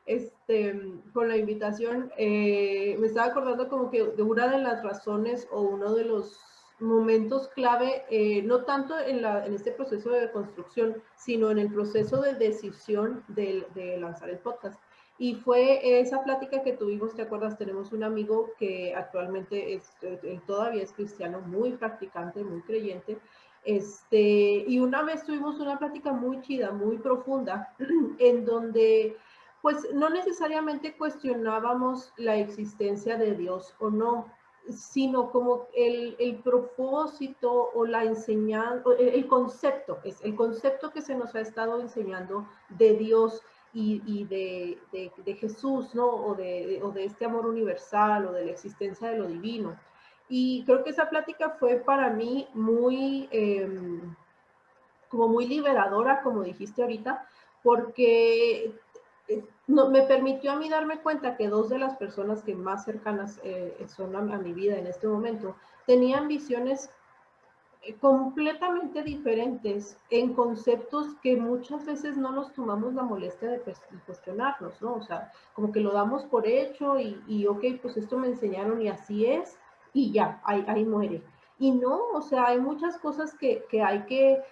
este, 0.07 0.81
con 1.13 1.29
la 1.29 1.37
invitación, 1.37 2.13
eh, 2.17 2.97
me 2.99 3.07
estaba 3.09 3.29
acordando 3.29 3.69
como 3.69 3.91
que 3.91 4.05
de 4.05 4.23
una 4.23 4.49
de 4.49 4.59
las 4.59 4.83
razones 4.83 5.49
o 5.51 5.63
uno 5.63 5.95
de 5.95 6.05
los 6.05 6.39
momentos 6.83 7.49
clave, 7.49 8.05
eh, 8.11 8.43
no 8.43 8.65
tanto 8.65 8.99
en, 8.99 9.23
la, 9.23 9.47
en 9.47 9.55
este 9.55 9.73
proceso 9.73 10.11
de 10.11 10.31
construcción, 10.31 11.03
sino 11.17 11.51
en 11.51 11.59
el 11.59 11.73
proceso 11.73 12.21
de 12.21 12.35
decisión 12.35 13.25
de, 13.29 13.67
de 13.75 13.97
lanzar 13.99 14.29
el 14.29 14.39
podcast. 14.39 14.79
Y 15.19 15.37
fue 15.37 16.01
esa 16.01 16.25
plática 16.25 16.63
que 16.63 16.73
tuvimos, 16.73 17.15
¿te 17.15 17.23
acuerdas? 17.23 17.57
Tenemos 17.57 17.93
un 17.93 18.03
amigo 18.03 18.51
que 18.59 18.95
actualmente 18.95 19.75
es, 19.75 19.95
él 20.01 20.43
todavía 20.47 20.83
es 20.83 20.93
cristiano, 20.93 21.41
muy 21.43 21.73
practicante, 21.73 22.43
muy 22.43 22.61
creyente. 22.63 23.19
Este, 23.65 24.65
y 24.67 24.81
una 24.81 25.03
vez 25.03 25.25
tuvimos 25.25 25.61
una 25.61 25.79
plática 25.79 26.13
muy 26.13 26.41
chida, 26.41 26.73
muy 26.73 26.99
profunda, 26.99 27.73
en 28.19 28.45
donde 28.45 29.17
pues 29.61 29.87
no 29.95 30.11
necesariamente 30.11 30.97
cuestionábamos 30.97 32.13
la 32.17 32.37
existencia 32.37 33.17
de 33.17 33.37
Dios 33.37 33.77
o 33.79 33.91
no, 33.91 34.27
sino 34.71 35.31
como 35.31 35.67
el, 35.75 36.17
el 36.19 36.37
propósito 36.37 37.71
o 37.75 37.85
la 37.85 38.05
enseñanza, 38.05 38.91
el, 38.99 39.27
concepto, 39.27 39.99
es 40.05 40.23
el 40.23 40.35
concepto 40.37 40.91
que 40.91 41.03
se 41.03 41.15
nos 41.15 41.35
ha 41.35 41.41
estado 41.41 41.81
enseñando 41.81 42.47
de 42.69 42.95
Dios 42.97 43.43
y, 43.75 44.03
y 44.07 44.25
de, 44.25 44.79
de, 44.93 45.13
de, 45.25 45.35
Jesús, 45.35 45.95
¿no? 45.95 46.07
O 46.07 46.35
de, 46.35 46.81
o 46.83 46.91
de 46.91 47.05
este 47.05 47.25
amor 47.25 47.47
universal 47.47 48.27
o 48.27 48.33
de 48.33 48.45
la 48.45 48.53
existencia 48.53 49.09
de 49.11 49.19
lo 49.19 49.27
divino. 49.27 49.79
Y 50.29 50.65
creo 50.65 50.85
que 50.85 50.91
esa 50.91 51.11
plática 51.11 51.51
fue 51.51 51.77
para 51.77 52.11
mí 52.11 52.49
muy, 52.55 53.29
eh, 53.33 53.69
como 55.09 55.29
muy 55.29 55.47
liberadora, 55.47 56.23
como 56.23 56.43
dijiste 56.43 56.83
ahorita, 56.83 57.27
porque 57.63 58.73
me 59.73 60.03
permitió 60.03 60.53
a 60.53 60.57
mí 60.57 60.69
darme 60.69 61.01
cuenta 61.01 61.37
que 61.37 61.49
dos 61.49 61.69
de 61.69 61.79
las 61.79 61.97
personas 61.97 62.43
que 62.43 62.55
más 62.55 62.85
cercanas 62.85 63.41
eh, 63.45 63.77
son 63.89 64.15
a, 64.17 64.35
a, 64.35 64.39
mi 64.39 64.53
vida 64.53 64.77
en 64.77 64.87
este 64.87 65.07
momento 65.07 65.57
tenían 65.87 66.29
visiones 66.29 66.91
eh, 67.83 67.97
completamente 68.01 69.03
diferentes 69.03 69.97
en 70.11 70.35
conceptos 70.35 71.15
que 71.23 71.37
muchas 71.37 71.85
veces 71.85 72.17
no 72.17 72.31
nos 72.31 72.53
tomamos 72.53 72.95
la 72.95 73.03
molestia 73.03 73.51
de 73.51 73.63
cuestionarnos, 74.07 74.81
¿no? 74.81 74.95
O 74.95 75.03
sea, 75.03 75.33
como 75.55 75.73
que 75.73 75.81
lo 75.81 75.93
damos 75.93 76.25
por 76.25 76.47
hecho 76.47 77.01
y, 77.01 77.21
y 77.27 77.47
ok, 77.47 77.65
pues 77.81 77.97
esto 77.97 78.17
me 78.19 78.29
enseñaron 78.29 78.81
y 78.81 78.89
así 78.89 79.27
es, 79.27 79.59
y 79.93 80.13
ya, 80.13 80.41
ahí, 80.45 80.65
ahí 80.69 80.85
muere. 80.85 81.23
Y 81.59 81.73
no, 81.73 82.09
o 82.15 82.23
sea, 82.23 82.47
hay 82.47 82.61
muchas 82.61 82.99
cosas 82.99 83.35
que, 83.35 83.65
que 83.69 83.83
hay 83.83 84.03
que 84.03 84.43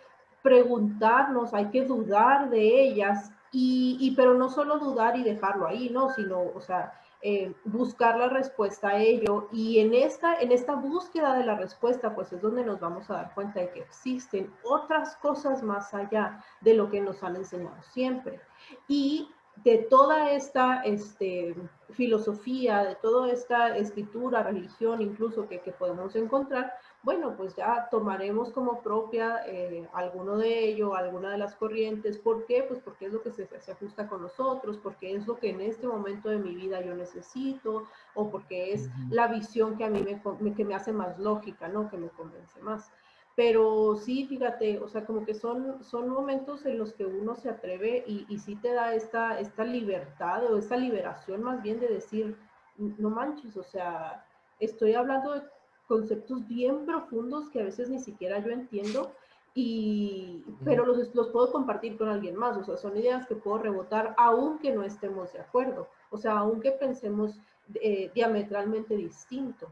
preguntarnos, 0.43 1.55
hay 1.55 1.67
que 1.71 1.85
dudar 1.85 2.51
de 2.51 2.83
ellas, 2.83 3.33
y, 3.53 4.15
pero 4.17 4.35
no 4.35 4.49
solo 4.49 4.79
dudar 4.79 5.17
y 5.17 5.25
dejarlo 5.25 5.67
ahí, 5.67 5.91
¿no? 5.91 6.11
Sino, 6.11 6.41
o 6.55 6.61
sea, 6.61 7.01
eh, 7.23 7.53
buscar 7.65 8.17
la 8.17 8.29
respuesta 8.29 8.91
a 8.91 8.99
ello. 8.99 9.49
Y 9.53 9.81
en 9.81 9.93
esta, 9.93 10.41
en 10.41 10.53
esta 10.53 10.75
búsqueda 10.75 11.35
de 11.35 11.45
la 11.45 11.57
respuesta, 11.57 12.15
pues 12.15 12.33
es 12.33 12.41
donde 12.41 12.65
nos 12.65 12.81
vamos 12.81 13.11
a 13.11 13.15
dar 13.15 13.35
cuenta 13.35 13.61
de 13.61 13.71
que 13.71 13.81
existen 13.81 14.53
otras 14.63 15.17
cosas 15.17 15.63
más 15.63 15.93
allá 15.93 16.45
de 16.61 16.75
lo 16.75 16.91
que 16.91 17.01
nos 17.01 17.23
han 17.23 17.37
enseñado 17.37 17.83
siempre. 17.83 18.41
Y 18.87 19.29
de 19.57 19.79
toda 19.91 20.31
esta 20.31 20.83
este, 20.83 21.55
filosofía, 21.91 22.85
de 22.85 22.95
toda 22.95 23.31
esta 23.31 23.77
escritura, 23.77 24.43
religión 24.43 25.03
incluso 25.03 25.49
que, 25.49 25.61
que 25.61 25.73
podemos 25.73 26.15
encontrar, 26.17 26.73
bueno, 27.03 27.35
pues 27.35 27.57
ya 27.57 27.89
tomaremos 27.91 28.53
como 28.53 28.83
propia 28.83 29.41
eh, 29.47 29.89
alguno 29.95 30.37
de 30.37 30.65
ello, 30.65 30.95
alguna 30.95 31.31
de 31.31 31.39
las 31.39 31.55
corrientes. 31.55 32.19
¿Por 32.19 32.45
qué? 32.45 32.63
Pues 32.63 32.79
porque 32.81 33.07
es 33.07 33.13
lo 33.13 33.23
que 33.23 33.31
se, 33.31 33.47
se, 33.47 33.73
ajusta 33.73 34.07
con 34.07 34.21
nosotros, 34.21 34.79
porque 34.83 35.15
es 35.15 35.27
lo 35.27 35.39
que 35.39 35.49
en 35.49 35.63
este 35.63 35.87
momento 35.87 36.29
de 36.29 36.39
mi 36.39 36.55
vida 36.55 36.83
yo 36.83 36.95
necesito, 36.95 37.85
o 38.15 38.31
porque 38.31 38.75
es 38.75 38.91
la 39.09 39.29
visión 39.29 39.79
que 39.79 39.85
a 39.85 39.91
mí 39.91 40.03
me, 40.03 40.55
que 40.55 40.65
me 40.65 40.75
hace 40.75 40.93
más 40.93 41.19
lógica, 41.19 41.69
¿no? 41.69 41.89
Que 41.89 41.97
me 41.97 42.09
convence 42.11 42.61
más. 42.61 42.93
Pero 43.35 43.97
sí, 43.97 44.27
fíjate, 44.27 44.79
o 44.81 44.89
sea, 44.89 45.07
como 45.07 45.25
que 45.25 45.33
son, 45.33 45.83
son 45.83 46.11
momentos 46.11 46.67
en 46.67 46.79
los 46.79 46.93
que 46.93 47.07
uno 47.07 47.35
se 47.35 47.49
atreve 47.49 48.05
y, 48.07 48.27
y 48.29 48.39
sí 48.39 48.57
te 48.57 48.75
da 48.75 48.93
esta, 48.95 49.41
esta 49.41 49.65
libertad 49.65 50.45
o 50.53 50.59
esta 50.59 50.77
liberación 50.77 51.43
más 51.43 51.63
bien 51.63 51.81
de 51.81 51.89
decir, 51.89 52.37
no 52.77 53.09
manches, 53.09 53.57
o 53.57 53.63
sea, 53.63 54.27
estoy 54.59 54.95
hablando 54.95 55.33
de 55.33 55.43
conceptos 55.91 56.47
bien 56.47 56.87
profundos 56.87 57.51
que 57.51 57.61
a 57.61 57.65
veces 57.65 57.91
ni 57.91 57.99
siquiera 57.99 58.39
yo 58.39 58.53
entiendo, 58.53 59.11
y, 59.55 60.45
pero 60.65 60.87
los, 60.87 61.13
los 61.17 61.31
puedo 61.31 61.51
compartir 61.51 61.99
con 61.99 62.09
alguien 62.09 62.37
más, 62.37 62.57
o 62.57 62.63
sea, 62.63 62.77
son 62.77 62.97
ideas 62.97 63.27
que 63.27 63.35
puedo 63.35 63.59
rebotar 63.59 64.15
aunque 64.17 64.71
no 64.71 64.85
estemos 64.85 65.33
de 65.33 65.41
acuerdo, 65.41 65.89
o 66.11 66.17
sea, 66.17 66.39
aunque 66.39 66.71
pensemos 66.71 67.41
eh, 67.75 68.09
diametralmente 68.15 68.95
distinto. 68.97 69.67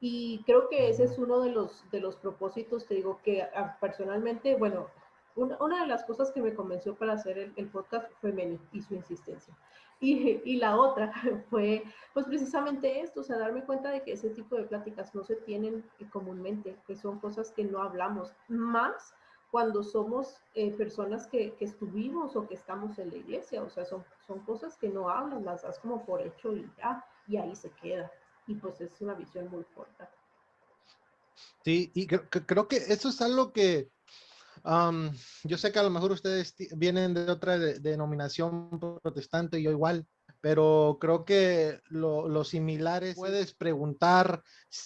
Y 0.00 0.42
creo 0.44 0.68
que 0.68 0.88
ese 0.88 1.04
es 1.04 1.18
uno 1.18 1.40
de 1.40 1.50
los, 1.52 1.88
de 1.92 2.00
los 2.00 2.16
propósitos, 2.16 2.86
te 2.86 2.94
digo, 2.94 3.20
que 3.22 3.42
ah, 3.42 3.76
personalmente, 3.80 4.56
bueno, 4.56 4.88
una, 5.36 5.56
una, 5.60 5.82
de 5.82 5.86
las 5.86 6.02
cosas 6.02 6.32
que 6.32 6.42
me 6.42 6.52
convenció 6.52 6.96
para 6.96 7.12
hacer 7.12 7.38
el, 7.38 7.52
el 7.54 7.68
podcast 7.68 8.10
fue 8.20 8.32
Meni 8.32 8.58
y 8.72 8.80
su 8.80 8.96
insistencia. 8.96 9.54
Y, 10.00 10.40
y, 10.44 10.56
la 10.56 10.76
otra 10.76 11.12
fue, 11.50 11.84
pues 12.14 12.26
precisamente 12.26 13.00
esto, 13.00 13.20
o 13.20 13.24
sea, 13.24 13.36
darme 13.36 13.64
cuenta 13.64 13.90
de 13.90 14.02
que 14.02 14.12
ese 14.12 14.30
tipo 14.30 14.56
de 14.56 14.64
pláticas 14.64 15.14
no 15.14 15.24
se 15.24 15.36
tienen 15.36 15.84
comúnmente, 16.10 16.74
que 16.86 16.96
son 16.96 17.18
cosas 17.18 17.52
que 17.52 17.64
no 17.64 17.82
hablamos, 17.82 18.32
más 18.48 19.14
cuando 19.50 19.82
somos 19.82 20.40
eh, 20.54 20.70
personas 20.70 21.26
que, 21.26 21.54
que, 21.54 21.64
estuvimos 21.64 22.36
o 22.36 22.46
que 22.46 22.54
estamos 22.54 22.98
en 22.98 23.10
la 23.10 23.16
iglesia, 23.16 23.62
o 23.62 23.68
sea, 23.68 23.84
son, 23.84 24.04
son 24.26 24.38
cosas 24.40 24.76
que 24.76 24.88
no 24.88 25.08
hablan, 25.08 25.44
las 25.44 25.62
das 25.62 25.78
como 25.80 26.04
por 26.04 26.22
hecho 26.22 26.52
y 26.54 26.70
ya, 26.78 27.04
y 27.26 27.36
ahí 27.36 27.54
se 27.54 27.70
queda. 27.70 28.10
Y 28.46 28.54
pues 28.54 28.80
es 28.80 29.00
una 29.00 29.14
visión 29.14 29.50
muy 29.50 29.64
corta. 29.74 30.10
Sí, 31.64 31.90
y 31.94 32.06
creo 32.06 32.68
que 32.68 32.76
eso 32.76 33.08
es 33.08 33.20
algo 33.20 33.52
que, 33.52 33.90
Um, 34.64 35.10
yo 35.44 35.56
sé 35.56 35.72
que 35.72 35.78
a 35.78 35.82
lo 35.82 35.90
mejor 35.90 36.12
ustedes 36.12 36.54
vienen 36.76 37.14
de 37.14 37.30
otra 37.30 37.58
de, 37.58 37.78
denominación 37.78 38.78
protestante 39.02 39.58
y 39.58 39.62
yo 39.62 39.70
igual, 39.70 40.06
pero 40.40 40.98
creo 41.00 41.24
que 41.24 41.80
lo, 41.88 42.28
lo, 42.28 42.44
similar 42.44 43.04
es 43.04 43.16
puedes 43.16 43.54
preguntar 43.54 44.42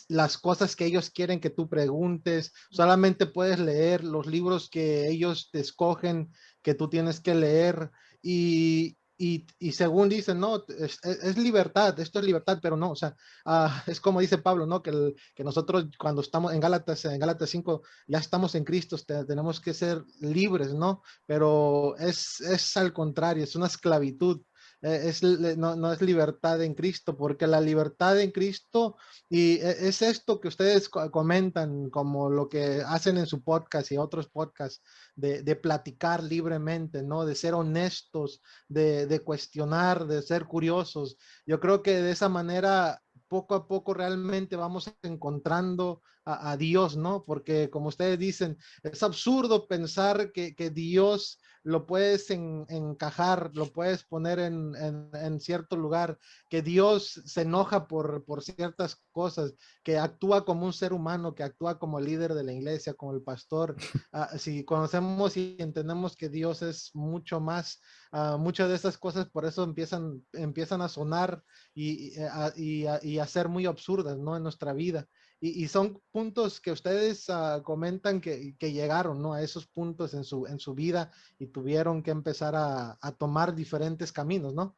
las 0.08 0.38
cosas 0.38 0.76
que 0.76 0.86
ellos 0.86 1.10
quieren 1.10 1.40
que 1.40 1.50
tú 1.50 1.68
preguntes, 1.68 2.52
solamente 2.70 3.26
puedes 3.26 3.58
leer 3.58 4.04
los 4.04 4.26
libros 4.26 4.70
que 4.70 5.08
ellos 5.08 5.50
te 5.50 5.60
escogen 5.60 6.30
que 6.62 6.74
tú 6.74 6.88
tienes 6.88 7.20
que 7.20 7.34
leer 7.34 7.90
y, 8.22 8.96
y, 9.16 9.46
y, 9.58 9.72
según 9.72 10.08
dicen, 10.08 10.40
no, 10.40 10.64
es, 10.78 10.98
es, 11.02 11.38
libertad, 11.38 11.98
esto 12.00 12.18
es 12.18 12.24
libertad, 12.24 12.58
pero 12.60 12.76
no, 12.76 12.90
o 12.90 12.96
sea, 12.96 13.14
uh, 13.46 13.68
es 13.86 14.00
como 14.00 14.20
dice 14.20 14.38
Pablo, 14.38 14.66
¿no? 14.66 14.82
Que, 14.82 14.90
el, 14.90 15.14
que, 15.34 15.44
nosotros 15.44 15.86
cuando 15.98 16.20
estamos 16.20 16.52
en 16.52 16.60
Gálatas, 16.60 17.04
en 17.04 17.18
Gálatas 17.18 17.50
5, 17.50 17.82
ya 18.08 18.18
estamos 18.18 18.54
en 18.54 18.64
Cristo, 18.64 18.96
te, 18.98 19.24
tenemos 19.24 19.60
que 19.60 19.72
ser 19.72 20.02
libres, 20.20 20.74
¿no? 20.74 21.02
Pero 21.26 21.96
es, 21.98 22.40
es 22.40 22.76
al 22.76 22.92
contrario, 22.92 23.44
es 23.44 23.54
una 23.54 23.66
esclavitud. 23.66 24.42
Eh, 24.84 25.08
es, 25.08 25.22
no, 25.22 25.76
no, 25.76 25.92
es 25.94 26.02
libertad 26.02 26.62
en 26.62 26.74
Cristo, 26.74 27.16
porque 27.16 27.46
la 27.46 27.58
libertad 27.62 28.20
en 28.20 28.30
Cristo, 28.30 28.98
y 29.30 29.54
e, 29.54 29.88
es 29.88 30.02
esto 30.02 30.42
que 30.42 30.48
ustedes 30.48 30.90
comentan, 30.90 31.88
como 31.88 32.28
lo 32.28 32.50
que 32.50 32.82
hacen 32.86 33.16
en 33.16 33.24
su 33.26 33.42
podcast 33.42 33.90
y 33.90 33.96
otros 33.96 34.28
podcasts, 34.28 34.82
de, 35.16 35.56
platicar 35.56 36.22
libremente, 36.22 37.02
¿no? 37.02 37.24
De 37.24 37.34
ser 37.34 37.54
honestos, 37.54 38.42
de, 38.68 39.22
cuestionar, 39.24 40.06
de 40.06 40.20
ser 40.20 40.44
curiosos. 40.44 41.16
Yo 41.46 41.60
creo 41.60 41.82
que 41.82 42.02
de 42.02 42.10
esa 42.10 42.28
manera 42.28 43.00
poco 43.26 43.54
a 43.54 43.66
poco 43.66 43.94
realmente 43.94 44.54
vamos 44.54 44.92
encontrando 45.00 46.02
a, 46.26 46.58
Dios, 46.58 46.94
¿no? 46.96 47.24
Porque 47.24 47.70
como 47.70 47.88
ustedes 47.88 48.18
dicen, 48.18 48.58
es 48.82 49.02
absurdo 49.02 49.66
pensar 49.66 50.30
que 50.32 50.70
Dios 50.70 51.38
lo 51.64 51.86
puedes 51.86 52.30
en, 52.30 52.66
encajar, 52.68 53.50
lo 53.54 53.72
puedes 53.72 54.04
poner 54.04 54.38
en, 54.38 54.76
en, 54.76 55.10
en, 55.14 55.40
cierto 55.40 55.76
lugar, 55.76 56.18
que 56.50 56.60
Dios 56.60 57.22
se 57.24 57.42
enoja 57.42 57.88
por, 57.88 58.24
por 58.24 58.42
ciertas 58.42 59.02
cosas, 59.10 59.54
que 59.82 59.98
actúa 59.98 60.44
como 60.44 60.66
un 60.66 60.74
ser 60.74 60.92
humano, 60.92 61.34
que 61.34 61.42
actúa 61.42 61.78
como 61.78 62.00
líder 62.00 62.34
de 62.34 62.44
la 62.44 62.52
iglesia, 62.52 62.92
como 62.92 63.14
el 63.14 63.22
pastor. 63.22 63.76
Uh, 64.12 64.38
si 64.38 64.64
conocemos 64.64 65.36
y 65.38 65.56
entendemos 65.58 66.16
que 66.16 66.28
Dios 66.28 66.60
es 66.60 66.90
mucho 66.94 67.40
más, 67.40 67.80
uh, 68.12 68.36
muchas 68.36 68.68
de 68.68 68.74
esas 68.74 68.98
cosas 68.98 69.26
por 69.30 69.46
eso 69.46 69.64
empiezan, 69.64 70.22
empiezan 70.34 70.82
a 70.82 70.88
sonar 70.88 71.42
y, 71.74 72.12
y, 72.56 72.84
y, 72.84 72.86
y 73.02 73.18
a 73.18 73.26
ser 73.26 73.48
muy 73.48 73.64
absurdas, 73.64 74.18
¿no? 74.18 74.36
En 74.36 74.42
nuestra 74.42 74.74
vida. 74.74 75.08
Y, 75.40 75.68
son 75.68 76.00
puntos 76.10 76.58
que 76.58 76.72
ustedes 76.72 77.28
uh, 77.28 77.62
comentan 77.62 78.20
que, 78.20 78.54
llegaron 78.60 79.20
¿no? 79.20 79.34
a 79.34 79.42
esos 79.42 79.66
puntos 79.66 80.14
en 80.14 80.24
su, 80.24 80.46
en 80.46 80.58
su 80.58 80.74
vida 80.74 81.12
y 81.38 81.48
tuvieron 81.48 82.02
que 82.02 82.12
empezar 82.12 82.54
a, 82.56 82.96
a 83.00 83.12
tomar 83.12 83.54
diferentes 83.54 84.10
caminos, 84.10 84.54
¿no? 84.54 84.74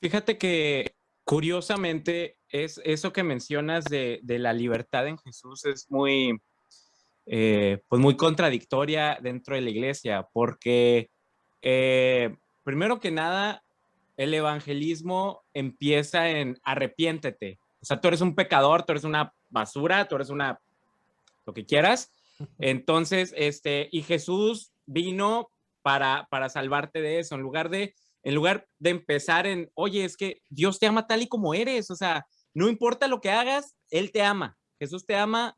Fíjate 0.00 0.36
que 0.36 0.94
curiosamente 1.24 2.36
es 2.50 2.80
eso 2.84 3.12
que 3.12 3.22
mencionas 3.22 3.84
de, 3.84 4.20
de 4.22 4.38
la 4.38 4.52
libertad 4.52 5.06
en 5.06 5.16
Jesús 5.16 5.64
es 5.64 5.90
muy, 5.90 6.38
eh, 7.26 7.78
pues 7.88 8.02
muy 8.02 8.16
contradictoria 8.16 9.18
dentro 9.22 9.54
de 9.54 9.60
la 9.60 9.70
iglesia, 9.70 10.28
porque 10.32 11.10
eh, 11.62 12.34
primero 12.64 12.98
que 12.98 13.12
nada, 13.12 13.62
el 14.16 14.34
evangelismo 14.34 15.44
empieza 15.54 16.28
en 16.30 16.58
arrepiéntete. 16.64 17.58
O 17.82 17.84
sea, 17.84 18.00
tú 18.00 18.08
eres 18.08 18.20
un 18.20 18.34
pecador, 18.34 18.84
tú 18.84 18.92
eres 18.92 19.04
una 19.04 19.34
basura, 19.50 20.06
tú 20.06 20.14
eres 20.14 20.30
una, 20.30 20.60
lo 21.44 21.52
que 21.52 21.66
quieras. 21.66 22.12
Entonces, 22.58 23.34
este, 23.36 23.88
y 23.90 24.02
Jesús 24.02 24.72
vino 24.86 25.48
para, 25.82 26.28
para 26.30 26.48
salvarte 26.48 27.02
de 27.02 27.18
eso, 27.18 27.34
en 27.34 27.40
lugar 27.40 27.68
de, 27.68 27.94
en 28.22 28.34
lugar 28.34 28.68
de 28.78 28.90
empezar 28.90 29.46
en, 29.46 29.70
oye, 29.74 30.04
es 30.04 30.16
que 30.16 30.42
Dios 30.48 30.78
te 30.78 30.86
ama 30.86 31.06
tal 31.08 31.22
y 31.22 31.28
como 31.28 31.54
eres, 31.54 31.90
o 31.90 31.96
sea, 31.96 32.24
no 32.54 32.68
importa 32.68 33.08
lo 33.08 33.20
que 33.20 33.30
hagas, 33.30 33.76
Él 33.90 34.12
te 34.12 34.22
ama, 34.22 34.56
Jesús 34.78 35.04
te 35.04 35.16
ama 35.16 35.56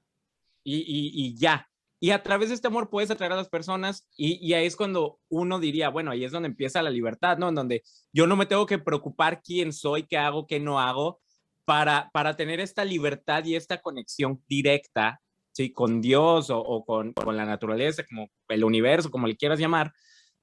y, 0.63 0.79
y, 0.79 1.11
y 1.13 1.37
ya. 1.37 1.69
Y 2.01 2.11
a 2.11 2.23
través 2.23 2.49
de 2.49 2.55
este 2.55 2.67
amor 2.69 2.91
puedes 2.91 3.11
atraer 3.11 3.33
a 3.33 3.37
las 3.37 3.49
personas 3.49 4.07
y, 4.17 4.35
y, 4.47 4.53
ahí 4.55 4.67
es 4.67 4.77
cuando 4.77 5.21
uno 5.29 5.59
diría, 5.59 5.89
bueno, 5.89 6.11
ahí 6.11 6.25
es 6.25 6.33
donde 6.33 6.49
empieza 6.49 6.83
la 6.83 6.91
libertad, 6.91 7.39
¿no? 7.39 7.49
En 7.49 7.55
donde 7.55 7.83
yo 8.13 8.27
no 8.27 8.37
me 8.37 8.47
tengo 8.47 8.67
que 8.67 8.79
preocupar 8.79 9.43
quién 9.43 9.73
soy, 9.73 10.03
qué 10.03 10.19
hago, 10.19 10.47
qué 10.47 10.61
no 10.61 10.81
hago, 10.81 11.21
para, 11.65 12.11
para 12.13 12.37
tener 12.37 12.61
esta 12.61 12.85
libertad 12.85 13.45
y 13.45 13.57
esta 13.57 13.81
conexión 13.81 14.43
directa, 14.47 15.21
¿sí? 15.53 15.73
Con 15.73 16.01
Dios 16.01 16.51
o, 16.51 16.85
con, 16.85 17.13
con, 17.13 17.37
la 17.37 17.45
naturaleza, 17.45 18.05
como 18.05 18.29
el 18.49 18.65
universo, 18.65 19.11
como 19.11 19.27
le 19.27 19.37
quieras 19.37 19.59
llamar, 19.59 19.93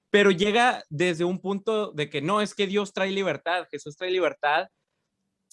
pero 0.10 0.32
llega 0.32 0.84
desde 0.90 1.24
un 1.24 1.40
punto 1.40 1.92
de 1.92 2.10
que 2.10 2.22
no, 2.22 2.42
es 2.42 2.54
que 2.54 2.68
Dios 2.68 2.94
trae 2.94 3.12
libertad, 3.12 3.68
Jesús 3.72 3.96
trae 3.96 4.12
libertad. 4.12 4.68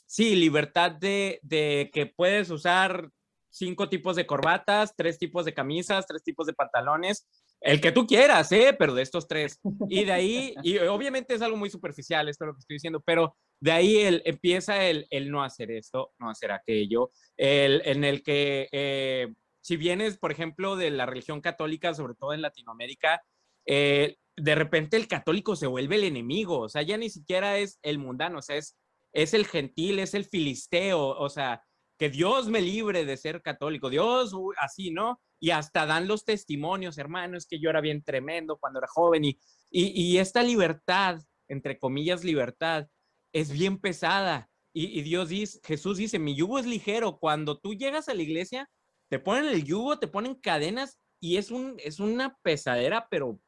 Sí, 0.07 0.35
libertad 0.35 0.93
de, 0.93 1.39
de 1.43 1.91
que 1.93 2.07
puedes 2.07 2.51
usar 2.51 3.11
cinco 3.51 3.89
tipos 3.89 4.17
de 4.17 4.27
corbatas, 4.27 4.95
tres 4.97 5.19
tipos 5.19 5.45
de 5.45 5.55
camisas, 5.55 6.07
tres 6.07 6.23
tipos 6.23 6.47
de 6.47 6.55
pantalones, 6.55 7.27
el 7.61 7.81
que 7.81 7.93
tú 7.93 8.07
quieras, 8.07 8.51
¿eh? 8.53 8.75
Pero 8.79 8.95
de 8.95 9.03
estos 9.03 9.27
tres. 9.27 9.61
Y 9.89 10.05
de 10.05 10.13
ahí, 10.13 10.55
y 10.63 10.79
obviamente 10.79 11.35
es 11.35 11.43
algo 11.43 11.57
muy 11.57 11.71
superficial 11.71 12.29
esto 12.29 12.47
lo 12.47 12.55
que 12.55 12.61
estoy 12.61 12.75
diciendo, 12.77 13.03
pero 13.05 13.37
de 13.61 13.73
ahí 13.73 13.97
el, 13.99 14.23
empieza 14.25 14.85
el, 14.85 15.07
no 15.31 15.43
hacer 15.43 15.71
esto, 15.71 16.13
no 16.19 16.31
hacer 16.31 16.53
aquello, 16.53 17.11
el, 17.37 17.83
en 17.85 18.05
el 18.05 18.23
que, 18.23 18.69
eh, 18.73 19.35
si 19.61 19.77
vienes, 19.77 20.19
por 20.19 20.33
ejemplo, 20.33 20.77
de 20.77 20.91
la 20.91 21.07
religión 21.07 21.41
católica, 21.41 21.95
sobre 21.95 22.15
todo 22.15 22.33
en 22.33 22.43
Latinoamérica, 22.43 23.23
eh, 23.67 24.17
de 24.37 24.55
repente 24.55 24.97
el 24.97 25.09
católico 25.09 25.57
se 25.57 25.67
vuelve 25.67 25.97
el 25.97 26.05
enemigo, 26.05 26.61
o 26.61 26.69
sea, 26.69 26.83
ya 26.83 26.97
ni 26.97 27.11
siquiera 27.11 27.59
es 27.59 27.79
el 27.83 27.99
mundano, 27.99 28.39
o 28.39 28.43
sea, 28.43 28.57
es, 28.57 28.77
es 29.13 29.35
el 29.35 29.47
gentil, 29.47 29.99
es 29.99 30.15
el 30.15 30.25
filisteo, 30.25 31.01
o 31.01 31.29
sea, 31.29 31.63
que 31.99 32.09
Dios 32.09 32.47
me 32.47 32.61
libre 32.61 33.05
de 33.05 33.17
ser 33.17 33.43
católico, 33.43 33.91
Dios, 33.91 34.33
así, 34.61 34.93
¿no? 34.93 35.21
Y 35.41 35.51
hasta 35.51 35.85
dan 35.85 36.07
los 36.07 36.25
testimonios, 36.25 36.97
hermanos, 36.97 37.47
que 37.47 37.59
yo 37.59 37.71
era 37.71 37.81
bien 37.81 38.05
tremendo 38.05 38.57
cuando 38.59 38.79
era 38.79 38.87
joven 38.89 39.25
y, 39.25 39.39
y 39.71 40.19
esta 40.19 40.45
libertad, 40.45 41.21
entre 41.49 41.79
comillas, 41.79 42.23
libertad, 42.23 42.87
es 43.33 43.51
bien 43.53 43.79
pesada. 43.79 44.51
Y, 44.73 44.99
y, 44.99 45.03
Dios 45.03 45.29
dice, 45.29 45.61
Jesús 45.65 45.97
dice, 45.97 46.19
mi 46.19 46.37
yugo 46.37 46.59
es 46.59 46.67
ligero. 46.67 47.19
Cuando 47.19 47.59
tú 47.59 47.75
llegas 47.75 48.09
a 48.09 48.15
la 48.15 48.23
iglesia, 48.23 48.69
te 49.09 49.19
ponen 49.19 49.47
el 49.47 49.65
yugo, 49.65 49.99
te 49.99 50.09
ponen 50.09 50.35
cadenas 50.35 51.01
y 51.21 51.37
es, 51.37 51.51
un, 51.51 51.77
es 51.79 52.01
una 52.01 52.37
pesadera, 52.43 53.09
pero 53.11 53.41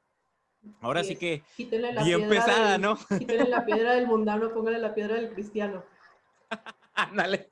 Ahora 0.80 1.02
Sí, 1.04 1.16
que 1.16 1.42
bien 2.04 2.20
piedra 2.20 2.28
pesada, 2.28 2.72
del- 2.72 2.80
¿no? 2.82 2.96
Quítenle 3.18 3.48
la 3.48 3.64
piedra 3.64 3.92
del 3.94 4.06
mundano, 4.06 4.52
pónganle 4.52 4.78
la 4.78 4.94
piedra 4.94 5.16
del 5.16 5.32
cristiano. 5.32 5.84
Ándale. 6.94 7.48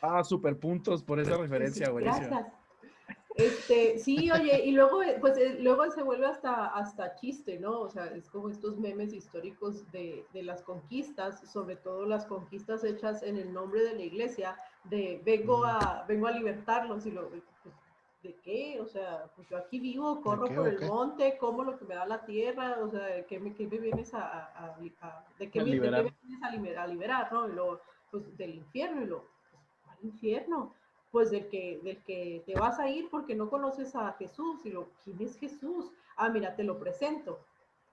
Ah, 0.00 0.22
super 0.24 0.58
puntos 0.58 1.02
por 1.02 1.20
esa 1.20 1.36
referencia, 1.36 1.86
Sí, 1.86 1.92
buenísima. 1.92 2.28
Gracias. 2.28 2.65
Este, 3.36 3.98
sí, 3.98 4.30
oye, 4.30 4.64
y 4.64 4.72
luego, 4.72 5.02
eh, 5.02 5.18
pues 5.20 5.36
eh, 5.36 5.58
luego 5.60 5.90
se 5.90 6.02
vuelve 6.02 6.26
hasta, 6.26 6.68
hasta 6.68 7.14
chiste, 7.16 7.58
¿no? 7.58 7.80
O 7.80 7.90
sea, 7.90 8.06
es 8.06 8.30
como 8.30 8.48
estos 8.48 8.78
memes 8.78 9.12
históricos 9.12 9.90
de, 9.92 10.24
de 10.32 10.42
las 10.42 10.62
conquistas, 10.62 11.50
sobre 11.52 11.76
todo 11.76 12.06
las 12.06 12.24
conquistas 12.24 12.82
hechas 12.82 13.22
en 13.22 13.36
el 13.36 13.52
nombre 13.52 13.82
de 13.82 13.94
la 13.94 14.02
iglesia, 14.02 14.56
de 14.84 15.20
vengo 15.22 15.66
a, 15.66 16.06
vengo 16.08 16.26
a 16.26 16.32
libertarlos 16.32 17.04
y 17.04 17.10
lo, 17.10 17.28
pues, 17.28 17.44
¿de 18.22 18.34
qué? 18.42 18.80
O 18.80 18.86
sea, 18.86 19.30
pues 19.36 19.46
yo 19.50 19.58
aquí 19.58 19.80
vivo, 19.80 20.22
corro 20.22 20.48
qué 20.48 20.54
por 20.54 20.68
el 20.68 20.80
monte, 20.86 21.36
como 21.36 21.62
lo 21.62 21.78
que 21.78 21.84
me 21.84 21.94
da 21.94 22.06
la 22.06 22.24
tierra, 22.24 22.78
o 22.82 22.90
sea, 22.90 23.26
¿qué 23.26 23.38
me, 23.38 23.54
qué 23.54 23.66
me 23.66 23.78
vienes 23.78 24.14
a, 24.14 24.20
a- 24.22 24.46
a- 24.66 24.76
a- 25.02 25.24
de 25.38 25.50
qué 25.50 25.58
me, 25.60 25.64
de 25.66 25.70
qué 25.72 25.72
liberar. 25.72 26.04
me 26.04 26.14
vienes 26.22 26.76
a 26.78 26.86
liberar, 26.86 27.32
¿no? 27.32 27.48
Y 27.48 27.52
luego, 27.52 27.80
pues 28.10 28.34
del 28.38 28.54
infierno, 28.54 29.02
y 29.02 29.06
luego, 29.06 29.26
pues, 29.50 29.62
¿cuál 29.84 29.98
infierno? 30.04 30.74
Pues 31.10 31.30
del 31.30 31.48
que, 31.48 31.80
del 31.82 32.02
que 32.02 32.42
te 32.44 32.54
vas 32.54 32.78
a 32.78 32.88
ir 32.88 33.08
porque 33.10 33.34
no 33.34 33.48
conoces 33.48 33.94
a 33.94 34.12
Jesús, 34.18 34.64
y 34.64 34.70
lo, 34.70 34.90
¿quién 35.04 35.20
es 35.20 35.38
Jesús? 35.38 35.90
Ah, 36.16 36.28
mira, 36.28 36.54
te 36.56 36.64
lo 36.64 36.78
presento. 36.78 37.40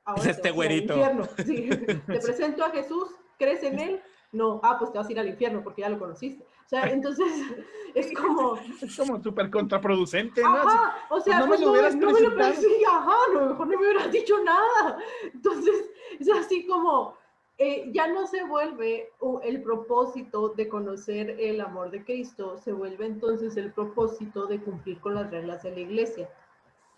Ahora 0.06 0.22
Es 0.22 0.26
te 0.26 0.32
este 0.32 0.52
güerito. 0.52 0.96
Sí, 1.46 1.70
te 1.70 2.20
presento 2.20 2.66
a 2.66 2.72
Jesús, 2.72 3.10
¿crees 3.38 3.64
en 3.64 3.80
él? 3.80 4.02
No, 4.32 4.60
ah, 4.64 4.78
pues 4.80 4.92
te 4.92 4.98
vas 4.98 5.08
a 5.08 5.12
ir 5.12 5.20
al 5.20 5.28
infierno 5.28 5.64
porque 5.64 5.82
ya 5.82 5.90
lo 5.90 6.00
conociste. 6.00 6.44
O 6.44 6.70
sea, 6.70 6.90
entonces 6.90 7.28
es 7.94 8.12
como, 8.14 8.58
Es 8.82 8.98
como 8.98 9.22
súper 9.22 9.50
contraproducente, 9.52 10.42
¿no? 10.42 10.56
Ajá, 10.56 10.98
o 11.10 11.22
sea, 11.22 11.40
no 11.40 11.46
me 11.46 11.50
pues 11.50 11.62
lo 11.62 11.68
no, 11.68 11.90
no 11.92 12.12
me 12.12 12.22
lo 12.22 12.54
sí, 12.56 12.84
ajá, 12.88 13.14
a 13.28 13.34
lo 13.34 13.46
mejor 13.50 13.68
no 13.68 13.80
me 13.80 13.86
hubieras 13.86 14.12
dicho 14.12 14.44
nada. 14.44 14.98
Entonces, 15.32 15.92
es 16.20 16.30
así 16.32 16.66
como, 16.66 17.16
eh, 17.58 17.92
ya 17.94 18.08
no 18.08 18.26
se 18.26 18.44
vuelve 18.44 19.12
el 19.44 19.62
propósito 19.62 20.50
de 20.50 20.68
conocer 20.68 21.36
el 21.40 21.62
amor 21.62 21.92
de 21.92 22.04
Cristo, 22.04 22.58
se 22.58 22.74
vuelve 22.74 23.06
entonces 23.06 23.56
el 23.58 23.72
propósito 23.72 24.48
de 24.48 24.60
cumplir 24.60 25.00
con 25.00 25.16
las 25.16 25.30
reglas 25.30 25.62
de 25.64 25.72
la 25.72 25.80
iglesia. 25.80 26.30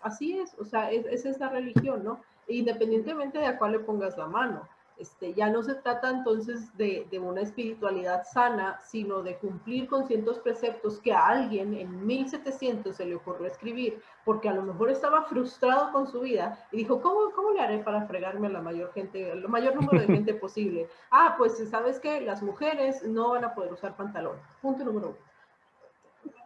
Así 0.00 0.38
es, 0.38 0.54
o 0.58 0.64
sea, 0.64 0.90
es, 0.90 1.04
es 1.06 1.26
esta 1.26 1.48
religión, 1.50 2.04
¿no? 2.04 2.22
Independientemente 2.48 3.38
de 3.38 3.46
a 3.46 3.58
cuál 3.58 3.72
le 3.72 3.80
pongas 3.80 4.16
la 4.16 4.26
mano. 4.26 4.68
Este, 4.98 5.34
ya 5.34 5.50
no 5.50 5.62
se 5.62 5.74
trata 5.74 6.08
entonces 6.08 6.74
de, 6.78 7.06
de 7.10 7.18
una 7.18 7.42
espiritualidad 7.42 8.24
sana, 8.24 8.80
sino 8.80 9.22
de 9.22 9.36
cumplir 9.36 9.88
con 9.88 10.06
ciertos 10.06 10.38
preceptos 10.38 11.00
que 11.00 11.12
a 11.12 11.26
alguien 11.26 11.74
en 11.74 12.06
1700 12.06 12.96
se 12.96 13.04
le 13.04 13.16
ocurrió 13.16 13.46
escribir, 13.46 14.00
porque 14.24 14.48
a 14.48 14.54
lo 14.54 14.62
mejor 14.62 14.90
estaba 14.90 15.24
frustrado 15.24 15.92
con 15.92 16.06
su 16.06 16.20
vida 16.20 16.66
y 16.72 16.78
dijo, 16.78 17.02
¿cómo, 17.02 17.30
cómo 17.32 17.50
le 17.50 17.60
haré 17.60 17.78
para 17.80 18.06
fregarme 18.06 18.46
a 18.46 18.50
la 18.50 18.62
mayor 18.62 18.90
gente, 18.94 19.30
al 19.30 19.46
mayor 19.48 19.74
número 19.74 20.00
de 20.00 20.06
gente 20.06 20.34
posible? 20.34 20.88
Ah, 21.10 21.34
pues 21.38 21.56
sabes 21.70 22.00
que 22.00 22.20
las 22.20 22.42
mujeres 22.42 23.02
no 23.04 23.30
van 23.30 23.44
a 23.44 23.54
poder 23.54 23.72
usar 23.72 23.96
pantalón. 23.96 24.36
Punto 24.60 24.84
número 24.84 25.08
uno. 25.08 25.16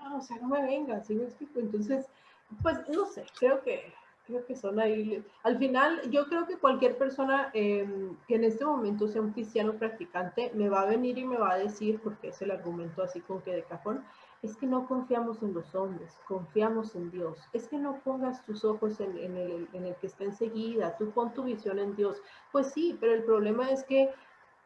Ah, 0.01 0.15
o 0.17 0.21
sea, 0.21 0.37
no 0.39 0.49
me 0.49 0.63
vengas, 0.63 1.07
¿sí 1.07 1.15
me 1.15 1.25
explico? 1.25 1.61
Entonces, 1.61 2.07
pues 2.63 2.89
no 2.89 3.07
sé, 3.07 3.25
creo 3.39 3.63
que 3.63 3.93
que 4.47 4.57
son 4.57 4.81
ahí. 4.81 5.25
Al 5.43 5.59
final, 5.59 6.11
yo 6.11 6.27
creo 6.27 6.47
que 6.47 6.57
cualquier 6.57 6.97
persona 6.97 7.51
eh, 7.55 7.87
que 8.27 8.37
en 8.37 8.45
este 8.45 8.65
momento 8.65 9.09
sea 9.09 9.23
un 9.23 9.33
cristiano 9.33 9.75
practicante 9.75 10.51
me 10.55 10.69
va 10.69 10.83
a 10.83 10.87
venir 10.87 11.19
y 11.19 11.25
me 11.25 11.37
va 11.37 11.53
a 11.53 11.59
decir, 11.59 12.01
porque 12.03 12.29
es 12.29 12.41
el 12.43 12.51
argumento 12.51 13.03
así 13.03 13.21
con 13.21 13.41
que 13.43 13.53
de 13.53 13.63
cajón, 13.65 14.05
es 14.43 14.57
que 14.57 14.67
no 14.67 14.87
confiamos 14.87 15.43
en 15.43 15.53
los 15.53 15.75
hombres, 15.75 16.19
confiamos 16.27 16.95
en 16.95 17.11
Dios. 17.11 17.39
Es 17.53 17.69
que 17.69 17.79
no 17.79 18.01
pongas 18.05 18.45
tus 18.47 18.65
ojos 18.65 19.01
en, 19.01 19.19
en 19.19 19.37
el, 19.37 19.69
en 19.73 19.87
el 19.87 19.95
que 19.97 20.07
está 20.07 20.25
enseguida, 20.25 20.97
tú 20.97 21.11
pon 21.11 21.35
tu 21.35 21.45
visión 21.45 21.79
en 21.79 21.95
Dios. 21.95 22.23
Pues 22.53 22.69
sí, 22.73 22.97
pero 23.01 23.15
el 23.15 23.25
problema 23.25 23.71
es 23.71 23.85
que 23.85 24.11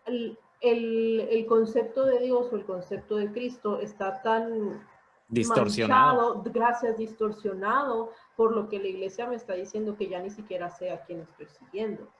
el, 0.06 0.38
el, 0.60 1.20
el 1.30 1.46
concepto 1.46 2.04
de 2.04 2.20
Dios 2.20 2.52
o 2.52 2.56
el 2.56 2.64
concepto 2.64 3.16
de 3.16 3.32
Cristo 3.32 3.80
está 3.80 4.22
tan 4.22 4.80
Distorsionado. 5.29 6.35
manchado, 6.37 6.53
gracias, 6.53 6.99
distorsionado 6.99 8.11
por 8.37 8.55
lo 8.55 8.68
que 8.68 8.79
la 8.79 8.89
iglesia 8.89 9.27
me 9.27 9.37
está 9.37 9.55
diciendo 9.55 9.97
que 9.97 10.09
ya 10.09 10.20
ni 10.20 10.31
siquiera 10.31 10.70
sé 10.70 10.91
a 10.91 11.03
quién 11.05 11.20
estoy 11.20 11.47
siguiendo. 11.47 12.11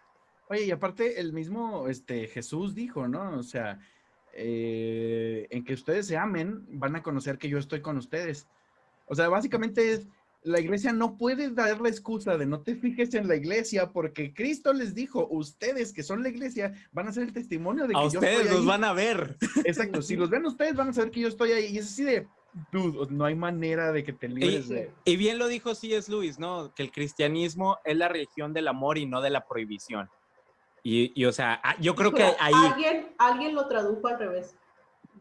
Oye, 0.49 0.65
y 0.65 0.71
aparte 0.71 1.21
el 1.21 1.33
mismo 1.33 1.89
este, 1.89 2.27
Jesús 2.29 2.75
dijo, 2.75 3.09
¿no? 3.09 3.39
O 3.39 3.43
sea, 3.43 3.79
eh, 4.33 5.47
en 5.51 5.65
que 5.65 5.75
ustedes 5.75 6.07
se 6.07 6.17
amen, 6.17 6.65
van 6.69 6.97
a 6.97 7.03
conocer 7.03 7.39
que 7.39 7.49
yo 7.49 7.59
estoy 7.59 7.81
con 7.81 7.97
ustedes. 7.97 8.49
O 9.07 9.15
sea, 9.15 9.29
básicamente 9.29 9.93
es, 9.93 10.09
la 10.43 10.61
iglesia 10.61 10.93
no 10.93 11.17
puede 11.17 11.51
dar 11.51 11.81
la 11.81 11.89
excusa 11.89 12.37
de 12.37 12.45
no 12.47 12.61
te 12.61 12.75
fijes 12.77 13.15
en 13.15 13.29
la 13.29 13.37
iglesia 13.37 13.91
porque 13.93 14.35
Cristo 14.35 14.73
les 14.73 14.95
dijo, 14.95 15.27
ustedes 15.31 15.93
que 15.93 16.03
son 16.03 16.23
la 16.23 16.29
iglesia 16.29 16.75
van 16.93 17.09
a 17.09 17.13
ser 17.13 17.25
el 17.25 17.33
testimonio 17.33 17.87
de 17.87 17.95
que 17.95 17.99
A 17.99 18.03
yo 18.03 18.19
ustedes 18.19 18.41
estoy 18.41 18.51
los 18.51 18.61
ahí". 18.61 18.67
van 18.67 18.85
a 18.85 18.93
ver. 18.93 19.37
Exacto, 19.65 20.03
si 20.03 20.17
los 20.17 20.29
ven 20.31 20.45
ustedes 20.45 20.75
van 20.75 20.89
a 20.89 20.93
saber 20.93 21.11
que 21.11 21.21
yo 21.21 21.29
estoy 21.29 21.53
ahí. 21.53 21.67
Y 21.67 21.79
es 21.79 21.87
así 21.87 22.05
de, 22.05 22.27
dude, 22.73 23.07
no 23.13 23.25
hay 23.25 23.35
manera 23.35 23.93
de 23.93 24.05
que 24.05 24.13
te 24.13 24.29
libres 24.29 24.67
Sí. 24.67 24.75
de... 24.75 24.93
Y 25.05 25.17
bien 25.17 25.39
lo 25.39 25.49
dijo 25.49 25.75
C.S. 25.75 26.11
Lewis, 26.11 26.39
¿no? 26.39 26.73
Que 26.75 26.83
el 26.83 26.93
cristianismo 26.93 27.79
es 27.85 27.97
la 27.97 28.09
religión 28.09 28.53
del 28.53 28.69
amor 28.69 28.99
y 28.99 29.07
no 29.07 29.21
de 29.21 29.31
la 29.31 29.47
prohibición. 29.47 30.09
Y, 30.83 31.13
y, 31.21 31.25
o 31.25 31.33
sea, 31.33 31.61
ah, 31.65 31.77
yo 31.81 31.95
creo 31.95 32.13
que 32.13 32.23
ahí, 32.39 32.53
Alguien, 32.55 33.15
alguien 33.19 33.55
lo 33.55 33.67
tradujo 33.69 34.07
al 34.07 34.19
revés. 34.19 34.55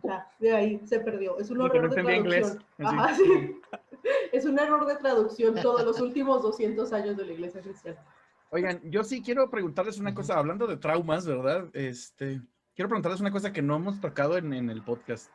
Ya, 0.04 0.28
de 0.40 0.54
ahí 0.54 0.82
se 0.86 1.00
perdió. 1.00 1.40
Es 1.40 1.50
un 1.50 1.60
Porque 1.60 1.80
no 1.80 1.86
error 1.86 2.06
de 2.06 2.16
inglés, 2.18 2.58
traducción. 2.78 3.00
así. 3.00 3.24
Ajá, 3.24 3.40
sí. 3.40 3.62
Es 4.34 4.44
un 4.46 4.60
error 4.60 4.86
de 4.86 4.98
traducción 4.98 5.56
todos 5.62 5.86
los 5.86 6.02
últimos 6.02 6.42
200 6.44 6.92
años 6.92 7.16
de 7.16 7.26
la 7.26 7.32
iglesia 7.32 7.62
cristiana. 7.62 8.04
Oigan, 8.50 8.82
yo 8.84 9.02
sí 9.06 9.22
quiero 9.24 9.50
preguntarles 9.50 9.98
una 9.98 10.14
cosa, 10.14 10.38
hablando 10.38 10.68
de 10.68 10.76
traumas, 10.76 11.26
¿verdad? 11.26 11.70
Este, 11.74 12.42
quiero 12.76 12.90
preguntarles 12.90 13.22
una 13.22 13.32
cosa 13.32 13.54
que 13.54 13.62
no 13.62 13.78
hemos 13.78 14.02
tocado 14.02 14.38
en, 14.38 14.52
en 14.52 14.70
el 14.70 14.84
podcast. 14.84 15.32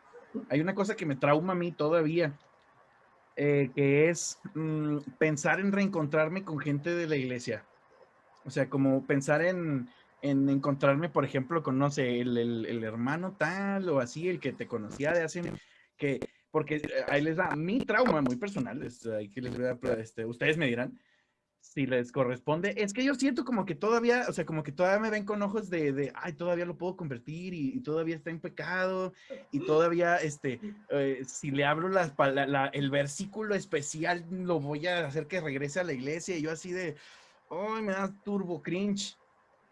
Hay 0.48 0.60
una 0.60 0.74
cosa 0.74 0.96
que 0.96 1.06
me 1.06 1.16
trauma 1.16 1.52
a 1.52 1.56
mí 1.56 1.72
todavía, 1.72 2.38
eh, 3.36 3.72
que 3.74 4.08
es 4.10 4.40
mm, 4.54 4.98
pensar 5.18 5.60
en 5.60 5.72
reencontrarme 5.72 6.44
con 6.44 6.58
gente 6.58 6.94
de 6.94 7.06
la 7.06 7.16
iglesia. 7.16 7.68
O 8.42 8.50
sea, 8.50 8.68
como 8.70 9.06
pensar 9.06 9.42
en, 9.44 9.88
en 10.20 10.48
encontrarme, 10.48 11.10
por 11.10 11.24
ejemplo, 11.24 11.62
con, 11.62 11.78
no 11.78 11.90
sé, 11.90 12.20
el, 12.20 12.36
el- 12.38 12.84
hermano 12.84 13.36
tal 13.36 13.88
o 13.90 14.00
así, 14.00 14.28
el 14.28 14.40
que 14.40 14.52
te 14.52 14.68
conocía 14.68 15.12
de 15.12 15.22
hace, 15.22 15.52
que, 15.96 16.24
porque 16.50 16.76
eh, 16.76 16.84
ahí 17.08 17.22
les 17.22 17.36
da 17.36 17.52
mi 17.52 17.82
trauma 17.82 18.22
muy 18.22 18.36
personal, 18.36 18.82
es, 18.82 19.06
ahí 19.06 19.30
que 19.30 19.42
les 19.42 19.54
voy 19.56 19.66
a- 19.66 19.78
este, 20.00 20.24
ustedes 20.26 20.58
me 20.58 20.66
dirán 20.66 20.98
si 21.68 21.86
les 21.86 22.12
corresponde. 22.12 22.74
Es 22.76 22.92
que 22.92 23.04
yo 23.04 23.14
siento 23.14 23.44
como 23.44 23.66
que 23.66 23.74
todavía, 23.74 24.24
o 24.28 24.32
sea, 24.32 24.46
como 24.46 24.62
que 24.62 24.72
todavía 24.72 25.00
me 25.00 25.10
ven 25.10 25.24
con 25.24 25.42
ojos 25.42 25.68
de, 25.68 25.92
de 25.92 26.12
ay, 26.14 26.32
todavía 26.32 26.64
lo 26.64 26.78
puedo 26.78 26.96
convertir 26.96 27.52
y, 27.54 27.80
todavía 27.80 28.16
está 28.16 28.30
en 28.30 28.40
pecado 28.40 29.12
y 29.52 29.60
todavía, 29.60 30.16
este, 30.16 30.60
eh, 30.90 31.22
si 31.26 31.50
le 31.50 31.62
la- 31.62 32.66
el 32.72 32.90
versículo 32.90 33.54
especial, 33.54 34.26
lo 34.30 34.60
voy 34.60 34.86
a 34.86 35.06
hacer 35.06 35.26
que 35.26 35.40
regrese 35.40 35.80
a 35.80 35.84
la 35.84 35.92
iglesia 35.92 36.36
y 36.36 36.42
yo 36.42 36.50
así 36.50 36.72
de, 36.72 36.96
ay, 37.50 37.82
me 37.82 37.92
da 37.92 38.12
turbo 38.24 38.62
cringe. 38.62 39.16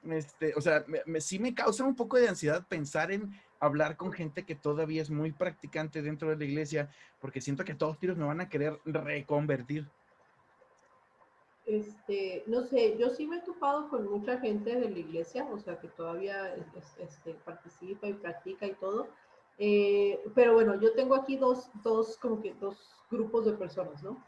Este, 0.02 0.52
o 0.54 0.60
sea, 0.60 0.84
me, 0.86 1.00
me- 1.06 1.20
sí 1.20 1.38
me 1.38 1.54
causa 1.54 1.82
un 1.84 1.96
poco 1.96 2.18
de 2.18 2.28
ansiedad 2.28 2.66
pensar 2.68 3.10
en 3.10 3.30
hablar 3.58 3.96
con 3.96 4.12
gente 4.12 4.44
que 4.44 4.54
todavía 4.54 5.02
es 5.02 5.10
muy 5.10 5.32
practicante 5.32 6.02
dentro 6.02 6.28
de 6.28 6.36
la 6.36 6.44
iglesia, 6.44 6.90
porque 7.20 7.40
siento 7.40 7.64
que 7.64 7.74
todos 7.74 7.98
tiros 7.98 8.16
me 8.18 8.24
van 8.24 8.40
a 8.40 8.48
querer 8.48 8.78
reconvertir. 8.84 9.90
Este, 11.66 12.44
no 12.46 12.62
sé, 12.62 12.96
yo 12.96 13.10
sí 13.10 13.26
me 13.26 13.38
he 13.38 13.40
topado 13.42 13.88
con 13.88 14.08
mucha 14.08 14.38
gente 14.38 14.76
de 14.76 14.88
la 14.88 14.98
iglesia, 14.98 15.46
o 15.52 15.58
sea, 15.58 15.78
que 15.80 15.88
todavía 15.88 16.54
es- 16.54 16.96
este, 16.98 17.34
participa 17.34 18.06
y 18.06 18.14
practica 18.14 18.66
y 18.66 18.74
todo. 18.74 19.08
Eh, 19.58 20.20
pero 20.34 20.54
bueno, 20.54 20.80
yo 20.80 20.92
tengo 20.94 21.14
aquí 21.16 21.36
dos, 21.36 21.70
dos, 21.82 22.16
como 22.18 22.40
que 22.40 22.54
dos 22.54 22.78
grupos 23.10 23.46
de 23.46 23.52
personas, 23.54 24.02
¿no? 24.02 24.22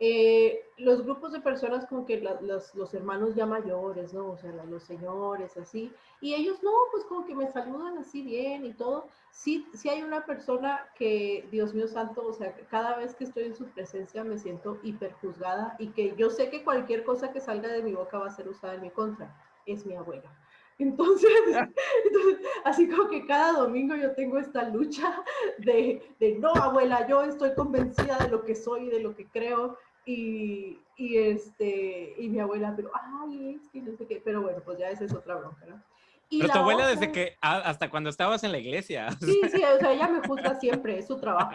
Eh, 0.00 0.64
los 0.76 1.02
grupos 1.02 1.32
de 1.32 1.40
personas 1.40 1.84
como 1.86 2.06
que 2.06 2.20
la- 2.20 2.40
los, 2.40 2.72
los 2.76 2.94
hermanos 2.94 3.34
ya 3.34 3.46
mayores, 3.46 4.14
¿no? 4.14 4.30
O 4.30 4.36
sea, 4.36 4.52
los 4.52 4.84
señores, 4.84 5.56
así. 5.56 5.92
Y 6.20 6.34
ellos 6.34 6.62
no, 6.62 6.70
pues 6.92 7.04
como 7.04 7.26
que 7.26 7.34
me 7.34 7.48
saludan 7.48 7.98
así 7.98 8.22
bien 8.22 8.64
y 8.64 8.72
todo. 8.74 9.08
Sí, 9.32 9.66
sí 9.74 9.88
hay 9.88 10.02
una 10.02 10.24
persona 10.24 10.88
que, 10.96 11.46
Dios 11.50 11.74
mío 11.74 11.88
santo, 11.88 12.24
o 12.26 12.32
sea, 12.32 12.54
cada 12.70 12.96
vez 12.96 13.14
que 13.16 13.24
estoy 13.24 13.44
en 13.44 13.56
su 13.56 13.66
presencia 13.66 14.22
me 14.24 14.38
siento 14.38 14.78
hiperjuzgada 14.84 15.74
y 15.80 15.88
que 15.88 16.14
yo 16.16 16.30
sé 16.30 16.48
que 16.50 16.62
cualquier 16.64 17.04
cosa 17.04 17.32
que 17.32 17.40
salga 17.40 17.68
de 17.68 17.82
mi 17.82 17.92
boca 17.92 18.18
va 18.18 18.26
a 18.28 18.30
ser 18.30 18.48
usada 18.48 18.74
en 18.74 18.82
mi 18.82 18.90
contra. 18.90 19.36
Es 19.66 19.84
mi 19.84 19.96
abuela. 19.96 20.30
Entonces, 20.78 21.28
entonces, 22.04 22.38
así 22.64 22.88
como 22.88 23.08
que 23.08 23.26
cada 23.26 23.52
domingo 23.52 23.96
yo 23.96 24.12
tengo 24.14 24.38
esta 24.38 24.62
lucha 24.68 25.24
de, 25.58 26.00
de, 26.20 26.36
no, 26.38 26.52
abuela, 26.54 27.06
yo 27.08 27.22
estoy 27.24 27.52
convencida 27.54 28.16
de 28.18 28.28
lo 28.28 28.44
que 28.44 28.54
soy 28.54 28.86
y 28.86 28.90
de 28.90 29.00
lo 29.00 29.14
que 29.16 29.26
creo. 29.26 29.76
Y, 30.06 30.78
y, 30.96 31.16
este, 31.18 32.14
y 32.18 32.28
mi 32.28 32.40
abuela, 32.40 32.72
pero, 32.74 32.90
ay, 32.94 33.54
es 33.60 33.68
que 33.70 33.80
no 33.82 33.96
sé 33.96 34.06
qué, 34.06 34.20
pero 34.24 34.40
bueno, 34.42 34.60
pues 34.64 34.78
ya 34.78 34.90
esa 34.90 35.04
es 35.04 35.12
otra 35.14 35.34
bronca, 35.36 35.66
¿no? 35.66 35.82
Y 36.30 36.40
pero 36.40 36.52
tu 36.52 36.56
la 36.58 36.60
abuela 36.62 36.78
otra- 36.84 36.90
desde 36.90 37.12
que, 37.12 37.36
ah, 37.40 37.58
hasta 37.64 37.90
cuando 37.90 38.10
estabas 38.10 38.42
en 38.44 38.52
la 38.52 38.58
iglesia. 38.58 39.10
Sí, 39.20 39.40
sí, 39.50 39.62
o 39.62 39.78
sea, 39.78 39.92
ella 39.92 40.08
me 40.08 40.26
juzga 40.26 40.54
siempre, 40.60 40.98
es 40.98 41.06
su 41.06 41.18
trabajo. 41.18 41.52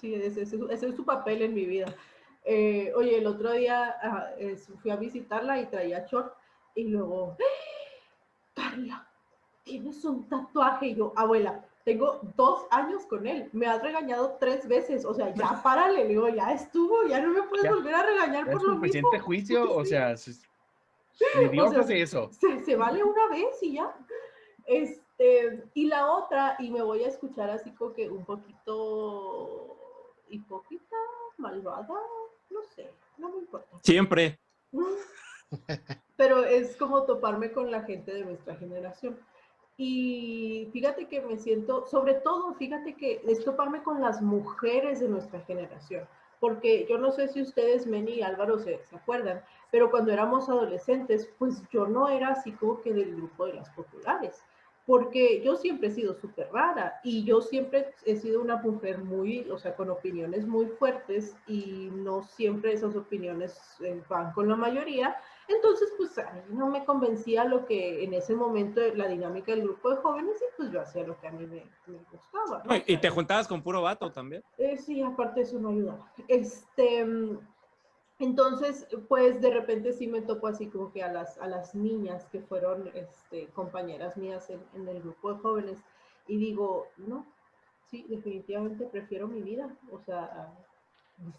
Sí, 0.00 0.14
ese, 0.14 0.42
ese- 0.42 0.58
ese 0.70 0.88
es 0.88 0.96
su 0.96 1.04
papel 1.04 1.42
en 1.42 1.54
mi 1.54 1.64
vida. 1.66 1.86
Eh, 2.44 2.92
oye, 2.94 3.18
el 3.18 3.26
otro 3.26 3.52
día 3.52 3.96
ah, 4.02 4.28
fui 4.80 4.90
a 4.90 4.96
visitarla 4.96 5.60
y 5.60 5.66
traía 5.66 6.06
short 6.06 6.32
Y 6.76 6.84
luego, 6.88 7.36
Carla, 8.54 9.06
tienes 9.64 10.04
un 10.04 10.28
tatuaje. 10.28 10.88
Y 10.88 10.94
yo, 10.94 11.12
abuela, 11.16 11.64
tengo 11.86 12.18
dos 12.36 12.66
años 12.70 13.06
con 13.06 13.28
él. 13.28 13.48
Me 13.52 13.66
has 13.68 13.80
regañado 13.80 14.36
tres 14.40 14.66
veces. 14.66 15.04
O 15.04 15.14
sea, 15.14 15.32
ya 15.32 15.62
párale. 15.62 15.98
Le 16.02 16.08
digo, 16.08 16.28
ya 16.28 16.52
estuvo. 16.52 17.04
Ya 17.06 17.20
no 17.20 17.28
me 17.32 17.42
puedes 17.44 17.62
Ya- 17.64 17.70
volver 17.72 17.94
a 17.94 18.02
regañar 18.02 18.48
¿Es 18.48 18.52
por 18.54 18.62
lo 18.64 18.68
mismo. 18.70 18.74
suficiente 18.84 19.18
juicio? 19.20 19.72
O 19.72 19.84
sea, 19.84 20.08
Dios 20.08 21.68
O 21.68 21.70
sea, 21.70 21.80
hace 21.80 22.02
eso. 22.02 22.28
se, 22.32 22.64
se 22.64 22.74
vale 22.76 23.04
una 23.04 23.28
vez 23.28 23.62
y 23.62 23.74
ya. 23.74 23.94
Este, 24.66 25.62
y 25.74 25.86
la 25.86 26.10
otra, 26.12 26.56
y 26.58 26.70
me 26.72 26.82
voy 26.82 27.04
a 27.04 27.08
escuchar 27.08 27.50
así 27.50 27.70
como 27.70 27.92
que 27.94 28.10
un 28.10 28.24
poquito 28.24 29.76
hipócrita, 30.28 30.96
malvada, 31.38 31.86
no 32.50 32.62
sé, 32.74 32.90
no 33.16 33.28
me 33.30 33.38
importa. 33.38 33.68
Siempre. 33.84 34.40
Pero 36.16 36.44
es 36.44 36.76
como 36.76 37.04
toparme 37.04 37.52
con 37.52 37.70
la 37.70 37.82
gente 37.82 38.12
de 38.12 38.24
nuestra 38.24 38.56
generación. 38.56 39.16
Y 39.78 40.70
fíjate 40.72 41.06
que 41.06 41.20
me 41.20 41.36
siento, 41.36 41.86
sobre 41.86 42.14
todo, 42.14 42.54
fíjate 42.54 42.94
que 42.94 43.20
es 43.26 43.44
toparme 43.44 43.82
con 43.82 44.00
las 44.00 44.22
mujeres 44.22 45.00
de 45.00 45.08
nuestra 45.08 45.40
generación. 45.40 46.06
Porque 46.40 46.86
yo 46.88 46.98
no 46.98 47.10
sé 47.12 47.28
si 47.28 47.42
ustedes, 47.42 47.86
Meni 47.86 48.14
y 48.14 48.22
Álvaro, 48.22 48.58
se, 48.58 48.82
se 48.84 48.96
acuerdan, 48.96 49.42
pero 49.70 49.90
cuando 49.90 50.12
éramos 50.12 50.48
adolescentes, 50.48 51.28
pues 51.38 51.62
yo 51.70 51.86
no 51.86 52.08
era 52.08 52.28
así 52.28 52.52
como 52.52 52.80
que 52.80 52.92
del 52.92 53.16
grupo 53.16 53.46
de 53.46 53.54
las 53.54 53.68
populares. 53.70 54.42
Porque 54.86 55.42
yo 55.42 55.56
siempre 55.56 55.88
he 55.88 55.90
sido 55.90 56.14
súper 56.14 56.48
rara 56.52 57.00
y 57.02 57.24
yo 57.24 57.40
siempre 57.40 57.92
he 58.04 58.16
sido 58.16 58.40
una 58.40 58.56
mujer 58.56 58.98
muy, 58.98 59.40
o 59.50 59.58
sea, 59.58 59.74
con 59.74 59.90
opiniones 59.90 60.46
muy 60.46 60.66
fuertes 60.66 61.36
y 61.48 61.90
no 61.92 62.22
siempre 62.22 62.72
esas 62.72 62.94
opiniones 62.94 63.58
eh, 63.80 64.00
van 64.08 64.32
con 64.32 64.48
la 64.48 64.54
mayoría. 64.54 65.16
Entonces, 65.48 65.92
pues 65.96 66.18
a 66.18 66.32
mí 66.32 66.40
no 66.50 66.66
me 66.68 66.84
convencía 66.84 67.44
lo 67.44 67.66
que 67.66 68.02
en 68.02 68.14
ese 68.14 68.34
momento 68.34 68.80
la 68.94 69.06
dinámica 69.06 69.52
del 69.52 69.62
grupo 69.62 69.90
de 69.90 69.96
jóvenes 69.96 70.36
y 70.40 70.56
pues 70.56 70.72
yo 70.72 70.80
hacía 70.80 71.06
lo 71.06 71.18
que 71.20 71.28
a 71.28 71.32
mí 71.32 71.46
me, 71.46 71.64
me 71.86 71.98
gustaba. 72.10 72.62
y 72.86 72.96
te 72.96 73.10
juntabas 73.10 73.46
con 73.46 73.62
puro 73.62 73.82
vato 73.82 74.10
también. 74.10 74.42
eh, 74.58 74.76
sí, 74.76 75.02
aparte 75.02 75.42
eso 75.42 75.58
no 75.58 75.68
ayudaba. 75.70 76.12
Este, 76.26 77.06
entonces, 78.18 78.88
pues 79.08 79.40
de 79.40 79.50
repente 79.50 79.92
sí 79.92 80.06
me 80.08 80.22
topo 80.22 80.46
así 80.46 80.68
como 80.68 80.92
que 80.92 81.02
a 81.02 81.12
las, 81.12 81.38
a 81.38 81.46
las 81.46 81.74
niñas 81.74 82.26
que 82.26 82.40
fueron 82.40 82.90
este, 82.94 83.46
compañeras 83.48 84.16
mías 84.16 84.48
en, 84.50 84.60
en 84.74 84.88
el 84.88 85.02
grupo 85.02 85.32
de 85.32 85.38
jóvenes 85.40 85.78
y 86.26 86.38
digo, 86.38 86.88
no, 86.96 87.26
sí, 87.84 88.04
definitivamente 88.08 88.86
prefiero 88.86 89.28
mi 89.28 89.42
vida, 89.42 89.68
o 89.92 90.00
sea, 90.00 90.52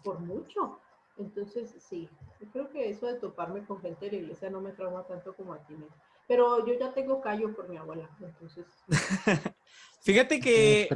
por 0.02 0.20
mucho. 0.20 0.78
Entonces, 1.18 1.74
sí, 1.80 2.08
yo 2.40 2.50
creo 2.52 2.70
que 2.70 2.90
eso 2.90 3.06
de 3.06 3.14
toparme 3.14 3.64
con 3.66 3.80
gente 3.80 4.06
de 4.06 4.12
la 4.12 4.18
iglesia 4.18 4.50
no 4.50 4.60
me 4.60 4.72
trauma 4.72 5.06
tanto 5.06 5.34
como 5.34 5.52
a 5.52 5.66
ti, 5.66 5.74
Mel. 5.74 5.88
Pero 6.26 6.64
yo 6.66 6.78
ya 6.78 6.92
tengo 6.92 7.20
callo 7.20 7.54
por 7.54 7.68
mi 7.68 7.76
abuela, 7.76 8.08
entonces. 8.20 8.66
Fíjate 10.02 10.40
que 10.40 10.88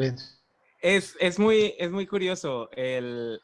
es, 0.80 1.16
es, 1.18 1.38
muy, 1.38 1.74
es 1.78 1.90
muy 1.90 2.06
curioso. 2.06 2.68
El, 2.72 3.40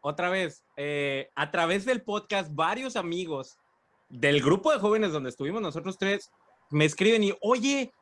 otra 0.00 0.28
vez, 0.30 0.64
eh, 0.76 1.30
a 1.34 1.50
través 1.50 1.84
del 1.84 2.02
podcast, 2.02 2.54
varios 2.54 2.96
amigos 2.96 3.58
del 4.08 4.42
grupo 4.42 4.72
de 4.72 4.78
jóvenes 4.78 5.12
donde 5.12 5.30
estuvimos 5.30 5.62
nosotros 5.62 5.96
tres 5.96 6.30
me 6.70 6.84
escriben 6.84 7.24
y, 7.24 7.32
oye, 7.40 7.92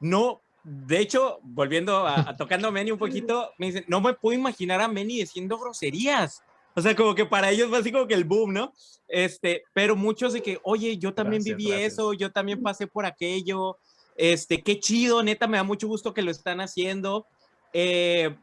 no, 0.00 0.40
de 0.62 0.98
hecho, 0.98 1.40
volviendo 1.42 2.06
a, 2.06 2.30
a 2.30 2.36
tocando 2.36 2.68
a 2.68 2.70
Meni 2.70 2.90
un 2.90 2.98
poquito, 2.98 3.50
me 3.58 3.66
dicen, 3.66 3.84
no 3.88 4.00
me 4.00 4.14
puedo 4.14 4.38
imaginar 4.38 4.80
a 4.80 4.88
Meni 4.88 5.18
diciendo 5.18 5.58
groserías. 5.58 6.42
O 6.74 6.80
sea, 6.80 6.94
como 6.96 7.14
que 7.14 7.24
para 7.24 7.50
ellos 7.50 7.68
fue 7.68 7.78
así 7.78 7.92
como 7.92 8.06
que 8.06 8.14
el 8.14 8.24
boom, 8.24 8.52
¿no? 8.52 8.72
Este, 9.08 9.62
pero 9.72 9.94
muchos 9.94 10.32
de 10.32 10.42
que, 10.42 10.58
oye, 10.62 10.98
yo 10.98 11.14
también 11.14 11.42
Gracias, 11.42 11.56
viví 11.56 11.70
gracias. 11.70 11.92
eso, 11.92 12.12
yo 12.14 12.32
también 12.32 12.62
pasé 12.62 12.86
por 12.86 13.06
aquello, 13.06 13.78
este, 14.16 14.62
qué 14.62 14.78
chido, 14.80 15.22
neta, 15.22 15.46
me 15.46 15.56
da 15.56 15.62
mucho 15.62 15.86
gusto 15.86 16.14
que 16.14 16.22
lo 16.22 16.30
están 16.30 16.60
haciendo. 16.60 17.26
Eh, 17.72 18.34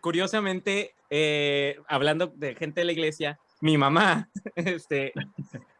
curiosamente, 0.00 0.94
eh, 1.10 1.78
hablando 1.88 2.26
de 2.28 2.54
gente 2.54 2.80
de 2.80 2.84
la 2.84 2.92
iglesia, 2.92 3.38
mi 3.60 3.78
mamá, 3.78 4.28
este, 4.56 5.12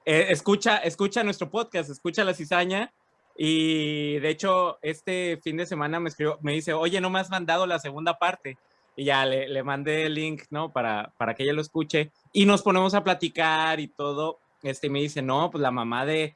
eh, 0.05 0.27
escucha, 0.31 0.79
escucha 0.79 1.25
nuestro 1.25 1.51
podcast, 1.51 1.91
escucha 1.91 2.25
la 2.25 2.35
cizaña 2.35 2.93
y 3.37 4.19
de 4.21 4.29
hecho 4.29 4.79
este 4.83 5.41
fin 5.43 5.57
de 5.57 5.67
semana 5.67 5.99
me 5.99 6.11
escribió, 6.11 6.39
me 6.43 6.53
dice, 6.53 6.75
oye, 6.75 7.01
no 7.01 7.11
me 7.11 7.19
has 7.19 7.31
mandado 7.31 7.67
la 7.67 7.79
segunda 7.79 8.19
parte 8.19 8.57
y 8.97 9.05
ya 9.05 9.25
le, 9.27 9.49
le 9.49 9.63
mandé 9.63 10.05
el 10.07 10.15
link, 10.15 10.43
¿no? 10.51 10.73
Para, 10.73 11.13
para 11.19 11.35
que 11.35 11.43
ella 11.45 11.53
lo 11.53 11.63
escuche 11.63 12.13
y 12.33 12.45
nos 12.47 12.63
ponemos 12.63 12.95
a 12.95 13.03
platicar 13.05 13.81
y 13.81 13.89
todo. 13.89 14.39
Este 14.63 14.89
me 14.91 15.01
dice, 15.01 15.23
no, 15.23 15.51
pues 15.51 15.61
la 15.63 15.71
mamá 15.71 16.05
de 16.07 16.35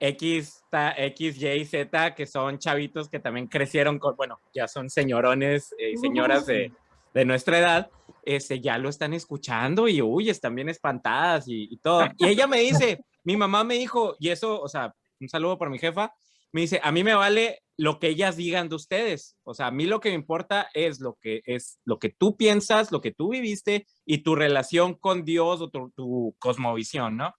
X, 0.00 0.62
ta- 0.70 0.94
X, 0.96 1.40
Y, 1.42 1.64
Z, 1.64 2.14
que 2.14 2.26
son 2.26 2.58
chavitos 2.58 3.08
que 3.08 3.18
también 3.20 3.46
crecieron 3.46 3.98
con, 3.98 4.16
bueno, 4.16 4.40
ya 4.54 4.68
son 4.68 4.90
señorones 4.90 5.74
y 5.78 5.96
señoras 5.96 6.46
de, 6.46 6.72
de 7.14 7.24
nuestra 7.24 7.58
edad, 7.58 7.90
este, 8.24 8.60
ya 8.60 8.78
lo 8.78 8.88
están 8.88 9.12
escuchando 9.14 9.88
y, 9.88 10.00
uy, 10.02 10.30
están 10.30 10.54
bien 10.54 10.68
espantadas 10.68 11.48
y, 11.48 11.68
y 11.70 11.76
todo. 11.78 12.06
Y 12.16 12.26
ella 12.26 12.46
me 12.46 12.60
dice, 12.60 13.00
mi 13.24 13.36
mamá 13.36 13.64
me 13.64 13.74
dijo, 13.74 14.16
y 14.18 14.28
eso, 14.30 14.60
o 14.60 14.68
sea, 14.68 14.94
un 15.20 15.28
saludo 15.28 15.58
para 15.58 15.70
mi 15.70 15.78
jefa, 15.78 16.12
me 16.52 16.62
dice, 16.62 16.80
a 16.82 16.92
mí 16.92 17.04
me 17.04 17.14
vale 17.14 17.62
lo 17.76 17.98
que 17.98 18.08
ellas 18.08 18.36
digan 18.36 18.68
de 18.68 18.76
ustedes. 18.76 19.36
O 19.44 19.54
sea, 19.54 19.68
a 19.68 19.70
mí 19.70 19.86
lo 19.86 20.00
que 20.00 20.08
me 20.08 20.16
importa 20.16 20.68
es 20.74 21.00
lo 21.00 21.16
que 21.20 21.42
es 21.44 21.78
lo 21.84 21.98
que 21.98 22.08
tú 22.08 22.36
piensas, 22.36 22.90
lo 22.90 23.00
que 23.00 23.12
tú 23.12 23.30
viviste 23.30 23.86
y 24.04 24.18
tu 24.18 24.34
relación 24.34 24.94
con 24.94 25.24
Dios 25.24 25.60
o 25.60 25.70
tu, 25.70 25.90
tu 25.90 26.34
cosmovisión, 26.38 27.16
¿no? 27.16 27.34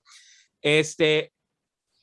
Este, 0.62 1.34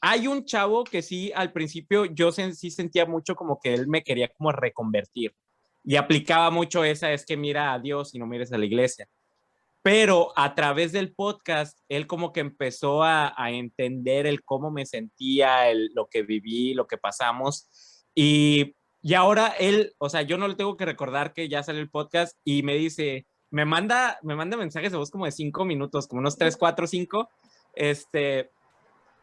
hay 0.01 0.27
un 0.27 0.45
chavo 0.45 0.85
que 0.85 1.03
sí, 1.03 1.33
al 1.35 1.53
principio 1.53 2.05
yo 2.05 2.33
sí 2.33 2.71
sentía 2.71 3.07
mucho 3.07 3.35
como 3.35 3.59
que 3.61 3.75
él 3.75 3.89
me 3.89 4.03
quería 4.03 4.29
como 4.29 4.53
reconvertir 4.53 5.35
y 5.87 5.97
aplicaba 5.97 6.51
mucho 6.51 6.85
esa, 6.85 7.13
es 7.13 7.25
que 7.25 7.37
mira 7.37 7.73
a 7.73 7.79
Dios 7.79 8.13
y 8.13 8.19
no 8.19 8.27
mires 8.27 8.53
a 8.53 8.59
la 8.59 8.67
iglesia. 8.67 9.09
Pero 9.87 10.33
a 10.35 10.57
través 10.57 10.91
del 10.91 11.15
podcast, 11.15 11.79
él 11.89 12.09
como 12.09 12.33
que 12.33 12.41
empezó 12.41 13.05
a, 13.05 13.33
a 13.41 13.53
entender 13.53 14.27
el 14.27 14.43
cómo 14.43 14.73
me 14.73 14.85
sentía, 14.85 15.71
el, 15.71 15.93
lo 15.95 16.09
que 16.09 16.23
viví, 16.23 16.75
lo 16.75 16.89
que 16.89 16.99
pasamos. 16.99 17.69
Y, 18.13 18.75
y 19.01 19.15
ahora 19.15 19.55
él, 19.61 19.95
o 19.99 20.09
sea, 20.09 20.23
yo 20.23 20.39
no 20.39 20.49
le 20.49 20.57
tengo 20.57 20.77
que 20.77 20.87
recordar 20.87 21.33
que 21.33 21.49
ya 21.49 21.63
sale 21.63 21.79
el 21.79 21.89
podcast 21.89 22.37
y 22.43 22.65
me 22.65 22.75
dice, 22.75 23.29
me 23.53 23.65
manda, 23.65 24.19
me 24.25 24.35
manda 24.35 24.57
mensajes 24.57 24.91
de 24.91 24.99
voz 24.99 25.13
como 25.13 25.25
de 25.25 25.31
cinco 25.31 25.65
minutos, 25.65 26.09
como 26.09 26.19
unos 26.19 26.37
tres, 26.37 26.57
cuatro, 26.57 26.89
cinco, 26.89 27.29
este, 27.73 28.51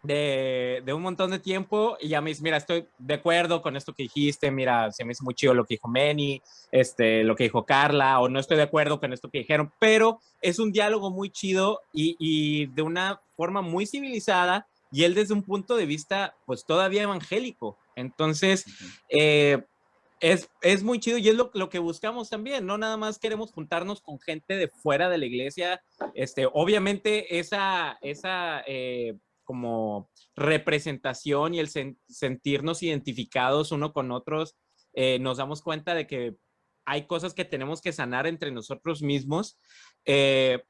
de, 0.03 0.83
de 0.85 0.93
un 0.93 1.01
montón 1.01 1.31
de 1.31 1.39
tiempo 1.39 1.97
y 1.99 2.09
ya 2.09 2.21
me 2.21 2.29
dice, 2.29 2.43
mira, 2.43 2.57
estoy 2.57 2.85
de 2.99 3.13
acuerdo 3.15 3.61
con 3.61 3.75
esto 3.75 3.93
que 3.93 4.03
dijiste, 4.03 4.51
mira, 4.51 4.91
se 4.91 5.05
me 5.05 5.13
hizo 5.13 5.23
muy 5.23 5.33
chido 5.33 5.53
lo 5.53 5.65
que 5.65 5.75
dijo 5.75 5.87
Manny, 5.87 6.41
este, 6.71 7.23
lo 7.23 7.35
que 7.35 7.45
dijo 7.45 7.65
Carla, 7.65 8.19
o 8.19 8.29
no 8.29 8.39
estoy 8.39 8.57
de 8.57 8.63
acuerdo 8.63 8.99
con 8.99 9.13
esto 9.13 9.29
que 9.29 9.39
dijeron, 9.39 9.71
pero 9.79 10.19
es 10.41 10.59
un 10.59 10.71
diálogo 10.71 11.09
muy 11.09 11.29
chido 11.29 11.81
y, 11.93 12.15
y 12.19 12.67
de 12.67 12.81
una 12.81 13.21
forma 13.35 13.61
muy 13.61 13.85
civilizada 13.85 14.67
y 14.91 15.05
él 15.05 15.15
desde 15.15 15.33
un 15.33 15.41
punto 15.41 15.75
de 15.75 15.87
vista, 15.87 16.35
pues 16.45 16.65
todavía 16.65 17.01
evangélico. 17.01 17.77
Entonces, 17.95 18.65
eh, 19.09 19.63
es, 20.19 20.49
es 20.61 20.83
muy 20.83 20.99
chido 20.99 21.17
y 21.17 21.27
es 21.27 21.35
lo, 21.35 21.49
lo 21.53 21.69
que 21.69 21.79
buscamos 21.79 22.29
también, 22.29 22.65
no 22.65 22.77
nada 22.77 22.95
más 22.95 23.19
queremos 23.19 23.51
juntarnos 23.51 24.01
con 24.01 24.19
gente 24.19 24.55
de 24.55 24.69
fuera 24.69 25.09
de 25.09 25.17
la 25.17 25.25
iglesia, 25.25 25.81
este, 26.13 26.47
obviamente 26.51 27.39
esa, 27.39 27.97
esa 28.01 28.63
eh, 28.65 29.15
como 29.53 30.09
representación 30.35 31.53
y 31.53 31.59
el 31.59 31.67
sen- 31.69 31.99
sentirnos 32.07 32.81
identificados 32.81 33.71
uno 33.71 33.93
con 33.93 34.11
otros, 34.11 34.55
eh, 34.93 35.19
nos 35.19 35.37
damos 35.37 35.61
cuenta 35.61 35.93
de 35.93 36.07
que 36.07 36.35
hay 36.85 37.05
cosas 37.05 37.35
que 37.35 37.45
tenemos 37.45 37.81
que 37.81 37.93
sanar 37.93 38.25
entre 38.25 38.49
nosotros 38.51 39.03
mismos, 39.03 39.59
eh, 40.05 40.63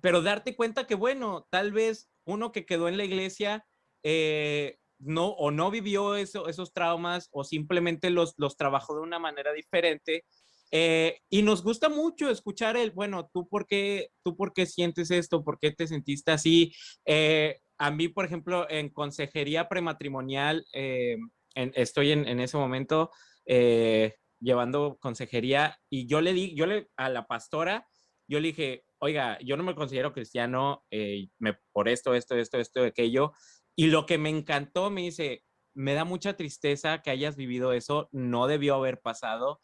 pero 0.00 0.20
darte 0.20 0.56
cuenta 0.56 0.84
que, 0.88 0.96
bueno, 0.96 1.46
tal 1.48 1.70
vez 1.70 2.10
uno 2.24 2.50
que 2.50 2.66
quedó 2.66 2.88
en 2.88 2.96
la 2.96 3.04
iglesia 3.04 3.64
eh, 4.02 4.78
no 4.98 5.28
o 5.28 5.52
no 5.52 5.70
vivió 5.70 6.16
eso, 6.16 6.48
esos 6.48 6.72
traumas 6.72 7.28
o 7.30 7.44
simplemente 7.44 8.10
los, 8.10 8.34
los 8.36 8.56
trabajó 8.56 8.96
de 8.96 9.02
una 9.02 9.20
manera 9.20 9.52
diferente. 9.52 10.24
eh, 10.72 11.20
y 11.30 11.42
nos 11.42 11.62
gusta 11.62 11.88
mucho 11.88 12.28
escuchar 12.30 12.76
el, 12.76 12.90
bueno, 12.90 13.30
¿tú 13.32 13.48
por 13.48 13.66
qué, 13.66 14.10
tú 14.24 14.36
por 14.36 14.52
qué 14.52 14.66
sientes 14.66 15.10
esto? 15.10 15.42
¿Por 15.44 15.58
qué 15.58 15.70
te 15.72 15.86
sentiste 15.86 16.30
así? 16.32 16.72
Eh, 17.06 17.60
a 17.78 17.90
mí, 17.90 18.08
por 18.08 18.24
ejemplo, 18.24 18.68
en 18.68 18.90
consejería 18.90 19.68
prematrimonial, 19.68 20.66
eh, 20.72 21.16
estoy 21.54 22.12
en, 22.12 22.40
ese 22.40 22.56
momento 22.56 23.10
eh, 23.46 24.16
llevando 24.40 24.98
consejería 25.00 25.78
y 25.88 26.06
yo 26.06 26.20
le 26.20 26.32
di, 26.32 26.54
yo 26.54 26.66
le, 26.66 26.88
a 26.96 27.08
la 27.08 27.26
pastora, 27.26 27.86
yo 28.28 28.40
le 28.40 28.48
dije, 28.48 28.84
oiga, 28.98 29.38
yo 29.40 29.56
no 29.56 29.62
me 29.62 29.74
considero 29.74 30.12
cristiano 30.12 30.84
eh, 30.90 31.28
por 31.72 31.88
esto, 31.88 32.14
esto, 32.14 32.36
esto, 32.36 32.58
esto, 32.58 32.84
aquello. 32.84 33.32
Y 33.74 33.86
lo 33.86 34.06
que 34.06 34.18
me 34.18 34.28
encantó, 34.28 34.90
me 34.90 35.02
dice, 35.02 35.44
me 35.74 35.94
da 35.94 36.04
mucha 36.04 36.36
tristeza 36.36 37.00
que 37.00 37.10
hayas 37.10 37.36
vivido 37.36 37.72
eso, 37.72 38.08
no 38.12 38.46
debió 38.46 38.74
haber 38.74 39.00
pasado 39.00 39.60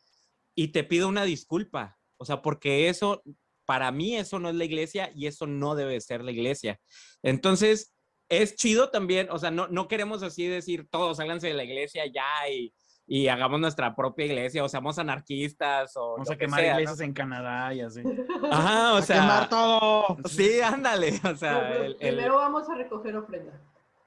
y 0.54 0.68
te 0.68 0.84
pido 0.84 1.08
una 1.08 1.24
disculpa. 1.24 1.98
O 2.16 2.24
sea, 2.24 2.40
porque 2.40 2.88
eso, 2.88 3.22
para 3.66 3.90
mí 3.90 4.16
eso 4.16 4.38
no 4.38 4.48
es 4.48 4.54
la 4.54 4.64
iglesia 4.64 5.10
y 5.14 5.26
eso 5.26 5.46
no 5.46 5.74
debe 5.74 6.00
ser 6.00 6.22
la 6.22 6.32
iglesia. 6.32 6.80
Entonces, 7.22 7.93
es 8.28 8.56
chido 8.56 8.90
también, 8.90 9.28
o 9.30 9.38
sea, 9.38 9.50
no, 9.50 9.68
no 9.68 9.86
queremos 9.88 10.22
así 10.22 10.46
decir 10.46 10.88
todos 10.90 11.16
sálganse 11.18 11.48
de 11.48 11.54
la 11.54 11.64
iglesia 11.64 12.04
ya 12.06 12.48
y, 12.50 12.72
y 13.06 13.28
hagamos 13.28 13.60
nuestra 13.60 13.94
propia 13.94 14.24
iglesia 14.26 14.64
o 14.64 14.68
seamos 14.68 14.98
anarquistas 14.98 15.96
o 15.96 16.12
Vamos 16.12 16.28
lo 16.28 16.32
a 16.34 16.36
que 16.36 16.44
quemar 16.46 16.64
iglesias 16.64 17.00
en 17.00 17.12
Canadá 17.12 17.74
y 17.74 17.80
así. 17.82 18.02
Ajá, 18.50 18.94
o 18.94 18.96
A 18.96 19.02
quemar 19.02 19.04
sea, 19.04 19.48
todo. 19.48 20.16
sí, 20.26 20.60
ándale, 20.60 21.20
o 21.22 21.36
sea, 21.36 21.52
No, 21.52 21.74
el- 21.74 21.84
el- 21.84 21.96
Primero 21.96 22.36
vamos 22.36 22.68
a 22.68 22.74
recoger 22.76 23.16
ofrenda. 23.16 23.60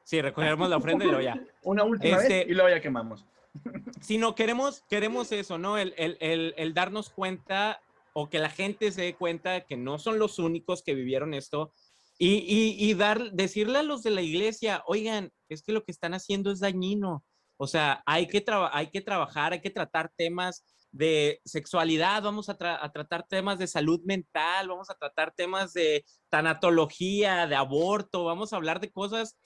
sí, 0.03 0.22
recogeremos 0.22 0.68
la 0.70 0.78
ofrenda 0.78 1.05
y 1.05 1.07
luego 1.09 1.22
ya. 1.24 1.39
Una 1.63 1.84
última 1.84 2.18
Este- 2.18 2.39
vez 2.39 2.47
y 2.49 2.53
luego 2.53 2.70
ya 2.70 2.82
quemamos. 2.82 3.26
Si 4.01 4.18
no 4.20 4.36
queremos, 4.36 4.84
queremos 4.89 5.32
eso, 5.32 5.57
¿no? 5.57 5.78
El, 5.78 5.93
el, 5.97 6.18
el, 6.20 6.53
el 6.57 6.74
darnos 6.76 7.09
cuenta 7.09 7.82
o 8.13 8.30
que 8.30 8.39
la 8.39 8.49
gente 8.49 8.91
se 8.91 9.01
dé 9.03 9.15
cuenta 9.15 9.61
que 9.61 9.78
no 9.78 9.97
son 9.99 10.18
los 10.20 10.38
únicos 10.39 10.82
que 10.84 10.93
vivieron 10.95 11.34
esto 11.34 11.72
y, 12.18 12.38
y, 12.38 12.89
y 12.89 12.93
dar, 12.93 13.32
decirle 13.32 13.80
a 13.80 13.84
los 13.84 14.03
de 14.03 14.09
la 14.11 14.22
iglesia, 14.22 14.84
oigan, 14.88 15.32
es 15.49 15.61
que 15.63 15.72
lo 15.72 15.84
que 15.84 15.91
están 15.91 16.13
haciendo 16.13 16.51
es 16.51 16.59
dañino. 16.59 17.24
O 17.57 17.68
sea, 17.68 18.03
hay 18.05 18.28
que, 18.28 18.43
hay 18.72 18.88
que 18.88 19.01
trabajar, 19.01 19.53
hay 19.53 19.61
que 19.61 19.70
tratar 19.70 20.11
temas 20.15 20.63
de 20.91 21.41
sexualidad, 21.45 22.24
vamos 22.24 22.49
a, 22.49 22.57
tra- 22.57 22.78
a 22.82 22.91
tratar 22.91 23.28
temas 23.28 23.59
de 23.59 23.68
salud 23.68 23.99
mental, 24.05 24.68
vamos 24.68 24.89
a 24.89 24.95
tratar 24.95 25.34
temas 25.36 25.74
de 25.74 26.05
tanatología, 26.30 27.45
de 27.47 27.55
aborto, 27.55 28.26
vamos 28.26 28.53
a 28.53 28.55
hablar 28.55 28.80
de 28.80 28.91
cosas 28.91 29.38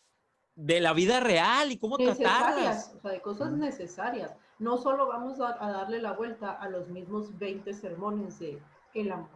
de 0.55 0.79
la 0.81 0.93
vida 0.93 1.19
real 1.19 1.71
y 1.71 1.79
cómo 1.79 1.97
tratarlas. 1.97 2.93
o 2.95 3.01
sea, 3.01 3.11
de 3.11 3.21
cosas 3.21 3.51
necesarias. 3.53 4.31
No 4.59 4.77
solo 4.77 5.07
vamos 5.07 5.39
a, 5.39 5.57
a 5.63 5.71
darle 5.71 6.01
la 6.01 6.13
vuelta 6.13 6.51
a 6.51 6.69
los 6.69 6.87
mismos 6.89 7.37
20 7.39 7.73
sermones 7.73 8.37
de 8.39 8.61
el 8.93 9.11
amor. 9.11 9.29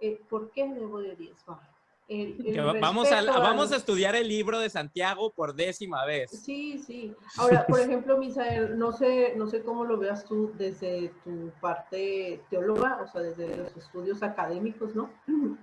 Eh, 0.00 0.20
¿Por 0.28 0.50
qué 0.52 0.68
debo 0.68 1.00
de 1.00 1.16
diezmar? 1.16 1.69
El, 2.10 2.44
el 2.44 2.80
vamos, 2.80 3.12
a, 3.12 3.22
vamos 3.22 3.70
a 3.70 3.76
estudiar 3.76 4.16
el 4.16 4.26
libro 4.26 4.58
de 4.58 4.68
Santiago 4.68 5.32
por 5.32 5.54
décima 5.54 6.04
vez. 6.04 6.28
Sí, 6.30 6.76
sí. 6.76 7.14
Ahora, 7.38 7.64
por 7.66 7.78
ejemplo, 7.78 8.18
Misael, 8.18 8.76
no 8.76 8.90
sé, 8.90 9.34
no 9.36 9.46
sé 9.46 9.62
cómo 9.62 9.84
lo 9.84 9.96
veas 9.96 10.24
tú 10.24 10.50
desde 10.58 11.12
tu 11.22 11.52
parte 11.60 12.42
teóloga, 12.50 13.00
o 13.00 13.06
sea, 13.06 13.20
desde 13.20 13.56
los 13.56 13.76
estudios 13.76 14.24
académicos, 14.24 14.96
¿no? 14.96 15.08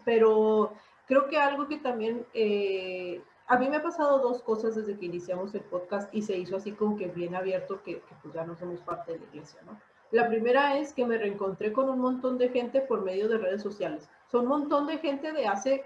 Pero 0.05 0.71
creo 1.05 1.27
que 1.27 1.37
algo 1.37 1.67
que 1.67 1.79
también, 1.79 2.25
eh, 2.33 3.21
a 3.47 3.57
mí 3.57 3.67
me 3.67 3.75
ha 3.75 3.83
pasado 3.83 4.19
dos 4.19 4.41
cosas 4.41 4.73
desde 4.75 4.97
que 4.97 5.07
iniciamos 5.07 5.53
el 5.53 5.63
podcast 5.63 6.15
y 6.15 6.21
se 6.21 6.37
hizo 6.37 6.55
así 6.55 6.71
como 6.71 6.95
que 6.95 7.07
bien 7.07 7.35
abierto, 7.35 7.83
que, 7.83 7.95
que 7.95 8.15
pues 8.21 8.33
ya 8.33 8.45
no 8.45 8.55
somos 8.55 8.79
parte 8.79 9.11
de 9.11 9.19
la 9.19 9.25
iglesia, 9.25 9.59
¿no? 9.65 9.77
La 10.11 10.29
primera 10.29 10.77
es 10.77 10.93
que 10.93 11.05
me 11.05 11.17
reencontré 11.17 11.73
con 11.73 11.89
un 11.89 11.99
montón 11.99 12.37
de 12.37 12.47
gente 12.47 12.79
por 12.79 13.03
medio 13.03 13.27
de 13.27 13.37
redes 13.37 13.61
sociales. 13.61 14.09
Son 14.31 14.43
un 14.43 14.47
montón 14.47 14.87
de 14.87 14.99
gente 14.99 15.33
de 15.33 15.45
hace 15.45 15.83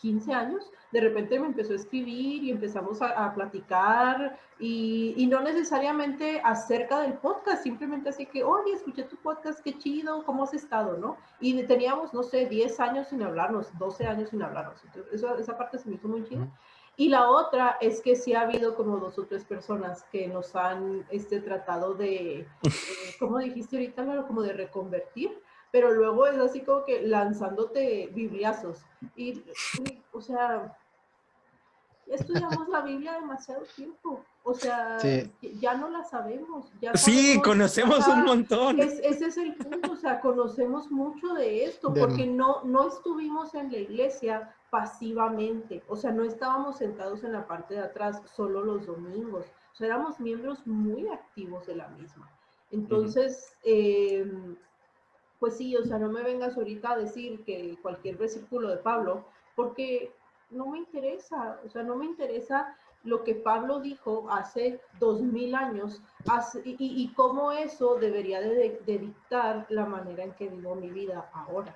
15 0.00 0.32
años, 0.32 0.70
de 0.92 1.00
repente 1.00 1.38
me 1.38 1.46
empezó 1.46 1.72
a 1.72 1.76
escribir 1.76 2.42
y 2.42 2.50
empezamos 2.50 3.00
a, 3.02 3.24
a 3.24 3.34
platicar 3.34 4.38
y, 4.58 5.14
y 5.16 5.26
no 5.26 5.40
necesariamente 5.40 6.40
acerca 6.44 7.00
del 7.00 7.14
podcast, 7.14 7.62
simplemente 7.62 8.08
así 8.08 8.26
que, 8.26 8.42
oye, 8.42 8.72
escuché 8.72 9.04
tu 9.04 9.16
podcast, 9.16 9.60
qué 9.60 9.76
chido, 9.78 10.24
¿cómo 10.24 10.44
has 10.44 10.54
estado, 10.54 10.96
no? 10.96 11.16
Y 11.40 11.62
teníamos, 11.64 12.12
no 12.14 12.22
sé, 12.22 12.46
10 12.46 12.80
años 12.80 13.08
sin 13.08 13.22
hablarnos, 13.22 13.76
12 13.78 14.06
años 14.06 14.30
sin 14.30 14.42
hablarnos. 14.42 14.82
Entonces, 14.84 15.12
eso- 15.12 15.36
esa 15.38 15.56
parte 15.56 15.78
se 15.78 15.88
me 15.88 15.96
hizo 15.96 16.08
muy 16.08 16.24
chida. 16.24 16.48
Y 16.96 17.08
la 17.08 17.30
otra 17.30 17.78
es 17.80 18.00
que 18.02 18.14
sí 18.16 18.34
ha 18.34 18.42
habido 18.42 18.74
como 18.74 18.98
dos 18.98 19.18
o 19.18 19.24
tres 19.24 19.44
personas 19.44 20.04
que 20.12 20.26
nos 20.28 20.54
han 20.54 21.06
este, 21.10 21.40
tratado 21.40 21.94
de, 21.94 22.40
eh, 22.62 23.14
¿cómo 23.18 23.38
dijiste 23.38 23.76
ahorita, 23.76 24.02
Álvaro? 24.02 24.26
Como 24.26 24.42
de 24.42 24.52
reconvertir, 24.52 25.40
pero 25.72 25.90
luego 25.92 26.26
es 26.26 26.36
así 26.38 26.60
como 26.60 26.84
que 26.84 27.02
lanzándote 27.02 28.10
bibliazos. 28.14 28.84
Y, 29.16 29.42
o 30.12 30.20
sea, 30.20 30.76
estudiamos 32.06 32.68
la 32.68 32.80
Biblia 32.80 33.14
demasiado 33.14 33.62
tiempo. 33.76 34.24
O 34.42 34.54
sea, 34.54 34.98
Sí. 34.98 35.30
ya 35.60 35.74
no 35.74 35.88
la 35.90 36.02
sabemos. 36.02 36.72
Ya 36.80 36.94
Sí, 36.94 37.40
conocemos 37.44 38.06
un 38.08 38.24
montón. 38.24 38.80
es- 38.80 38.98
ese 39.04 39.26
es 39.26 39.36
el 39.36 39.54
punto, 39.54 39.92
o 39.92 39.96
sea, 39.96 40.20
conocemos 40.20 40.90
mucho 40.90 41.34
de 41.34 41.64
esto, 41.66 41.90
De- 41.90 42.00
porque 42.00 42.26
no, 42.26 42.62
no 42.64 42.88
estuvimos 42.88 43.54
en 43.54 43.70
la 43.70 43.78
iglesia 43.78 44.54
pasivamente, 44.70 45.82
o 45.88 45.96
sea, 45.96 46.10
no 46.10 46.24
estábamos 46.24 46.78
sentados 46.78 47.22
en 47.22 47.32
la 47.32 47.46
parte 47.46 47.74
de 47.74 47.80
atrás 47.80 48.22
solo 48.34 48.64
los 48.64 48.86
domingos, 48.86 49.44
o 49.72 49.76
sea, 49.76 49.88
éramos 49.88 50.18
miembros 50.20 50.66
muy 50.66 51.06
activos 51.08 51.66
de 51.66 51.76
la 51.76 51.88
misma. 51.88 52.28
Entonces, 52.70 53.52
eh, 53.64 54.30
pues 55.40 55.56
sí, 55.56 55.74
o 55.76 55.84
sea, 55.84 55.98
no 55.98 56.08
me 56.12 56.22
vengas 56.22 56.56
ahorita 56.56 56.92
a 56.92 56.98
decir 56.98 57.42
que 57.44 57.76
cualquier 57.80 58.16
versículo 58.18 58.68
de 58.68 58.76
Pablo, 58.76 59.24
porque 59.56 60.12
no 60.50 60.66
me 60.66 60.78
interesa, 60.78 61.58
o 61.64 61.68
sea, 61.70 61.82
no 61.82 61.96
me 61.96 62.04
interesa 62.04 62.76
lo 63.04 63.24
que 63.24 63.34
Pablo 63.34 63.80
dijo 63.80 64.30
hace 64.30 64.80
dos 64.98 65.22
mil 65.22 65.54
años 65.54 66.02
hace- 66.28 66.62
y, 66.64 67.10
cómo 67.14 67.50
eso 67.52 67.96
debería 67.96 68.40
de, 68.42 68.78
dictar 68.84 69.66
la 69.70 69.86
manera 69.86 70.24
en 70.24 70.32
que 70.34 70.48
vivo 70.48 70.74
mi 70.74 70.90
vida 70.90 71.30
ahora. 71.32 71.74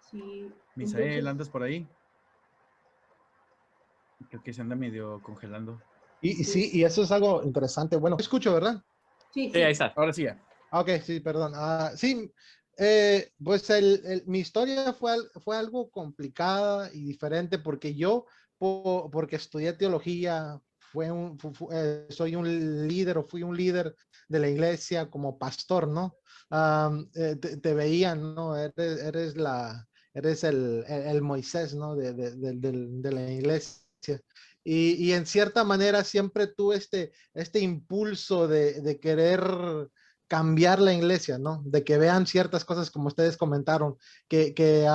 Sí, 0.00 0.52
Misael, 0.76 1.04
entonces- 1.04 1.26
¿andas 1.26 1.48
por 1.48 1.62
ahí? 1.64 1.88
Creo 4.30 4.42
que 4.42 4.52
se 4.52 4.60
anda 4.62 4.76
medio 4.76 5.20
congelando. 5.22 5.80
Y, 6.20 6.40
y 6.40 6.44
sí, 6.44 6.70
y 6.72 6.84
eso 6.84 7.02
es 7.02 7.10
algo 7.12 7.42
interesante. 7.44 7.96
Bueno, 7.96 8.16
escucho, 8.18 8.54
¿verdad? 8.54 8.82
sí, 9.30 9.46
Sí, 9.46 9.50
sí. 9.52 9.62
ahí 9.62 9.72
está. 9.72 9.92
Ahora 9.96 10.12
sí 10.12 10.24
ya. 10.24 10.40
Ah, 10.70 10.80
Ok, 10.80 10.90
sí, 11.04 11.20
perdón. 11.20 11.52
Ah, 11.54 11.92
sí, 11.96 12.30
eh, 12.78 13.30
pues 13.42 13.68
el, 13.70 14.00
el- 14.04 14.24
mi 14.26 14.40
historia 14.40 14.92
fue, 14.92 15.16
fue 15.44 15.56
algo 15.56 15.90
complicada 15.90 16.90
y 16.92 17.04
diferente 17.04 17.58
porque 17.58 17.94
yo, 17.94 18.26
po- 18.58 19.08
porque 19.12 19.36
estudié 19.36 19.72
teología, 19.74 20.60
fue 20.92 21.10
un, 21.10 21.38
fu- 21.38 21.52
fu- 21.52 21.68
eh, 21.72 22.06
soy 22.10 22.34
un 22.36 22.86
líder 22.88 23.18
o 23.18 23.24
fui 23.24 23.42
un 23.42 23.56
líder 23.56 23.94
de 24.28 24.38
la 24.40 24.48
iglesia 24.48 25.08
como 25.10 25.38
pastor, 25.38 25.86
¿no? 25.88 26.16
Am, 26.50 27.08
eh, 27.14 27.36
te, 27.36 27.56
te 27.58 27.74
veían, 27.74 28.34
¿no? 28.34 28.56
Eres, 28.56 29.02
eres 29.02 29.36
la, 29.36 29.86
eres 30.14 30.44
el, 30.44 30.84
el- 30.88 31.02
el 31.08 31.22
Moisés, 31.22 31.74
¿no? 31.74 31.94
De, 31.96 32.12
de- 32.12 32.32
de- 32.36 32.52
de 33.00 33.12
la 33.12 33.30
iglesia. 33.30 34.20
Y, 34.68 35.12
en 35.12 35.26
cierta 35.26 35.62
manera 35.62 36.02
siempre 36.02 36.48
tuve 36.48 36.74
este, 36.76 37.12
este 37.34 37.60
impulso 37.60 38.48
de, 38.48 38.80
de 38.80 38.98
querer 38.98 39.40
cambiar 40.26 40.80
la 40.80 40.92
iglesia, 40.92 41.38
¿no? 41.38 41.62
De 41.64 41.84
que 41.84 41.98
vean 41.98 42.26
ciertas 42.26 42.64
cosas 42.64 42.90
como 42.90 43.06
ustedes 43.06 43.36
comentaron, 43.36 43.96
que, 44.28 44.54
que, 44.54 44.88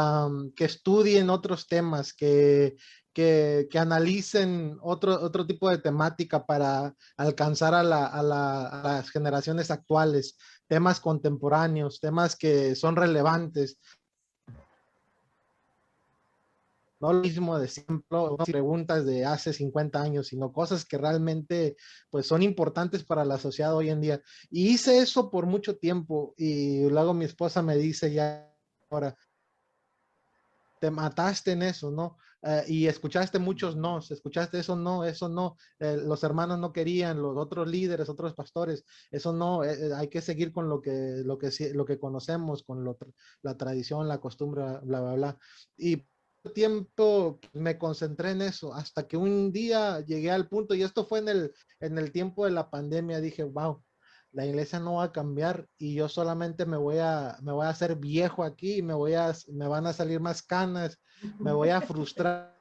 estudien 0.57 1.29
otros 1.29 1.67
temas, 1.67 2.13
que, 2.13 2.75
que, 3.13 3.69
que 3.71 3.79
analicen 3.79 4.77
otro, 4.81 5.21
otro 5.21 5.47
tipo 5.47 5.69
de 5.69 5.77
temática 5.77 6.45
para 6.45 6.93
alcanzar 7.15 7.73
a 7.73 7.81
la- 7.81 8.07
a 8.07 8.21
las 8.23 9.09
generaciones 9.09 9.71
actuales, 9.71 10.37
temas 10.67 10.99
contemporáneos, 10.99 12.01
temas 12.01 12.35
que 12.35 12.75
son 12.75 12.97
relevantes. 12.97 13.77
No 17.01 17.13
lo 17.13 17.21
mismo 17.21 17.57
de 17.57 17.67
siempre, 17.67 18.05
preguntas 18.45 19.05
de 19.05 19.25
hace 19.25 19.53
50 19.53 19.99
años, 19.99 20.27
sino 20.27 20.53
cosas 20.53 20.85
que 20.85 20.99
realmente 20.99 21.75
pues 22.11 22.27
son 22.27 22.43
importantes 22.43 23.03
para 23.03 23.25
la 23.25 23.39
sociedad 23.39 23.75
hoy 23.75 23.89
en 23.89 24.01
día. 24.01 24.21
Y 24.51 24.69
hice 24.69 24.99
eso 24.99 25.31
por 25.31 25.47
mucho 25.47 25.77
tiempo 25.77 26.35
y 26.37 26.87
luego 26.89 27.15
mi 27.15 27.25
esposa 27.25 27.63
me 27.63 27.75
dice 27.75 28.13
ya 28.13 28.47
ahora, 28.91 29.17
te 30.79 30.91
mataste 30.91 31.53
en 31.53 31.63
eso, 31.63 31.89
¿no? 31.91 32.17
Eh, 32.43 32.63
y 32.67 32.87
escuchaste 32.87 33.37
muchos 33.37 33.75
no, 33.75 33.99
escuchaste 33.99 34.59
eso 34.59 34.75
no, 34.75 35.05
eso 35.05 35.29
no, 35.29 35.57
eh, 35.79 35.97
los 36.03 36.23
hermanos 36.23 36.57
no 36.57 36.73
querían, 36.73 37.21
los 37.21 37.37
otros 37.37 37.67
líderes, 37.67 38.09
otros 38.09 38.33
pastores, 38.33 38.83
eso 39.11 39.31
no, 39.31 39.63
eh, 39.63 39.73
eh, 39.73 39.93
hay 39.95 40.07
que 40.07 40.21
seguir 40.21 40.51
con 40.51 40.67
lo 40.67 40.81
que, 40.81 41.21
lo 41.23 41.37
que, 41.37 41.51
lo 41.73 41.85
que 41.85 41.99
conocemos, 41.99 42.63
con 42.63 42.83
lo 42.83 42.97
la 43.43 43.57
tradición, 43.57 44.07
la 44.07 44.19
costumbre, 44.19 44.63
bla, 44.81 45.01
bla, 45.01 45.13
bla. 45.13 45.37
Y 45.77 46.03
tiempo 46.49 47.39
me 47.53 47.77
concentré 47.77 48.31
en 48.31 48.41
eso 48.41 48.73
hasta 48.73 49.07
que 49.07 49.17
un 49.17 49.51
día 49.51 49.99
llegué 50.01 50.31
al 50.31 50.47
punto 50.47 50.73
y 50.73 50.83
esto 50.83 51.05
fue 51.05 51.19
en 51.19 51.29
el 51.29 51.53
en 51.79 51.97
el 51.97 52.11
tiempo 52.11 52.45
de 52.45 52.51
la 52.51 52.69
pandemia 52.69 53.21
dije 53.21 53.43
wow 53.43 53.83
la 54.31 54.45
iglesia 54.45 54.79
no 54.79 54.95
va 54.95 55.05
a 55.05 55.11
cambiar 55.11 55.67
y 55.77 55.93
yo 55.93 56.09
solamente 56.09 56.65
me 56.65 56.77
voy 56.77 56.97
a 56.97 57.37
me 57.41 57.51
voy 57.51 57.65
a 57.65 57.69
hacer 57.69 57.95
viejo 57.95 58.43
aquí 58.43 58.81
me 58.81 58.93
voy 58.93 59.13
a 59.13 59.33
me 59.49 59.67
van 59.67 59.85
a 59.85 59.93
salir 59.93 60.19
más 60.19 60.41
canas 60.41 60.99
me 61.39 61.51
voy 61.51 61.69
a 61.69 61.81
frustrar 61.81 62.60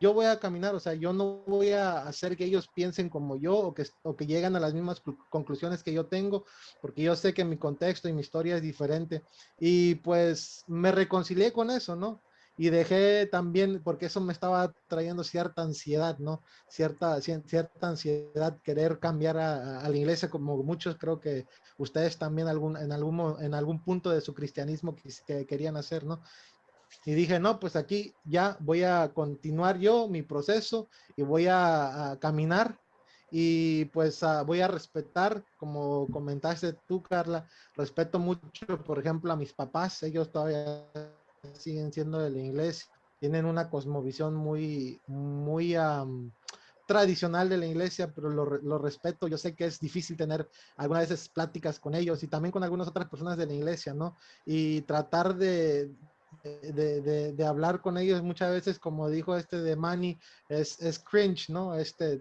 yo 0.00 0.14
voy 0.14 0.26
a 0.26 0.40
caminar, 0.40 0.74
o 0.74 0.80
sea, 0.80 0.94
yo 0.94 1.12
no 1.12 1.44
voy 1.46 1.72
a 1.72 2.02
hacer 2.02 2.36
que 2.36 2.44
ellos 2.46 2.68
piensen 2.74 3.08
como 3.08 3.36
yo 3.36 3.56
o 3.56 3.74
que, 3.74 3.84
o 4.02 4.16
que 4.16 4.26
lleguen 4.26 4.56
a 4.56 4.60
las 4.60 4.74
mismas 4.74 5.02
clu- 5.02 5.18
conclusiones 5.28 5.82
que 5.82 5.92
yo 5.92 6.06
tengo, 6.06 6.46
porque 6.80 7.02
yo 7.02 7.14
sé 7.14 7.34
que 7.34 7.44
mi 7.44 7.58
contexto 7.58 8.08
y 8.08 8.12
mi 8.12 8.22
historia 8.22 8.56
es 8.56 8.62
diferente. 8.62 9.22
Y 9.58 9.96
pues 9.96 10.64
me 10.66 10.90
reconcilié 10.90 11.52
con 11.52 11.70
eso, 11.70 11.96
¿no? 11.96 12.22
y 12.60 12.68
dejé 12.68 13.24
también, 13.24 13.82
porque 13.82 14.04
eso 14.04 14.20
me 14.20 14.34
estaba 14.34 14.74
trayendo 14.86 15.24
cierta 15.24 15.62
ansiedad, 15.62 16.18
¿no? 16.18 16.42
Cierta, 16.68 17.18
cierta 17.22 17.88
ansiedad, 17.88 18.60
querer 18.62 18.98
cambiar 18.98 19.38
a, 19.38 19.88
la 19.88 19.96
iglesia, 19.96 20.28
como 20.28 20.62
muchos 20.62 20.98
creo 20.98 21.20
que 21.20 21.46
ustedes 21.78 22.18
también 22.18 22.48
algún, 22.48 22.76
en, 22.76 22.92
algún, 22.92 23.42
en 23.42 23.54
algún 23.54 23.82
punto 23.82 24.10
de 24.10 24.20
su 24.20 24.34
cristianismo 24.34 24.94
que, 24.94 25.46
querían 25.46 25.78
hacer, 25.78 26.04
¿no? 26.04 26.20
Y 27.04 27.14
dije, 27.14 27.40
no, 27.40 27.58
pues 27.58 27.76
aquí 27.76 28.14
ya 28.24 28.56
voy 28.60 28.82
a 28.82 29.12
continuar 29.14 29.78
yo 29.78 30.08
mi 30.08 30.22
proceso 30.22 30.88
y 31.16 31.22
voy 31.22 31.46
a, 31.48 32.18
caminar 32.20 32.78
y 33.30 33.86
pues 33.86 34.20
voy 34.44 34.60
a 34.60 34.68
respetar, 34.68 35.44
como 35.56 36.08
comentaste 36.08 36.74
tú, 36.86 37.02
Carla, 37.02 37.46
respeto 37.76 38.18
mucho, 38.18 38.82
por 38.84 38.98
ejemplo, 38.98 39.32
a 39.32 39.36
mis 39.36 39.52
papás, 39.52 40.02
ellos 40.02 40.30
todavía 40.30 40.84
siguen 41.52 41.92
siendo 41.92 42.18
de 42.18 42.30
la 42.30 42.38
iglesia, 42.40 42.90
tienen 43.18 43.46
una 43.46 43.70
cosmovisión 43.70 44.34
muy, 44.34 45.00
muy 45.06 45.76
tradicional 46.86 47.48
de 47.48 47.56
la 47.56 47.66
iglesia, 47.66 48.12
pero 48.12 48.28
lo, 48.28 48.44
lo, 48.44 48.76
respeto. 48.76 49.28
Yo 49.28 49.38
sé 49.38 49.54
que 49.54 49.66
es 49.66 49.78
difícil 49.78 50.16
tener 50.16 50.50
algunas 50.76 51.08
veces 51.08 51.28
pláticas 51.28 51.78
con 51.78 51.94
ellos 51.94 52.20
y 52.24 52.26
también 52.26 52.50
con 52.50 52.64
algunas 52.64 52.88
otras 52.88 53.08
personas 53.08 53.38
de 53.38 53.46
la 53.46 53.52
iglesia, 53.52 53.94
¿no? 53.94 54.16
Y 54.44 54.80
tratar 54.80 55.36
de, 55.36 55.92
de, 56.42 57.00
de, 57.02 57.32
de, 57.32 57.46
hablar 57.46 57.80
con 57.80 57.98
ellos 57.98 58.22
muchas 58.22 58.52
veces, 58.52 58.78
como 58.78 59.08
dijo 59.08 59.36
este 59.36 59.60
de 59.60 59.76
Manny, 59.76 60.18
es, 60.48 60.80
es 60.80 60.98
cringe, 60.98 61.50
¿no? 61.50 61.74
Este, 61.74 62.20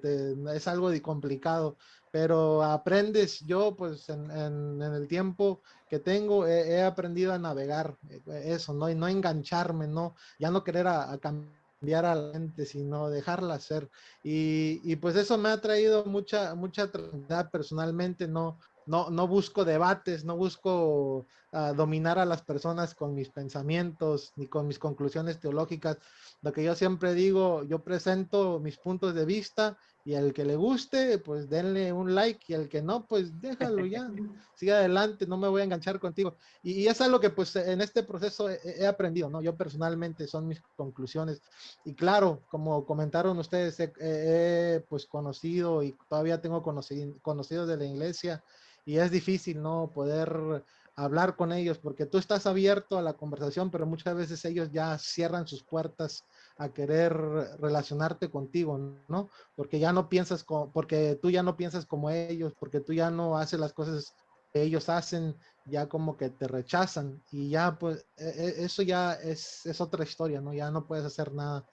es 0.53 0.67
algo 0.67 0.89
de 0.89 1.01
complicado 1.01 1.77
pero 2.11 2.63
aprendes, 2.63 3.39
yo 3.41 3.75
pues 3.75 4.09
en, 4.09 4.31
en, 4.31 4.81
el 4.81 5.07
tiempo 5.07 5.61
que 5.89 5.99
tengo 5.99 6.47
he, 6.47 6.81
aprendido 6.81 7.33
a 7.33 7.39
navegar 7.39 7.97
eh, 8.09 8.43
eso, 8.45 8.73
¿no? 8.73 8.89
Y 8.89 8.95
no 8.95 9.07
engancharme, 9.07 9.87
¿no? 9.87 10.15
Ya 10.39 10.49
no 10.49 10.63
querer 10.63 10.87
a, 10.87 11.17
cambiar 11.19 12.05
a 12.05 12.15
la 12.15 12.33
gente, 12.33 12.65
sino 12.65 13.09
dejarla 13.09 13.59
ser. 13.59 13.89
Y, 14.23 14.81
y, 14.83 14.95
pues 14.95 15.15
eso 15.15 15.37
me 15.37 15.49
ha 15.49 15.61
traído 15.61 16.05
mucha, 16.05 16.55
mucha 16.55 16.91
tranquilidad 16.91 17.49
personalmente, 17.51 18.27
no, 18.27 18.59
no, 18.85 19.09
no 19.09 19.27
busco 19.27 19.63
debates, 19.65 20.25
no 20.25 20.35
busco 20.35 21.27
uh, 21.51 21.73
dominar 21.73 22.19
a 22.19 22.25
las 22.25 22.41
personas 22.41 22.95
con 22.95 23.13
mis 23.13 23.29
pensamientos 23.29 24.33
ni 24.35 24.47
con 24.47 24.67
mis 24.67 24.79
conclusiones 24.79 25.39
teológicas. 25.39 25.97
Lo 26.41 26.51
que 26.51 26.63
yo 26.63 26.75
siempre 26.75 27.13
digo, 27.13 27.63
yo 27.63 27.83
presento 27.83 28.59
mis 28.59 28.77
puntos 28.77 29.13
de 29.13 29.25
vista 29.25 29.77
y 30.05 30.15
al 30.15 30.33
que 30.33 30.45
le 30.45 30.55
guste, 30.55 31.19
pues 31.19 31.49
denle 31.49 31.91
un 31.91 32.15
like 32.15 32.43
y 32.47 32.55
al 32.55 32.69
que 32.69 32.81
no, 32.81 33.05
pues 33.05 33.39
déjalo 33.39 33.85
ya, 33.85 34.09
sigue 34.55 34.73
adelante, 34.73 35.27
no 35.27 35.37
me 35.37 35.47
voy 35.47 35.61
a 35.61 35.65
enganchar 35.65 35.99
contigo. 35.99 36.37
Y, 36.63 36.71
y 36.83 36.87
es 36.87 36.99
algo 37.01 37.19
que 37.19 37.29
pues 37.29 37.55
en 37.55 37.81
este 37.81 38.03
proceso 38.03 38.49
he, 38.49 38.87
aprendido, 38.87 39.29
¿no? 39.29 39.41
Yo 39.41 39.55
personalmente 39.55 40.27
son 40.27 40.47
mis 40.47 40.61
conclusiones. 40.75 41.41
Y 41.85 41.93
claro, 41.93 42.41
como 42.49 42.85
comentaron 42.85 43.37
ustedes, 43.37 43.79
he, 43.79 44.83
pues 44.89 45.05
conocido 45.05 45.83
y 45.83 45.95
todavía 46.07 46.41
tengo 46.41 46.63
conocido, 46.63 47.13
conocidos 47.21 47.67
de 47.67 47.77
la 47.77 47.85
iglesia 47.85 48.43
y 48.85 48.97
es 48.97 49.11
difícil, 49.11 49.61
¿no? 49.61 49.91
Poder 49.93 50.63
hablar 50.99 51.35
con 51.35 51.53
ellos 51.53 51.77
porque 51.77 52.05
tú 52.05 52.17
estás 52.17 52.45
abierto 52.45 52.97
a 52.97 53.01
la 53.01 53.13
conversación, 53.13 53.71
pero 53.71 53.85
muchas 53.85 54.15
veces 54.15 54.43
ellos 54.43 54.69
ya 54.71 54.97
cierran 54.97 55.47
sus 55.47 55.63
puertas 55.63 56.25
a 56.57 56.69
querer 56.69 57.13
relacionarte 57.59 58.29
contigo, 58.29 58.77
¿no? 59.07 59.29
Porque 59.55 59.79
ya 59.79 59.93
no 59.93 60.09
piensas, 60.09 60.43
como, 60.43 60.71
porque 60.71 61.17
tú 61.21 61.31
ya 61.31 61.41
no 61.41 61.55
piensas 61.55 61.85
como 61.85 62.09
ellos, 62.09 62.53
porque 62.59 62.81
tú 62.81 62.91
ya 62.91 63.09
no 63.09 63.37
haces 63.37 63.59
las 63.59 63.71
cosas 63.71 64.13
que 64.51 64.61
ellos 64.61 64.89
hacen, 64.89 65.37
ya 65.65 65.87
como 65.87 66.17
que 66.17 66.31
te 66.31 66.47
rechazan 66.47 67.21
y 67.31 67.49
ya 67.49 67.77
pues 67.77 68.05
e, 68.17 68.27
e, 68.27 68.65
eso 68.65 68.81
ya 68.81 69.13
es, 69.13 69.65
es 69.65 69.79
otra 69.79 70.03
historia, 70.03 70.41
¿no? 70.41 70.53
Ya 70.53 70.69
no 70.69 70.85
puedes 70.85 71.05
hacer 71.05 71.33
nada, 71.33 71.65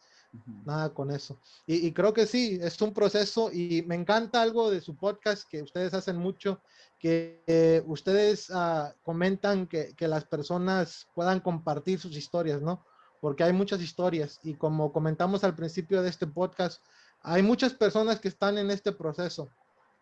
nada 0.64 0.92
con 0.92 1.10
eso. 1.10 1.38
Y, 1.66 1.92
creo 1.92 2.12
que 2.12 2.26
sí, 2.26 2.58
es 2.60 2.80
un 2.82 2.92
proceso 2.92 3.50
y 3.52 3.82
me 3.86 3.94
encanta 3.94 4.42
algo 4.42 4.70
de 4.70 4.80
su 4.80 4.96
podcast 4.96 5.48
que 5.48 5.62
ustedes 5.62 5.94
hacen 5.94 6.16
mucho, 6.16 6.60
que 6.98 7.42
eh, 7.46 7.82
ustedes 7.86 8.50
uh, 8.50 8.92
comentan 9.02 9.66
que, 9.66 9.94
que 9.94 10.08
las 10.08 10.24
personas 10.24 11.06
puedan 11.14 11.40
compartir 11.40 11.98
sus 11.98 12.16
historias, 12.16 12.62
¿no? 12.62 12.84
porque 13.20 13.44
hay 13.44 13.52
muchas 13.52 13.80
historias 13.80 14.40
y 14.42 14.54
como 14.54 14.92
comentamos 14.92 15.44
al 15.44 15.54
principio 15.54 16.02
de 16.02 16.10
este 16.10 16.26
podcast, 16.26 16.82
hay 17.22 17.42
muchas 17.42 17.74
personas 17.74 18.20
que 18.20 18.28
están 18.28 18.58
en 18.58 18.70
este 18.70 18.92
proceso 18.92 19.50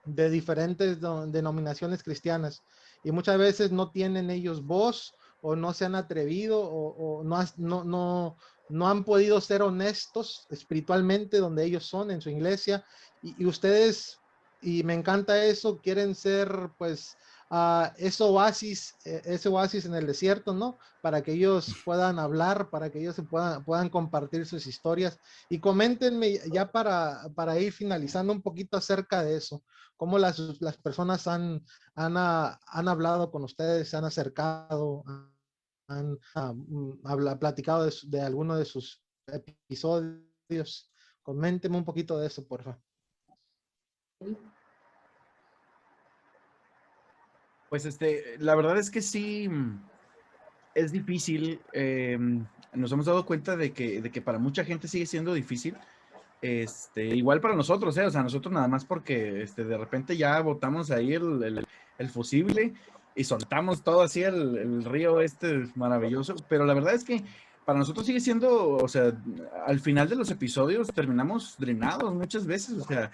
de 0.05 0.29
diferentes 0.29 0.99
denominaciones 1.01 2.03
cristianas 2.03 2.63
y 3.03 3.13
muchas 3.13 3.39
veces 3.39 3.73
no 3.73 3.91
tienen 3.91 4.31
ellos 4.31 4.63
voz 4.63 5.15
o 5.47 5.55
no 5.57 5.75
se 5.75 5.85
han 5.85 5.95
atrevido 5.95 6.61
o, 6.61 7.23
no, 7.23 7.45
no, 7.57 7.85
no, 7.85 8.37
no, 8.71 8.89
han 8.89 9.05
podido 9.05 9.41
ser 9.41 9.63
honestos 9.63 10.47
espiritualmente 10.51 11.39
donde 11.39 11.65
ellos 11.65 11.85
son 11.85 12.11
en 12.11 12.21
su 12.21 12.31
iglesia 12.31 12.85
y, 13.23 13.43
y 13.43 13.47
ustedes, 13.47 14.19
y 14.63 14.83
me 14.85 14.95
encanta 14.95 15.45
eso, 15.45 15.79
quieren 15.79 16.15
ser 16.15 16.71
pues 16.79 17.17
ese 17.97 18.25
oasis, 18.25 18.95
e, 19.05 19.23
ese 19.25 19.49
oasis 19.49 19.85
en 19.85 19.95
el 19.95 20.07
desierto, 20.07 20.55
¿no? 20.55 20.79
Para 21.03 21.23
que 21.23 21.33
ellos 21.33 21.75
puedan 21.85 22.19
hablar, 22.19 22.71
para 22.71 22.91
que 22.91 23.01
ellos 23.01 23.15
se 23.15 23.23
puedan, 23.23 23.65
puedan 23.65 23.91
compartir 23.91 24.47
sus 24.47 24.67
historias. 24.67 25.19
Y 25.49 25.61
coméntenme 25.61 26.41
ya 26.51 26.73
para, 26.73 27.29
para 27.35 27.59
ir 27.59 27.73
finalizando 27.73 28.33
un 28.33 28.43
poquito 28.43 28.77
acerca 28.77 29.23
de 29.23 29.37
eso, 29.37 29.63
cómo 29.97 30.19
las, 30.19 30.39
las 30.61 30.77
personas 30.79 31.27
han, 31.27 31.65
han, 31.95 32.17
ah, 32.17 32.59
han 32.67 32.89
hablado 32.89 33.31
con 33.31 33.45
ustedes, 33.45 33.89
se 33.89 33.97
han 33.97 34.05
acercado, 34.05 35.05
han, 35.89 36.19
ah, 36.35 36.53
mm, 36.55 37.39
platicado 37.39 37.85
de, 37.85 37.93
de 38.05 38.21
alguno 38.21 38.57
de 38.57 38.65
sus 38.65 39.03
episodios. 39.27 40.91
Coméntenme 41.23 41.77
un 41.77 41.85
poquito 41.85 42.19
de 42.19 42.27
eso, 42.27 42.47
por 42.47 42.63
favor. 42.63 42.81
Pues 47.69 47.85
este, 47.87 48.37
la 48.39 48.55
verdad 48.55 48.79
es 48.79 48.91
que 48.91 49.03
sí, 49.03 49.49
mm, 49.49 49.85
es 50.75 50.93
difícil. 50.93 51.61
Em, 51.73 52.47
nos 52.73 52.93
hemos 52.93 53.07
dado 53.07 53.25
cuenta 53.27 53.57
de 53.57 53.73
que, 53.73 54.01
de 54.01 54.11
que 54.11 54.23
para 54.23 54.39
mucha 54.39 54.65
gente 54.65 54.89
sigue 54.89 55.07
siendo 55.07 55.35
difícil. 55.35 55.77
Este, 56.43 57.07
igual 57.07 57.41
para 57.41 57.57
nosotros, 57.57 57.97
¿eh? 57.97 58.05
o 58.05 58.11
sea, 58.11 58.23
nosotros 58.23 58.53
nada 58.53 58.69
más 58.69 58.85
porque 58.85 59.43
este, 59.43 59.65
de 59.65 59.79
repente 59.79 60.17
ya 60.17 60.39
botamos 60.43 60.91
ahí 60.91 61.15
el, 61.15 61.67
el, 61.97 62.11
fusible 62.11 62.75
y 63.15 63.25
soltamos 63.25 63.83
todo 63.83 64.03
así 64.03 64.23
el, 64.23 64.85
río 64.85 65.21
este 65.21 65.69
maravilloso, 65.75 66.35
pero 66.49 66.65
la 66.65 66.75
verdad 66.75 66.95
es 66.95 67.05
que 67.05 67.25
para 67.65 67.79
nosotros 67.79 68.07
sigue 68.07 68.21
siendo, 68.21 68.77
o 68.77 68.89
sea, 68.89 69.13
al 69.67 69.81
final 69.81 70.09
de 70.09 70.17
los 70.17 70.31
episodios 70.31 70.89
terminamos 70.89 71.57
drenados 71.59 72.15
muchas 72.15 72.47
veces, 72.47 72.75
o 72.75 72.85
sea, 72.85 73.11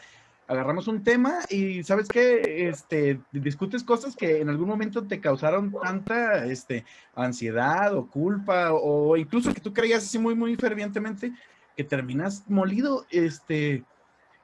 agarramos 0.48 0.88
un 0.88 1.05
tema 1.05 1.38
y 1.48 1.84
sabes 1.84 2.09
qué, 2.09 2.68
este, 2.68 3.20
discutes 3.30 3.84
cosas 3.84 4.16
que 4.16 4.40
en 4.40 4.48
algún 4.48 4.66
momento 4.66 5.05
te 5.05 5.20
causaron 5.20 5.72
tanta 5.80 6.44
este, 6.46 6.84
ansiedad 7.14 7.94
o 7.94 8.09
culpa 8.09 8.72
o 8.72 9.16
incluso 9.16 9.55
que 9.55 9.61
tú 9.61 9.72
creías 9.72 10.03
así 10.03 10.18
muy, 10.18 10.34
muy 10.34 10.57
fervientemente 10.57 11.32
que 11.76 11.84
terminas 11.84 12.42
molido, 12.48 13.07
este, 13.11 13.84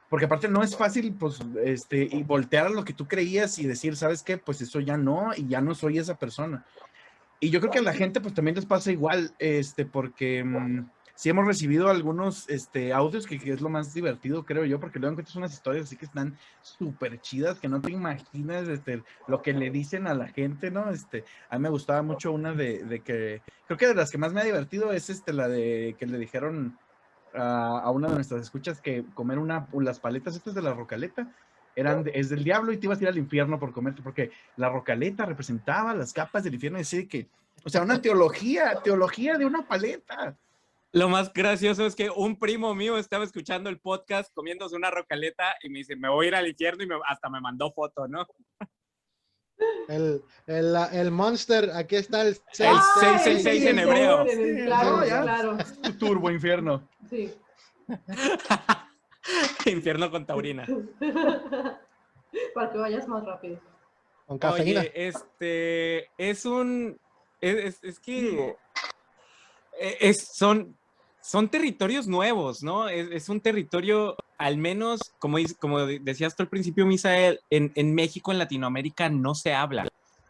porque 0.09 0.27
aparte 0.27 0.49
no 0.49 0.63
es 0.63 0.77
fácil, 0.77 1.15
pues, 1.15 1.41
este, 1.65 2.09
y 2.11 2.23
voltear 2.23 2.67
a 2.67 2.71
lo 2.71 2.85
que 2.85 2.93
tú 2.93 3.07
creías 3.07 3.59
y 3.59 3.67
decir, 3.67 3.97
¿sabes 3.97 4.23
qué? 4.23 4.39
Pues 4.39 4.61
eso 4.61 4.81
ya 4.81 4.97
no, 4.97 5.31
y 5.37 5.49
ya 5.49 5.61
no 5.61 5.75
soy 5.75 5.99
esa 5.99 6.17
persona. 6.17 6.65
Y 7.41 7.51
yo 7.51 7.61
creo 7.61 7.73
que 7.73 7.81
a 7.81 7.83
la 7.83 7.93
gente, 7.93 8.21
pues, 8.21 8.35
también 8.35 8.55
les 8.55 8.67
pasa 8.67 8.93
igual, 8.93 9.35
este, 9.39 9.85
porque... 9.85 10.45
Mm, 10.45 10.87
sí 11.17 11.31
hemos 11.31 11.47
recibido 11.47 11.89
algunos 11.89 12.49
este, 12.49 12.93
audios 12.93 13.27
que, 13.27 13.37
es 13.37 13.61
lo 13.61 13.71
más 13.71 13.93
divertido, 13.93 14.45
creo 14.45 14.65
yo, 14.65 14.79
porque 14.79 14.99
luego 14.99 15.13
encuentras 15.13 15.35
unas 15.35 15.53
historias 15.53 15.87
así 15.87 15.97
que 15.97 16.05
están 16.05 16.37
súper 16.61 17.21
chidas, 17.21 17.59
que 17.59 17.69
no 17.69 17.81
te 17.81 17.91
imaginas 17.91 18.69
este, 18.69 19.03
lo 19.27 19.43
que 19.43 19.55
le 19.55 19.71
dicen 19.71 20.07
a 20.07 20.15
la 20.15 20.29
gente, 20.29 20.71
¿no? 20.71 20.91
Este, 20.91 21.25
a 21.49 21.57
mí 21.57 21.63
me 21.63 21.71
gustaba 21.71 22.03
mucho 22.03 22.33
una 22.33 22.53
de, 22.53 22.85
de 22.85 23.01
que, 23.01 23.43
creo 23.67 23.79
que 23.79 23.89
de 23.89 23.95
las 23.95 24.11
que 24.11 24.19
más 24.19 24.33
me 24.33 24.43
ha 24.43 24.45
divertido 24.45 24.93
es 24.93 25.11
este, 25.11 25.33
la 25.33 25.49
de 25.49 25.97
que 25.99 26.07
le 26.07 26.19
dijeron 26.19 26.79
a, 27.37 27.91
una 27.91 28.09
de 28.09 28.15
nuestras 28.15 28.43
escuchas 28.43 28.81
que 28.81 29.05
comer 29.15 29.39
una, 29.39 29.69
las 29.75 30.01
paletas 30.01 30.37
estas 30.37 30.55
de 30.55 30.63
la 30.63 30.75
rocaleta, 30.75 31.33
eran 31.75 32.05
es 32.15 32.31
del 32.31 32.43
diablo 32.43 32.73
y 32.73 32.79
te 32.79 32.87
ibas 32.87 32.99
a 32.99 33.03
ir 33.03 33.09
al 33.09 33.19
infierno 33.19 33.59
por 33.59 33.73
comerte, 33.73 34.03
porque 34.03 34.31
la 34.57 34.71
rocaleta 34.71 35.27
representaba 35.27 35.95
las 35.95 36.13
capas 36.13 36.43
del 36.43 36.55
infierno 36.55 36.79
así 36.79 37.07
que, 37.07 37.29
o 37.65 37.69
sea, 37.69 37.83
una 37.83 38.01
teología, 38.01 38.81
teología 38.83 39.37
de 39.37 39.45
una 39.45 39.67
paleta. 39.67 40.37
Lo 40.93 41.11
más 41.11 41.31
gracioso 41.33 41.85
es 41.85 41.95
que 41.95 42.09
un 42.09 42.39
primo 42.39 42.75
mío 42.75 42.97
estaba 42.97 43.25
escuchando 43.25 43.69
el 43.69 43.79
podcast 43.79 44.33
comiéndose 44.33 44.77
una 44.77 44.91
rocaleta 44.91 45.55
y 45.63 45.69
me 45.69 45.81
dice, 45.81 45.95
me 45.97 46.09
voy 46.09 46.27
a 46.27 46.29
ir 46.29 46.35
al 46.37 46.49
infierno 46.49 46.85
y 46.85 46.89
hasta 47.07 47.29
me 47.29 47.41
mandó 47.41 47.71
foto, 47.73 48.09
¿no? 48.09 48.27
El, 49.89 50.23
el, 50.47 50.77
el 50.93 51.11
Monster, 51.11 51.71
aquí 51.75 51.97
está 51.97 52.23
el 52.23 52.37
666 52.53 53.65
en 53.67 53.79
hebreo. 53.79 54.27
Claro, 54.67 55.01
claro. 55.03 55.59
Turbo 55.99 56.31
infierno. 56.31 56.87
Sí. 57.09 57.33
infierno 59.67 60.11
con 60.11 60.27
taurina. 60.27 60.67
Para 62.55 62.73
que 62.73 62.79
vayas 62.79 63.09
más 63.09 63.25
rápido. 63.25 63.61
Con 64.27 64.39
cafeína. 64.39 64.81
Oye, 64.81 64.93
este, 64.95 66.11
es 66.19 66.45
un, 66.45 66.99
es, 67.41 67.83
es 67.83 68.01
que 68.01 68.57
eh, 69.79 69.97
es, 70.01 70.29
son 70.35 70.77
son 71.27 71.49
territorios 71.49 72.07
nuevos, 72.07 72.63
¿no? 72.63 72.89
Es, 72.89 73.29
un 73.29 73.41
territorio, 73.41 74.17
al 74.39 74.59
menos, 74.59 75.15
como, 75.19 75.39
como 75.59 75.81
decías 75.87 76.37
tú 76.37 76.43
al 76.43 76.49
principio, 76.49 76.87
Misael, 76.87 77.41
en, 77.51 77.73
en 77.75 77.95
México, 77.95 78.33
en 78.33 78.39
Latinoamérica, 78.39 79.09
no 79.09 79.35
se 79.35 79.55
habla. 79.55 79.87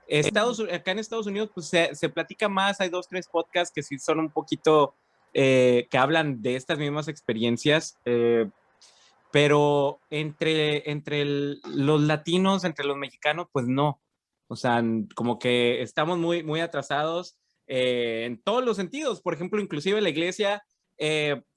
Estados, 0.06 0.60
acá 0.72 0.92
en 0.92 0.98
Estados 0.98 1.26
Unidos, 1.26 1.50
pues 1.52 1.66
se, 1.66 1.94
se, 1.94 2.08
platica 2.08 2.48
más, 2.48 2.80
hay 2.80 2.88
dos, 2.88 3.08
tres 3.08 3.26
podcasts 3.26 3.72
que 3.74 3.82
sí 3.82 3.98
son 3.98 4.20
un 4.20 4.30
poquito, 4.30 4.94
eh, 5.34 5.88
que 5.90 5.98
hablan 5.98 6.42
de 6.42 6.56
estas 6.56 6.78
mismas 6.78 7.08
experiencias, 7.08 7.98
eh, 8.04 8.48
pero 9.32 10.00
entre, 10.10 10.90
entre 10.90 11.24
los 11.24 12.00
latinos, 12.00 12.64
entre 12.64 12.86
los 12.86 12.96
mexicanos, 12.96 13.48
pues 13.52 13.66
no. 13.66 14.00
O 14.48 14.54
sea, 14.54 14.82
como 15.16 15.38
que 15.38 15.82
estamos 15.82 16.18
muy, 16.18 16.44
muy 16.44 16.60
atrasados 16.60 17.36
eh, 17.66 18.24
en 18.26 18.40
todos 18.40 18.64
los 18.64 18.76
sentidos. 18.76 19.20
Por 19.20 19.34
ejemplo, 19.34 19.60
inclusive 19.60 20.00
la 20.00 20.08
iglesia, 20.08 20.64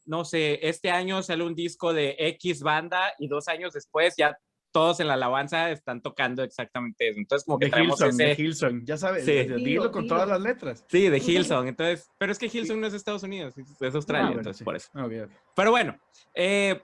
no 0.10 0.26
sé, 0.26 0.60
este 0.68 0.90
año 0.92 1.22
sale 1.24 1.44
un 1.44 1.54
disco 1.56 1.94
de 1.94 2.16
X 2.18 2.62
banda 2.64 3.14
y 3.20 3.28
dos 3.28 3.48
años 3.48 3.74
después 3.74 4.16
ya 4.18 4.38
todos 4.72 5.00
en 5.00 5.08
la 5.08 5.16
alabanza 5.16 5.72
están 5.72 6.02
tocando 6.02 6.44
exactamente 6.44 7.10
eso. 7.10 7.20
Entonces, 7.20 7.44
como 7.46 7.58
que 7.58 7.66
de 7.66 7.72
traemos 7.72 8.00
Hillsong, 8.00 8.10
ese... 8.22 8.24
de 8.24 8.34
Hillsong, 8.44 8.86
ya 8.86 8.98
sabes, 8.98 9.26
Sí. 9.26 9.32
dilo 9.64 9.92
con 9.92 10.08
todas 10.08 10.28
las 10.28 10.40
letras. 10.42 10.86
Sí, 10.90 11.10
de 11.10 11.18
Hillsong. 11.18 11.68
Entonces, 11.68 12.10
pero 12.20 12.32
es 12.32 12.38
que 12.38 12.48
Hillsong 12.48 12.80
no 12.80 12.86
es 12.88 12.94
Estados 12.94 13.24
Unidos, 13.24 13.56
es 13.58 13.96
Australia, 13.96 14.26
Ah, 14.26 14.28
bueno, 14.28 14.40
entonces 14.42 14.58
sí. 14.60 14.64
por 14.64 14.76
eso. 14.76 14.90
Ok. 14.94 15.32
Pero 15.56 15.72
bueno, 15.72 15.98
eh, 16.36 16.82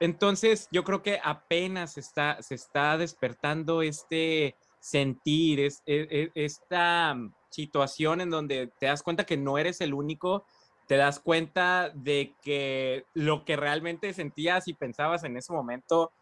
entonces 0.00 0.68
yo 0.72 0.84
creo 0.84 1.02
que 1.02 1.20
apenas 1.22 1.94
se 1.94 2.00
está, 2.00 2.40
se 2.40 2.54
está 2.54 2.96
despertando 2.96 3.82
este 3.82 4.56
sentir, 4.80 5.60
es, 5.60 5.82
e- 5.86 6.06
e- 6.10 6.44
esta 6.44 7.14
mm, 7.14 7.34
situación 7.50 8.20
en 8.20 8.30
donde 8.30 8.70
te 8.78 8.86
das 8.86 9.02
cuenta 9.02 9.24
que 9.26 9.36
no 9.36 9.58
eres 9.58 9.80
el 9.80 9.92
único, 9.92 10.46
te 10.88 10.96
das 10.96 11.20
cuenta 11.20 11.92
de 11.94 12.34
que 12.42 13.04
lo 13.14 13.44
que 13.44 13.56
realmente 13.56 14.12
sentías 14.14 14.68
y 14.68 14.74
pensabas 14.74 15.22
en 15.24 15.36
ese 15.36 15.52
momento, 15.52 16.12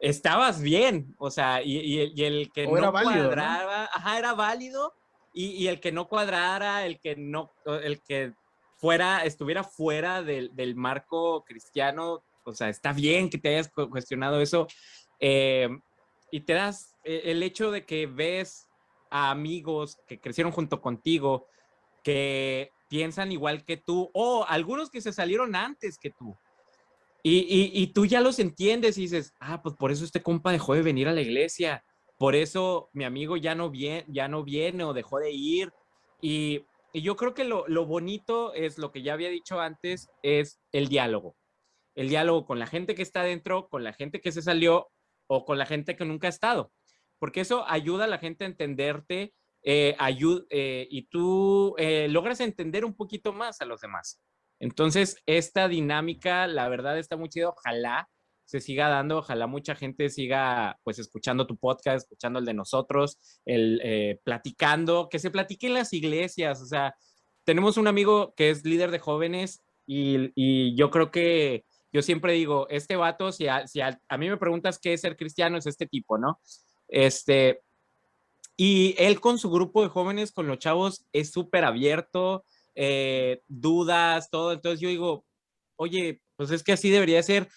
estabas 0.00 0.60
bien, 0.62 1.14
o 1.18 1.30
sea, 1.30 1.62
y, 1.62 1.78
y- 1.78 2.12
y 2.14 2.24
el 2.24 2.52
que 2.52 2.66
O 2.66 2.72
no 2.72 2.78
era 2.78 2.90
válido, 2.90 3.24
¿no? 3.24 3.32
cuadraba, 3.32 3.84
ajá, 3.92 4.18
era 4.18 4.34
válido, 4.34 4.92
y, 5.32 5.50
y 5.50 5.68
el 5.68 5.80
que 5.80 5.92
no 5.92 6.08
cuadrara, 6.08 6.86
el 6.86 7.00
que 7.00 7.16
no, 7.16 7.52
el 7.66 8.02
que 8.02 8.34
fuera, 8.78 9.24
estuviera 9.24 9.64
fuera 9.64 10.22
del, 10.22 10.54
del 10.54 10.76
marco 10.76 11.42
cristiano, 11.44 12.24
o 12.44 12.52
sea, 12.52 12.68
está 12.68 12.92
bien 12.92 13.30
que 13.30 13.38
te 13.38 13.48
hayas 13.48 13.70
cu- 13.72 13.90
cuestionado 13.90 14.40
eso, 14.40 14.66
eh, 15.20 15.68
y 16.30 16.40
te 16.40 16.52
das 16.52 16.96
eh, 17.04 17.22
el 17.26 17.42
hecho 17.42 17.70
de 17.72 17.84
que 17.86 18.06
ves 18.06 18.70
a 19.10 19.30
amigos 19.30 19.98
que 20.06 20.20
crecieron 20.20 20.52
junto 20.52 20.80
contigo, 20.80 21.48
que 22.02 22.73
piensan 22.88 23.32
igual 23.32 23.64
que 23.64 23.76
tú, 23.76 24.10
o 24.14 24.44
algunos 24.48 24.90
que 24.90 25.00
se 25.00 25.12
salieron 25.12 25.54
antes 25.54 25.98
que 25.98 26.10
tú. 26.10 26.36
Y, 27.26 27.70
y, 27.72 27.86
tú 27.86 28.04
ya 28.04 28.20
los 28.20 28.38
entiendes 28.38 28.98
y 28.98 29.02
dices, 29.02 29.32
ah, 29.40 29.62
pues 29.62 29.74
por 29.76 29.90
eso 29.90 30.04
este 30.04 30.22
compa 30.22 30.52
dejó 30.52 30.74
de 30.74 30.82
venir 30.82 31.08
a 31.08 31.12
la 31.12 31.22
iglesia, 31.22 31.82
por 32.18 32.34
eso 32.34 32.90
mi 32.92 33.04
amigo 33.04 33.38
ya 33.38 33.54
no 33.54 33.70
viene, 33.70 34.04
ya 34.08 34.28
no 34.28 34.44
viene 34.44 34.84
o 34.84 34.92
dejó 34.92 35.20
de 35.20 35.30
ir. 35.30 35.72
Y, 36.20 36.66
y 36.92 37.00
yo 37.00 37.16
creo 37.16 37.32
que 37.32 37.44
lo, 37.44 37.66
lo 37.66 37.86
bonito 37.86 38.52
es 38.52 38.76
lo 38.76 38.92
que 38.92 39.02
ya 39.02 39.14
había 39.14 39.30
dicho 39.30 39.58
antes, 39.58 40.10
es 40.22 40.60
el 40.70 40.88
diálogo. 40.88 41.34
El 41.94 42.10
diálogo 42.10 42.44
con 42.44 42.58
la 42.58 42.66
gente 42.66 42.94
que 42.94 43.02
está 43.02 43.22
dentro, 43.22 43.68
con 43.68 43.84
la 43.84 43.94
gente 43.94 44.20
que 44.20 44.30
se 44.30 44.42
salió 44.42 44.88
o 45.26 45.46
con 45.46 45.56
la 45.56 45.64
gente 45.64 45.96
que 45.96 46.04
nunca 46.04 46.26
ha 46.26 46.30
estado. 46.30 46.72
Porque 47.18 47.40
eso 47.40 47.64
ayuda 47.66 48.04
a 48.04 48.08
la 48.08 48.18
gente 48.18 48.44
a 48.44 48.48
entenderte 48.48 49.32
eh, 49.64 49.96
ayu- 49.98 50.46
eh, 50.50 50.86
y 50.90 51.08
tú 51.08 51.74
eh, 51.78 52.06
logras 52.08 52.40
entender 52.40 52.84
un 52.84 52.94
poquito 52.94 53.32
más 53.32 53.60
a 53.60 53.64
los 53.64 53.80
demás. 53.80 54.20
Entonces, 54.60 55.16
esta 55.26 55.66
dinámica, 55.68 56.46
la 56.46 56.68
verdad, 56.68 56.98
está 56.98 57.16
muy 57.16 57.28
chido. 57.28 57.50
Ojalá 57.56 58.08
se 58.46 58.60
siga 58.60 58.88
dando, 58.88 59.18
ojalá 59.18 59.46
mucha 59.46 59.74
gente 59.74 60.10
siga 60.10 60.78
pues 60.84 60.98
escuchando 60.98 61.46
tu 61.46 61.56
podcast, 61.56 62.04
escuchando 62.04 62.38
el 62.38 62.44
de 62.44 62.52
nosotros, 62.54 63.18
el 63.46 63.80
eh, 63.82 64.20
platicando, 64.22 65.08
que 65.08 65.18
se 65.18 65.30
platique 65.30 65.66
en 65.66 65.74
las 65.74 65.92
iglesias. 65.92 66.60
O 66.60 66.66
sea, 66.66 66.94
tenemos 67.44 67.78
un 67.78 67.86
amigo 67.86 68.34
que 68.36 68.50
es 68.50 68.64
líder 68.64 68.90
de 68.90 68.98
jóvenes 68.98 69.64
y, 69.86 70.30
y 70.34 70.76
yo 70.76 70.90
creo 70.90 71.10
que 71.10 71.64
yo 71.92 72.02
siempre 72.02 72.32
digo, 72.32 72.66
este 72.70 72.96
vato, 72.96 73.32
si, 73.32 73.46
a, 73.48 73.66
si 73.66 73.80
a, 73.80 73.98
a 74.08 74.18
mí 74.18 74.28
me 74.28 74.36
preguntas 74.36 74.78
qué 74.78 74.92
es 74.92 75.00
ser 75.00 75.16
cristiano, 75.16 75.56
es 75.56 75.66
este 75.66 75.86
tipo, 75.86 76.18
¿no? 76.18 76.40
Este, 76.88 77.60
y 78.56 78.94
él 78.98 79.20
con 79.20 79.38
su 79.38 79.50
grupo 79.50 79.82
de 79.82 79.88
jóvenes, 79.88 80.32
con 80.32 80.46
los 80.46 80.58
chavos, 80.58 81.06
es 81.12 81.32
súper 81.32 81.64
abierto, 81.64 82.44
eh, 82.74 83.42
dudas, 83.48 84.30
todo. 84.30 84.52
Entonces 84.52 84.80
yo 84.80 84.88
digo, 84.88 85.26
oye, 85.76 86.20
pues 86.36 86.50
es 86.50 86.62
que 86.62 86.72
así 86.72 86.90
debería 86.90 87.22
ser. 87.22 87.48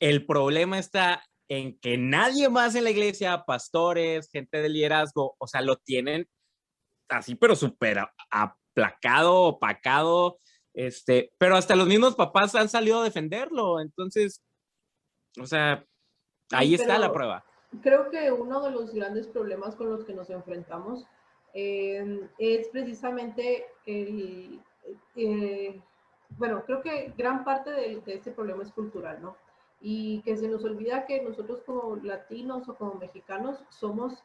El 0.00 0.26
problema 0.26 0.78
está 0.78 1.24
en 1.48 1.78
que 1.78 1.96
nadie 1.98 2.48
más 2.48 2.74
en 2.74 2.84
la 2.84 2.90
iglesia, 2.90 3.44
pastores, 3.46 4.30
gente 4.30 4.62
de 4.62 4.68
liderazgo, 4.68 5.36
o 5.38 5.46
sea, 5.46 5.60
lo 5.62 5.76
tienen 5.76 6.28
así, 7.08 7.34
pero 7.34 7.54
súper 7.54 7.98
aplacado, 8.30 9.42
opacado, 9.42 10.38
este, 10.74 11.32
pero 11.38 11.56
hasta 11.56 11.76
los 11.76 11.86
mismos 11.86 12.14
papás 12.14 12.54
han 12.54 12.68
salido 12.68 13.00
a 13.00 13.04
defenderlo. 13.04 13.80
Entonces, 13.80 14.42
o 15.40 15.46
sea, 15.46 15.84
ahí 16.52 16.68
Sí, 16.68 16.74
está 16.74 16.98
la 16.98 17.12
prueba. 17.12 17.44
Creo 17.80 18.10
que 18.10 18.30
uno 18.30 18.60
de 18.60 18.70
los 18.70 18.92
grandes 18.92 19.26
problemas 19.28 19.74
con 19.76 19.90
los 19.90 20.04
que 20.04 20.12
nos 20.12 20.28
enfrentamos 20.30 21.06
eh, 21.54 22.28
es 22.38 22.68
precisamente 22.68 23.66
el, 23.86 24.60
eh, 25.16 25.80
bueno, 26.30 26.62
creo 26.64 26.82
que 26.82 27.12
gran 27.16 27.44
parte 27.44 27.70
de, 27.70 28.00
de 28.00 28.14
este 28.14 28.30
problema 28.30 28.62
es 28.62 28.72
cultural, 28.72 29.20
¿no? 29.22 29.36
Y 29.80 30.22
que 30.22 30.36
se 30.36 30.48
nos 30.48 30.64
olvida 30.64 31.06
que 31.06 31.22
nosotros 31.22 31.62
como 31.62 31.96
latinos 31.96 32.68
o 32.68 32.74
como 32.74 32.94
mexicanos 32.94 33.64
somos 33.70 34.22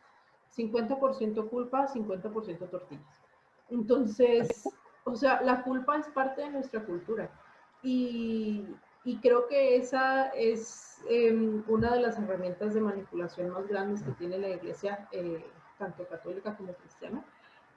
50% 0.56 1.50
culpa, 1.50 1.88
50% 1.88 2.70
tortillas. 2.70 3.22
Entonces, 3.70 4.68
o 5.04 5.16
sea, 5.16 5.41
la 5.41 5.64
culpa 5.64 5.98
es 5.98 6.08
parte 6.10 6.41
de 6.41 6.52
nuestra 6.52 6.84
cultura. 6.86 7.30
Y, 7.84 8.66
y 9.08 9.16
creo 9.20 9.47
que 9.47 9.78
esa 9.78 10.28
es 10.32 11.01
eh, 11.10 11.34
una 11.70 11.93
de 11.93 12.01
las 12.01 12.20
herramientas 12.20 12.74
de 12.74 12.82
manipulación 12.82 13.51
más 13.51 13.66
grandes 13.66 14.03
que 14.03 14.12
tiene 14.12 14.38
la 14.38 14.49
iglesia, 14.49 15.08
eh, 15.14 15.45
tanto 15.78 16.05
católica 16.10 16.58
como 16.58 16.74
cristiana. 16.74 17.24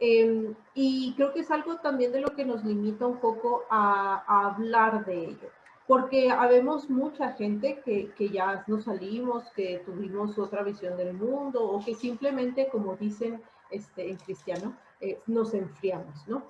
Eh, 0.00 0.52
y 0.74 1.14
creo 1.14 1.32
que 1.32 1.40
es 1.40 1.50
algo 1.52 1.76
también 1.76 2.10
de 2.10 2.20
lo 2.20 2.34
que 2.34 2.44
nos 2.44 2.64
limita 2.64 3.06
un 3.06 3.18
poco 3.18 3.62
a, 3.70 4.24
a 4.26 4.46
hablar 4.48 5.04
de 5.04 5.26
ello, 5.26 5.50
porque 5.86 6.32
habemos 6.32 6.90
mucha 6.90 7.30
gente 7.34 7.80
que, 7.84 8.10
que, 8.16 8.30
ya 8.30 8.64
nos 8.66 8.86
salimos, 8.86 9.44
que 9.54 9.84
tuvimos 9.86 10.36
otra 10.36 10.64
visión 10.64 10.96
del 10.96 11.14
mundo 11.14 11.62
o 11.62 11.84
que 11.84 11.94
simplemente, 11.94 12.68
como 12.72 12.96
dicen 12.96 13.40
este, 13.70 14.10
en 14.10 14.16
cristiano, 14.16 14.76
eh, 15.00 15.20
nos 15.28 15.54
enfriamos, 15.54 16.26
¿no? 16.26 16.42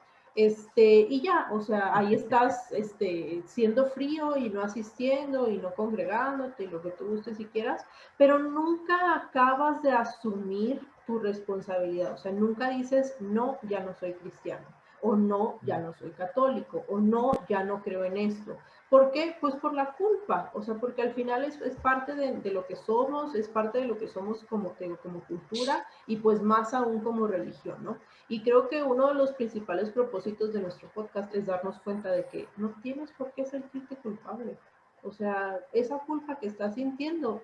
Este, 0.47 1.07
y 1.11 1.21
ya, 1.21 1.49
o 1.53 1.61
sea, 1.61 1.95
ahí 1.95 2.15
estás 2.15 2.73
este, 2.73 3.43
siendo 3.45 3.91
frío 3.91 4.39
y 4.39 4.49
no 4.49 4.63
asistiendo 4.63 5.51
y 5.51 5.59
no 5.59 5.75
congregándote 5.75 6.65
y 6.65 6.69
lo 6.69 6.81
que 6.81 6.93
tú 6.93 7.09
gustes 7.09 7.37
si 7.37 7.45
quieras, 7.45 7.85
pero 8.17 8.39
nunca 8.39 9.17
acabas 9.17 9.83
de 9.83 9.93
asumir 9.93 10.81
tu 11.07 11.19
responsabilidad, 11.19 12.15
o 12.15 12.17
sea, 12.17 12.33
nunca 12.33 12.71
dices, 12.71 13.17
no, 13.21 13.59
ya 13.69 13.81
no 13.81 13.93
soy 13.93 14.15
cristiano, 14.15 14.65
o 15.03 15.15
no, 15.15 15.59
ya 15.61 15.79
no 15.79 15.93
soy 15.93 16.11
católico, 16.13 16.85
o 16.89 17.01
no, 17.01 17.33
ya 17.47 17.63
no 17.63 17.83
creo 17.83 18.05
en 18.05 18.17
esto. 18.17 18.57
¿Por 18.91 19.13
qué? 19.13 19.37
Pues 19.41 19.55
por 19.55 19.73
la 19.73 19.93
culpa, 19.93 20.51
o 20.53 20.63
sea, 20.63 20.75
porque 20.75 21.01
al 21.01 21.15
final 21.15 21.45
es, 21.45 21.57
parte 21.77 22.13
de, 22.17 22.51
lo 22.51 22.67
que 22.67 22.75
somos, 22.75 23.37
es 23.37 23.47
parte 23.47 23.79
de 23.79 23.85
lo 23.87 23.97
que 23.97 24.09
somos 24.09 24.45
como, 24.47 24.75
como 25.01 25.21
cultura 25.21 25.87
y 26.09 26.17
pues 26.17 26.43
más 26.43 26.75
aún 26.75 26.99
como 26.99 27.29
religión, 27.29 27.85
¿no? 27.85 27.99
Y 28.29 28.43
creo 28.43 28.69
que 28.69 28.83
uno 28.83 29.07
de 29.07 29.15
los 29.15 29.31
principales 29.33 29.91
propósitos 29.91 30.53
de 30.53 30.61
nuestro 30.61 30.89
podcast 30.89 31.33
es 31.33 31.47
darnos 31.47 31.79
cuenta 31.83 32.11
de 32.11 32.27
que 32.27 32.49
no 32.57 32.71
tienes 32.83 33.13
por 33.13 33.31
qué 33.33 33.45
sentirte 33.45 33.95
culpable. 33.95 34.59
O 35.05 35.13
sea, 35.13 35.61
esa 35.73 35.99
culpa 36.01 36.41
que 36.41 36.49
estás 36.49 36.75
sintiendo, 36.75 37.43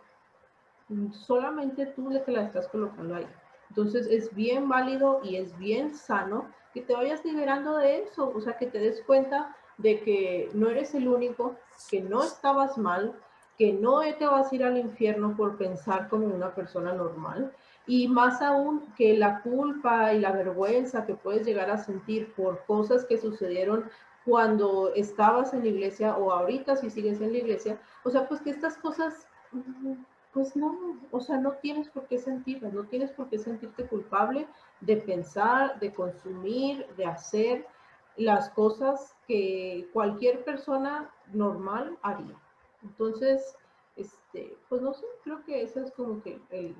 solamente 1.12 1.86
tú 1.86 2.10
le 2.10 2.20
te 2.20 2.32
la 2.32 2.42
estás 2.42 2.66
colocando 2.66 3.14
ahí. 3.14 3.28
Entonces 3.68 4.08
es 4.08 4.34
bien 4.34 4.68
válido 4.68 5.20
y 5.22 5.36
es 5.36 5.56
bien 5.58 5.94
sano 5.94 6.46
que 6.74 6.80
te 6.80 6.92
vayas 6.92 7.24
liberando 7.24 7.76
de 7.76 8.02
eso, 8.02 8.32
o 8.34 8.40
sea, 8.40 8.58
que 8.58 8.66
te 8.66 8.80
des 8.80 9.00
cuenta 9.04 9.54
de 9.78 10.00
que 10.00 10.50
no 10.54 10.68
eres 10.68 10.94
el 10.94 11.08
único, 11.08 11.56
que 11.90 12.00
no 12.00 12.22
estabas 12.22 12.78
mal, 12.78 13.14
que 13.58 13.72
no 13.72 14.00
te 14.18 14.26
vas 14.26 14.50
a 14.50 14.54
ir 14.54 14.64
al 14.64 14.76
infierno 14.76 15.34
por 15.36 15.56
pensar 15.56 16.08
como 16.08 16.26
una 16.26 16.54
persona 16.54 16.92
normal. 16.92 17.52
Y 17.86 18.08
más 18.08 18.42
aún 18.42 18.82
que 18.96 19.16
la 19.16 19.40
culpa 19.42 20.12
y 20.12 20.20
la 20.20 20.32
vergüenza 20.32 21.06
que 21.06 21.14
puedes 21.14 21.46
llegar 21.46 21.70
a 21.70 21.78
sentir 21.78 22.32
por 22.34 22.64
cosas 22.66 23.04
que 23.04 23.16
sucedieron 23.16 23.84
cuando 24.24 24.92
estabas 24.94 25.54
en 25.54 25.60
la 25.60 25.68
iglesia 25.68 26.16
o 26.16 26.32
ahorita 26.32 26.74
si 26.76 26.90
sigues 26.90 27.20
en 27.20 27.32
la 27.32 27.38
iglesia, 27.38 27.78
o 28.02 28.10
sea, 28.10 28.28
pues 28.28 28.40
que 28.40 28.50
estas 28.50 28.76
cosas, 28.76 29.28
pues 30.32 30.56
no, 30.56 30.98
o 31.12 31.20
sea, 31.20 31.38
no 31.38 31.52
tienes 31.52 31.88
por 31.88 32.06
qué 32.08 32.18
sentirlas, 32.18 32.72
no 32.72 32.82
tienes 32.84 33.12
por 33.12 33.28
qué 33.28 33.38
sentirte 33.38 33.86
culpable 33.86 34.48
de 34.80 34.96
pensar, 34.96 35.78
de 35.78 35.94
consumir, 35.94 36.84
de 36.96 37.06
hacer, 37.06 37.66
las 38.16 38.50
cosas 38.50 39.14
que 39.26 39.88
cualquier 39.92 40.44
persona 40.44 41.10
normal 41.32 41.98
haría. 42.02 42.36
Entonces, 42.82 43.56
este, 43.96 44.56
pues 44.68 44.82
no 44.82 44.94
sé, 44.94 45.06
creo 45.24 45.44
que 45.44 45.62
ese 45.62 45.82
es 45.82 45.90
como 45.92 46.22
que 46.22 46.40
el, 46.50 46.74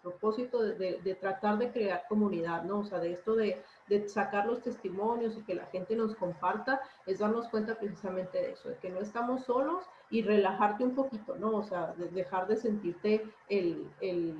propósito 0.00 0.62
de, 0.62 1.16
tratar 1.20 1.58
de 1.58 1.72
crear 1.72 2.04
comunidad, 2.08 2.62
¿no? 2.62 2.80
O 2.80 2.84
sea, 2.84 3.00
de 3.00 3.12
esto 3.12 3.34
de, 3.34 3.64
sacar 4.06 4.46
los 4.46 4.62
testimonios 4.62 5.36
y 5.36 5.42
que 5.42 5.56
la 5.56 5.66
gente 5.66 5.96
nos 5.96 6.14
comparta, 6.14 6.80
es 7.04 7.18
darnos 7.18 7.48
cuenta 7.48 7.74
precisamente 7.74 8.38
de 8.38 8.52
eso, 8.52 8.68
de 8.68 8.76
que 8.76 8.90
no 8.90 9.00
estamos 9.00 9.44
solos 9.44 9.84
y 10.08 10.22
relajarte 10.22 10.84
un 10.84 10.94
poquito, 10.94 11.36
¿no? 11.36 11.56
O 11.56 11.62
sea, 11.64 11.94
de 11.96 12.08
dejar 12.10 12.46
de 12.46 12.56
sentirte 12.56 13.28
el, 13.48 13.90
el 14.00 14.36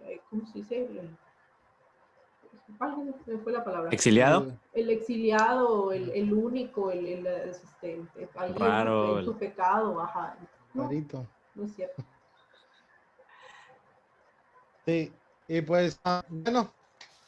eh, 0.00 0.20
¿cómo 0.30 0.46
se 0.46 0.58
dice? 0.58 0.88
¿Cuál 2.78 3.14
fue 3.42 3.52
la 3.52 3.62
palabra? 3.62 3.90
¿Exiliado? 3.90 4.58
El 4.72 4.90
exiliado, 4.90 5.92
el, 5.92 6.10
el 6.10 6.32
único, 6.32 6.90
el, 6.90 7.06
el, 7.06 7.26
este, 7.26 8.02
el, 8.16 8.54
Raro, 8.54 9.18
el, 9.18 9.24
su 9.26 9.36
pecado, 9.36 10.00
ajá. 10.00 10.36
No, 10.72 10.88
Clarito. 10.88 11.26
no 11.54 11.64
es 11.64 11.74
cierto. 11.74 12.02
Sí, 14.86 15.12
y 15.48 15.60
pues 15.60 16.00
uh, 16.04 16.20
bueno, 16.28 16.72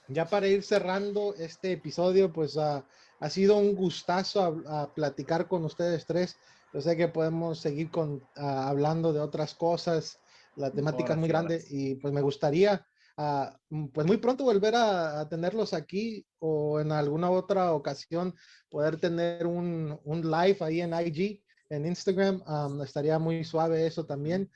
ya 0.08 0.26
para 0.26 0.46
ir 0.46 0.62
cerrando 0.62 1.34
este 1.38 1.72
episodio, 1.72 2.32
pues 2.32 2.56
uh, 2.56 2.82
ha 3.20 3.30
sido 3.30 3.56
un 3.56 3.74
gustazo 3.74 4.42
a, 4.42 4.82
a, 4.82 4.94
platicar 4.94 5.48
con 5.48 5.64
ustedes 5.64 6.06
tres. 6.06 6.38
Yo 6.72 6.80
sé 6.80 6.96
que 6.96 7.08
podemos 7.08 7.58
seguir 7.58 7.90
con, 7.90 8.14
uh, 8.14 8.40
hablando 8.40 9.12
de 9.12 9.20
otras 9.20 9.54
cosas, 9.54 10.18
la 10.56 10.70
temática 10.70 11.12
es 11.12 11.18
muy 11.18 11.28
grande 11.28 11.62
y 11.68 11.94
pues 11.96 12.12
me 12.12 12.22
gustaría 12.22 12.86
pues 13.16 14.06
muy 14.06 14.18
pronto 14.18 14.44
volver 14.44 14.74
a, 14.74 15.20
a, 15.20 15.28
tenerlos 15.28 15.72
aquí 15.72 16.26
o 16.38 16.80
en 16.80 16.92
alguna 16.92 17.30
otra 17.30 17.72
ocasión 17.72 18.34
poder 18.68 18.98
tener 18.98 19.46
un, 19.46 19.98
un 20.04 20.30
live 20.30 20.58
ahí 20.60 20.82
en 20.82 20.92
IG, 20.92 21.42
en 21.70 21.86
Instagram. 21.86 22.42
Um, 22.46 22.82
estaría 22.82 23.18
muy 23.18 23.44
suave 23.44 23.86
eso 23.86 24.04
también. 24.04 24.50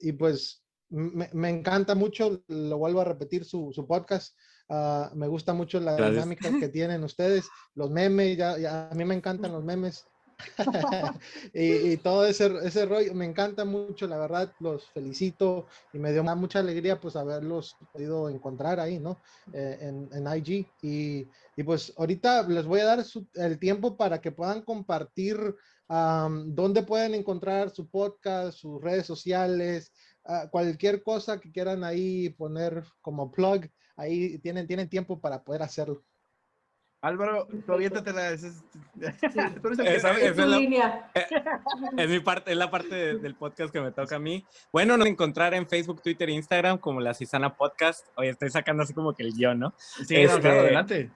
y 0.00 0.12
pues 0.12 0.64
me, 0.88 1.28
me, 1.32 1.50
encanta 1.50 1.94
mucho, 1.94 2.42
lo 2.48 2.78
vuelvo 2.78 3.02
a 3.02 3.04
repetir, 3.04 3.44
su, 3.44 3.70
su 3.74 3.86
podcast. 3.86 4.34
Uh, 4.68 5.14
me 5.14 5.28
gusta 5.28 5.54
mucho 5.54 5.80
la 5.80 5.94
Gracias. 5.94 6.14
dinámica 6.14 6.60
que 6.60 6.68
tienen 6.68 7.02
ustedes, 7.02 7.48
los 7.74 7.90
memes, 7.90 8.36
ya, 8.36 8.58
ya, 8.58 8.88
a 8.90 8.94
mí 8.94 9.04
me 9.04 9.14
encantan 9.14 9.52
los 9.52 9.64
memes. 9.64 10.04
y, 11.52 11.96
todo 11.98 12.24
ese, 12.26 12.52
ese 12.64 12.86
rollo, 12.86 13.12
me 13.14 13.24
encanta 13.24 13.64
mucho, 13.64 14.06
la 14.06 14.18
verdad, 14.18 14.52
los 14.60 14.86
felicito 14.90 15.66
y 15.92 15.98
me 15.98 16.12
dio 16.12 16.22
mucha 16.22 16.60
alegría 16.60 17.00
pues 17.00 17.16
haberlos 17.16 17.76
podido 17.92 18.28
encontrar 18.28 18.78
ahí, 18.80 18.98
¿no? 18.98 19.20
Eh, 19.52 19.78
en, 19.80 20.08
en, 20.12 20.36
IG. 20.36 20.66
Y, 20.82 21.26
y, 21.56 21.62
pues 21.64 21.92
ahorita 21.96 22.44
les 22.48 22.66
voy 22.66 22.80
a 22.80 22.84
dar 22.84 23.04
el 23.34 23.58
tiempo 23.58 23.96
para 23.96 24.20
que 24.20 24.32
puedan 24.32 24.62
compartir 24.62 25.56
dónde 25.88 26.82
pueden 26.82 27.14
encontrar 27.14 27.70
su 27.70 27.88
podcast, 27.88 28.58
sus 28.58 28.80
redes 28.82 29.06
sociales, 29.06 29.92
uh, 30.24 30.48
cualquier 30.50 31.02
cosa 31.02 31.40
que 31.40 31.50
quieran 31.50 31.82
ahí 31.82 32.28
poner 32.30 32.84
como 33.00 33.32
plug, 33.32 33.66
ahí 33.96 34.38
tienen, 34.38 34.66
tienen 34.66 34.88
tiempo 34.88 35.18
para 35.20 35.42
poder 35.42 35.62
hacerlo. 35.62 36.04
Álvaro, 37.00 37.46
tú 37.66 37.72
aviéntatela. 37.72 38.30
Es, 38.98 39.78
esa, 39.78 40.12
es, 40.18 40.36
la, 40.36 40.46
línea. 40.46 41.10
es, 41.96 42.08
mi 42.08 42.18
parte, 42.18 42.50
es 42.50 42.56
la 42.56 42.68
parte 42.68 42.94
de, 42.94 43.18
del 43.18 43.36
podcast 43.36 43.72
que 43.72 43.80
me 43.80 43.92
toca 43.92 44.16
a 44.16 44.18
mí. 44.18 44.44
Bueno, 44.72 44.96
nos 44.96 45.06
encontrar 45.06 45.54
en 45.54 45.68
Facebook, 45.68 46.02
Twitter 46.02 46.28
e 46.28 46.32
Instagram 46.32 46.78
como 46.78 47.00
la 47.00 47.14
Cisana 47.14 47.56
Podcast. 47.56 48.08
Oye, 48.16 48.30
estoy 48.30 48.50
sacando 48.50 48.82
así 48.82 48.94
como 48.94 49.14
que 49.14 49.22
el 49.22 49.34
guion, 49.34 49.60
¿no? 49.60 49.74
Sí, 49.78 50.16
este, 50.16 50.26
no, 50.26 50.40
claro, 50.40 50.60
adelante. 50.60 51.10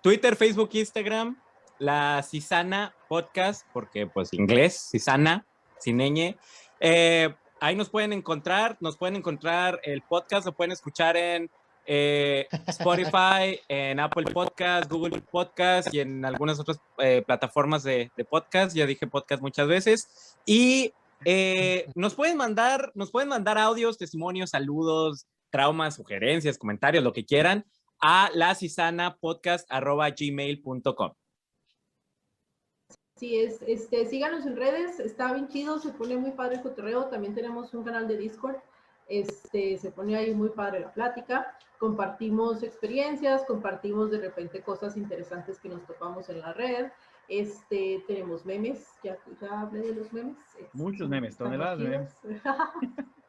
Twitter, 0.00 0.34
Facebook, 0.34 0.70
Instagram, 0.72 1.40
la 1.78 2.22
Cisana 2.22 2.92
Podcast, 3.08 3.64
porque 3.72 4.08
pues 4.08 4.32
inglés, 4.32 4.88
Cisana, 4.90 5.46
sin 5.78 5.98
ñ. 5.98 6.36
Eh, 6.80 7.34
ahí 7.60 7.76
nos 7.76 7.88
pueden 7.88 8.12
encontrar, 8.12 8.76
nos 8.80 8.96
pueden 8.96 9.16
encontrar 9.16 9.80
el 9.84 10.02
podcast, 10.02 10.46
lo 10.46 10.52
pueden 10.52 10.72
escuchar 10.72 11.16
en 11.16 11.50
eh, 11.86 12.46
Spotify, 12.66 13.60
en 13.68 14.00
Apple 14.00 14.24
Podcast, 14.32 14.90
Google 14.90 15.20
Podcast 15.20 15.92
y 15.94 16.00
en 16.00 16.24
algunas 16.24 16.58
otras 16.58 16.80
eh, 16.98 17.22
plataformas 17.26 17.82
de, 17.82 18.10
podcast. 18.28 18.76
Ya 18.76 18.86
dije 18.86 19.06
podcast 19.06 19.40
muchas 19.42 19.68
veces. 19.68 20.36
Y 20.44 20.92
eh, 21.24 21.88
nos 21.94 22.14
pueden 22.14 22.36
mandar, 22.36 22.92
nos 22.94 23.10
pueden 23.10 23.28
mandar 23.28 23.58
audios, 23.58 23.98
testimonios, 23.98 24.50
saludos, 24.50 25.26
traumas, 25.50 25.94
sugerencias, 25.94 26.58
comentarios, 26.58 27.02
lo 27.02 27.12
que 27.12 27.24
quieran 27.24 27.64
a 28.00 28.30
la 28.34 28.54
gmail.com. 30.18 31.12
Sí, 33.16 33.38
es, 33.38 33.62
este, 33.66 34.04
síganos 34.04 34.44
en 34.44 34.56
redes, 34.56 35.00
está 35.00 35.32
bien 35.32 35.48
chido, 35.48 35.78
se 35.78 35.88
pone 35.90 36.18
muy 36.18 36.32
padre 36.32 36.56
el 36.56 36.62
cotorreo, 36.62 37.06
también 37.06 37.34
tenemos 37.34 37.72
un 37.72 37.82
canal 37.82 38.06
de 38.06 38.18
Discord, 38.18 38.56
este, 39.08 39.78
se 39.78 39.90
pone 39.90 40.16
ahí 40.16 40.34
muy 40.34 40.48
padre 40.50 40.80
la 40.80 40.92
plática, 40.92 41.56
compartimos 41.78 42.62
experiencias, 42.62 43.44
compartimos 43.44 44.10
de 44.10 44.18
repente 44.18 44.62
cosas 44.62 44.96
interesantes 44.96 45.60
que 45.60 45.68
nos 45.68 45.84
topamos 45.86 46.28
en 46.28 46.40
la 46.40 46.52
red, 46.52 46.90
este, 47.28 48.04
tenemos 48.06 48.44
memes, 48.44 48.86
ya, 49.02 49.18
ya 49.40 49.60
hablé 49.60 49.80
de 49.80 49.94
los 49.94 50.12
memes. 50.12 50.36
Muchos 50.72 51.08
memes, 51.08 51.36
toneladas 51.36 51.78
de 51.78 51.88
memes. 51.88 52.20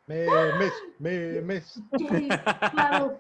memes, 0.08 0.74
memes. 1.00 1.82
Sí, 1.98 2.30
claro. 2.72 3.20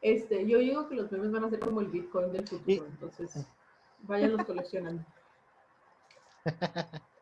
Este, 0.00 0.46
yo 0.46 0.58
digo 0.58 0.88
que 0.88 0.94
los 0.94 1.10
memes 1.10 1.32
van 1.32 1.44
a 1.44 1.50
ser 1.50 1.60
como 1.60 1.80
el 1.80 1.88
Bitcoin 1.88 2.32
del 2.32 2.46
futuro, 2.46 2.86
entonces 2.86 3.46
váyanlos 4.00 4.44
coleccionando. 4.44 5.04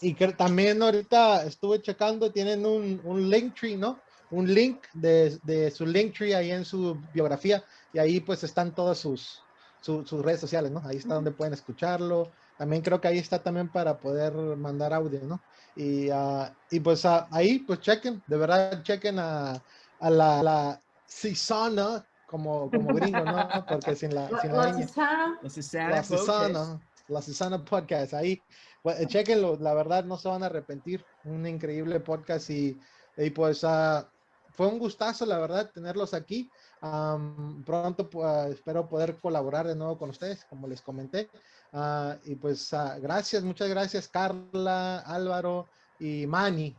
Y 0.00 0.14
que 0.14 0.28
también 0.28 0.82
ahorita 0.82 1.44
estuve 1.44 1.80
checando, 1.80 2.30
tienen 2.32 2.64
un, 2.64 3.00
un 3.04 3.28
link 3.28 3.54
tree, 3.54 3.76
¿no? 3.76 4.00
Un 4.30 4.52
link 4.52 4.82
de, 4.92 5.38
de, 5.44 5.70
su 5.70 5.86
link 5.86 6.16
tree 6.16 6.34
ahí 6.34 6.50
en 6.50 6.64
su 6.64 7.00
biografía 7.14 7.62
y 7.92 7.98
ahí 7.98 8.20
pues 8.20 8.42
están 8.42 8.74
todas 8.74 8.98
sus, 8.98 9.42
su, 9.80 10.04
sus 10.04 10.24
redes 10.24 10.40
sociales, 10.40 10.70
¿no? 10.70 10.82
Ahí 10.84 10.96
está 10.96 11.14
donde 11.14 11.30
pueden 11.30 11.54
escucharlo. 11.54 12.30
También 12.58 12.82
creo 12.82 13.00
que 13.00 13.08
ahí 13.08 13.18
está 13.18 13.42
también 13.42 13.68
para 13.68 13.98
poder 13.98 14.32
mandar 14.56 14.92
audio, 14.92 15.20
¿no? 15.22 15.40
Y, 15.76 16.10
uh, 16.10 16.46
y 16.70 16.80
pues 16.80 17.04
uh, 17.04 17.26
ahí 17.30 17.58
pues 17.60 17.80
chequen, 17.80 18.22
de 18.26 18.36
verdad 18.36 18.82
chequen 18.82 19.18
a, 19.18 19.62
a 20.00 20.10
la, 20.10 20.42
la 20.42 20.80
Cisana 21.06 22.04
como, 22.26 22.70
como 22.70 22.94
gringo, 22.94 23.24
¿no? 23.24 23.48
Porque 23.68 23.94
sin 23.94 24.14
la, 24.14 24.28
sin 24.42 24.52
la, 24.52 24.66
la 24.66 24.74
Cisana. 24.74 25.90
La 25.90 26.02
Cisana. 26.02 26.80
La 27.08 27.22
Cisana 27.22 27.64
Podcast. 27.64 28.14
Ahí, 28.14 28.42
bueno, 28.86 29.04
chequenlo, 29.08 29.56
la 29.60 29.74
verdad 29.74 30.04
no 30.04 30.16
se 30.16 30.28
van 30.28 30.44
a 30.44 30.46
arrepentir. 30.46 31.04
Un 31.24 31.44
increíble 31.44 31.98
podcast 31.98 32.48
y, 32.50 32.78
y 33.16 33.30
pues 33.30 33.64
uh, 33.64 34.04
fue 34.52 34.68
un 34.68 34.78
gustazo, 34.78 35.26
la 35.26 35.40
verdad, 35.40 35.72
tenerlos 35.74 36.14
aquí. 36.14 36.48
Um, 36.80 37.64
pronto 37.64 38.08
uh, 38.12 38.52
espero 38.52 38.88
poder 38.88 39.16
colaborar 39.16 39.66
de 39.66 39.74
nuevo 39.74 39.98
con 39.98 40.10
ustedes, 40.10 40.44
como 40.44 40.68
les 40.68 40.82
comenté. 40.82 41.28
Uh, 41.72 42.12
y 42.26 42.36
pues 42.36 42.70
gracias, 43.00 43.42
muchas 43.42 43.68
gracias, 43.70 44.06
Carla, 44.06 45.00
Álvaro 45.00 45.66
y 45.98 46.24
Manny. 46.28 46.76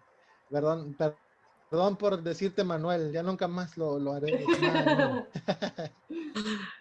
Perdón, 0.49 0.95
perdón 1.69 1.97
por 1.97 2.23
decirte 2.23 2.63
Manuel, 2.63 3.11
ya 3.11 3.21
nunca 3.21 3.49
más 3.49 3.75
lo, 3.75 3.99
lo 3.99 4.13
haré. 4.13 4.45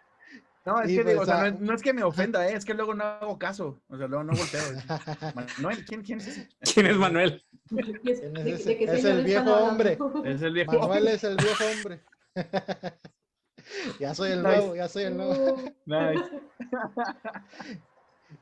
No, 0.67 0.83
es 0.83 0.91
y 0.91 0.97
que 0.97 1.03
pues, 1.05 1.13
digo, 1.13 1.23
o 1.23 1.25
sea, 1.25 1.49
no, 1.49 1.59
no, 1.61 1.75
es 1.75 1.83
que 1.83 1.93
me 1.93 2.03
ofenda, 2.03 2.49
¿eh? 2.49 2.55
es 2.55 2.65
que 2.65 2.75
luego 2.75 2.93
no 2.93 3.05
hago 3.05 3.39
caso, 3.39 3.81
o 3.87 3.97
sea, 3.97 4.09
luego 4.09 4.25
no 4.25 4.33
volteo. 4.33 4.61
Manuel, 5.35 5.85
¿quién, 5.85 6.03
quién 6.03 6.19
es 6.19 6.27
ese? 6.27 6.49
¿Quién 6.75 6.87
es 6.87 6.97
Manuel? 6.97 7.41
¿Es, 8.05 9.05
el 9.05 9.23
viejo 9.23 9.55
hombre. 9.55 9.97
Es 10.25 10.43
el 10.43 10.53
viejo 10.53 10.73
Manuel 10.73 11.07
es 11.07 11.23
el 11.23 11.37
viejo 11.37 11.65
hombre. 11.73 12.03
ya 14.01 14.13
soy 14.13 14.33
el 14.33 14.43
nice. 14.43 14.57
nuevo, 14.57 14.75
ya 14.75 14.89
soy 14.89 15.05
el 15.05 15.17
nuevo. 15.17 15.63
Nice. 15.85 16.31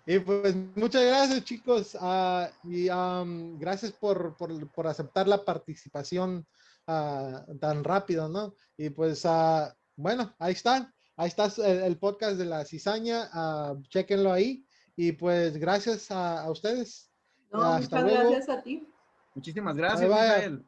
Y 0.06 0.18
pues 0.18 0.56
muchas 0.74 1.04
gracias 1.04 1.44
chicos 1.44 1.94
uh, 1.94 2.46
y 2.62 2.88
um, 2.88 3.58
gracias 3.58 3.92
por, 3.92 4.34
por, 4.36 4.70
por, 4.72 4.86
aceptar 4.86 5.28
la 5.28 5.44
participación 5.44 6.46
uh, 6.86 7.58
tan 7.58 7.84
rápido, 7.84 8.30
¿no? 8.30 8.54
Y 8.78 8.88
pues 8.88 9.26
uh, 9.26 9.68
bueno, 9.96 10.34
ahí 10.38 10.52
están 10.52 10.93
ahí 11.16 11.28
está 11.28 11.48
el, 11.64 11.96
podcast 11.98 12.36
de 12.36 12.44
la 12.44 12.64
cizaña, 12.64 13.28
ah, 13.32 13.74
chequenlo 13.88 14.32
ahí. 14.32 14.64
Y 14.96 15.12
pues 15.12 15.56
gracias 15.56 16.10
a, 16.10 16.50
ustedes. 16.50 17.10
No, 17.52 17.78
muchas 17.78 18.04
gracias 18.04 18.48
a 18.48 18.62
ti. 18.62 18.88
Muchísimas 19.34 19.76
gracias, 19.76 20.08
bye, 20.08 20.48
bye. 20.48 20.64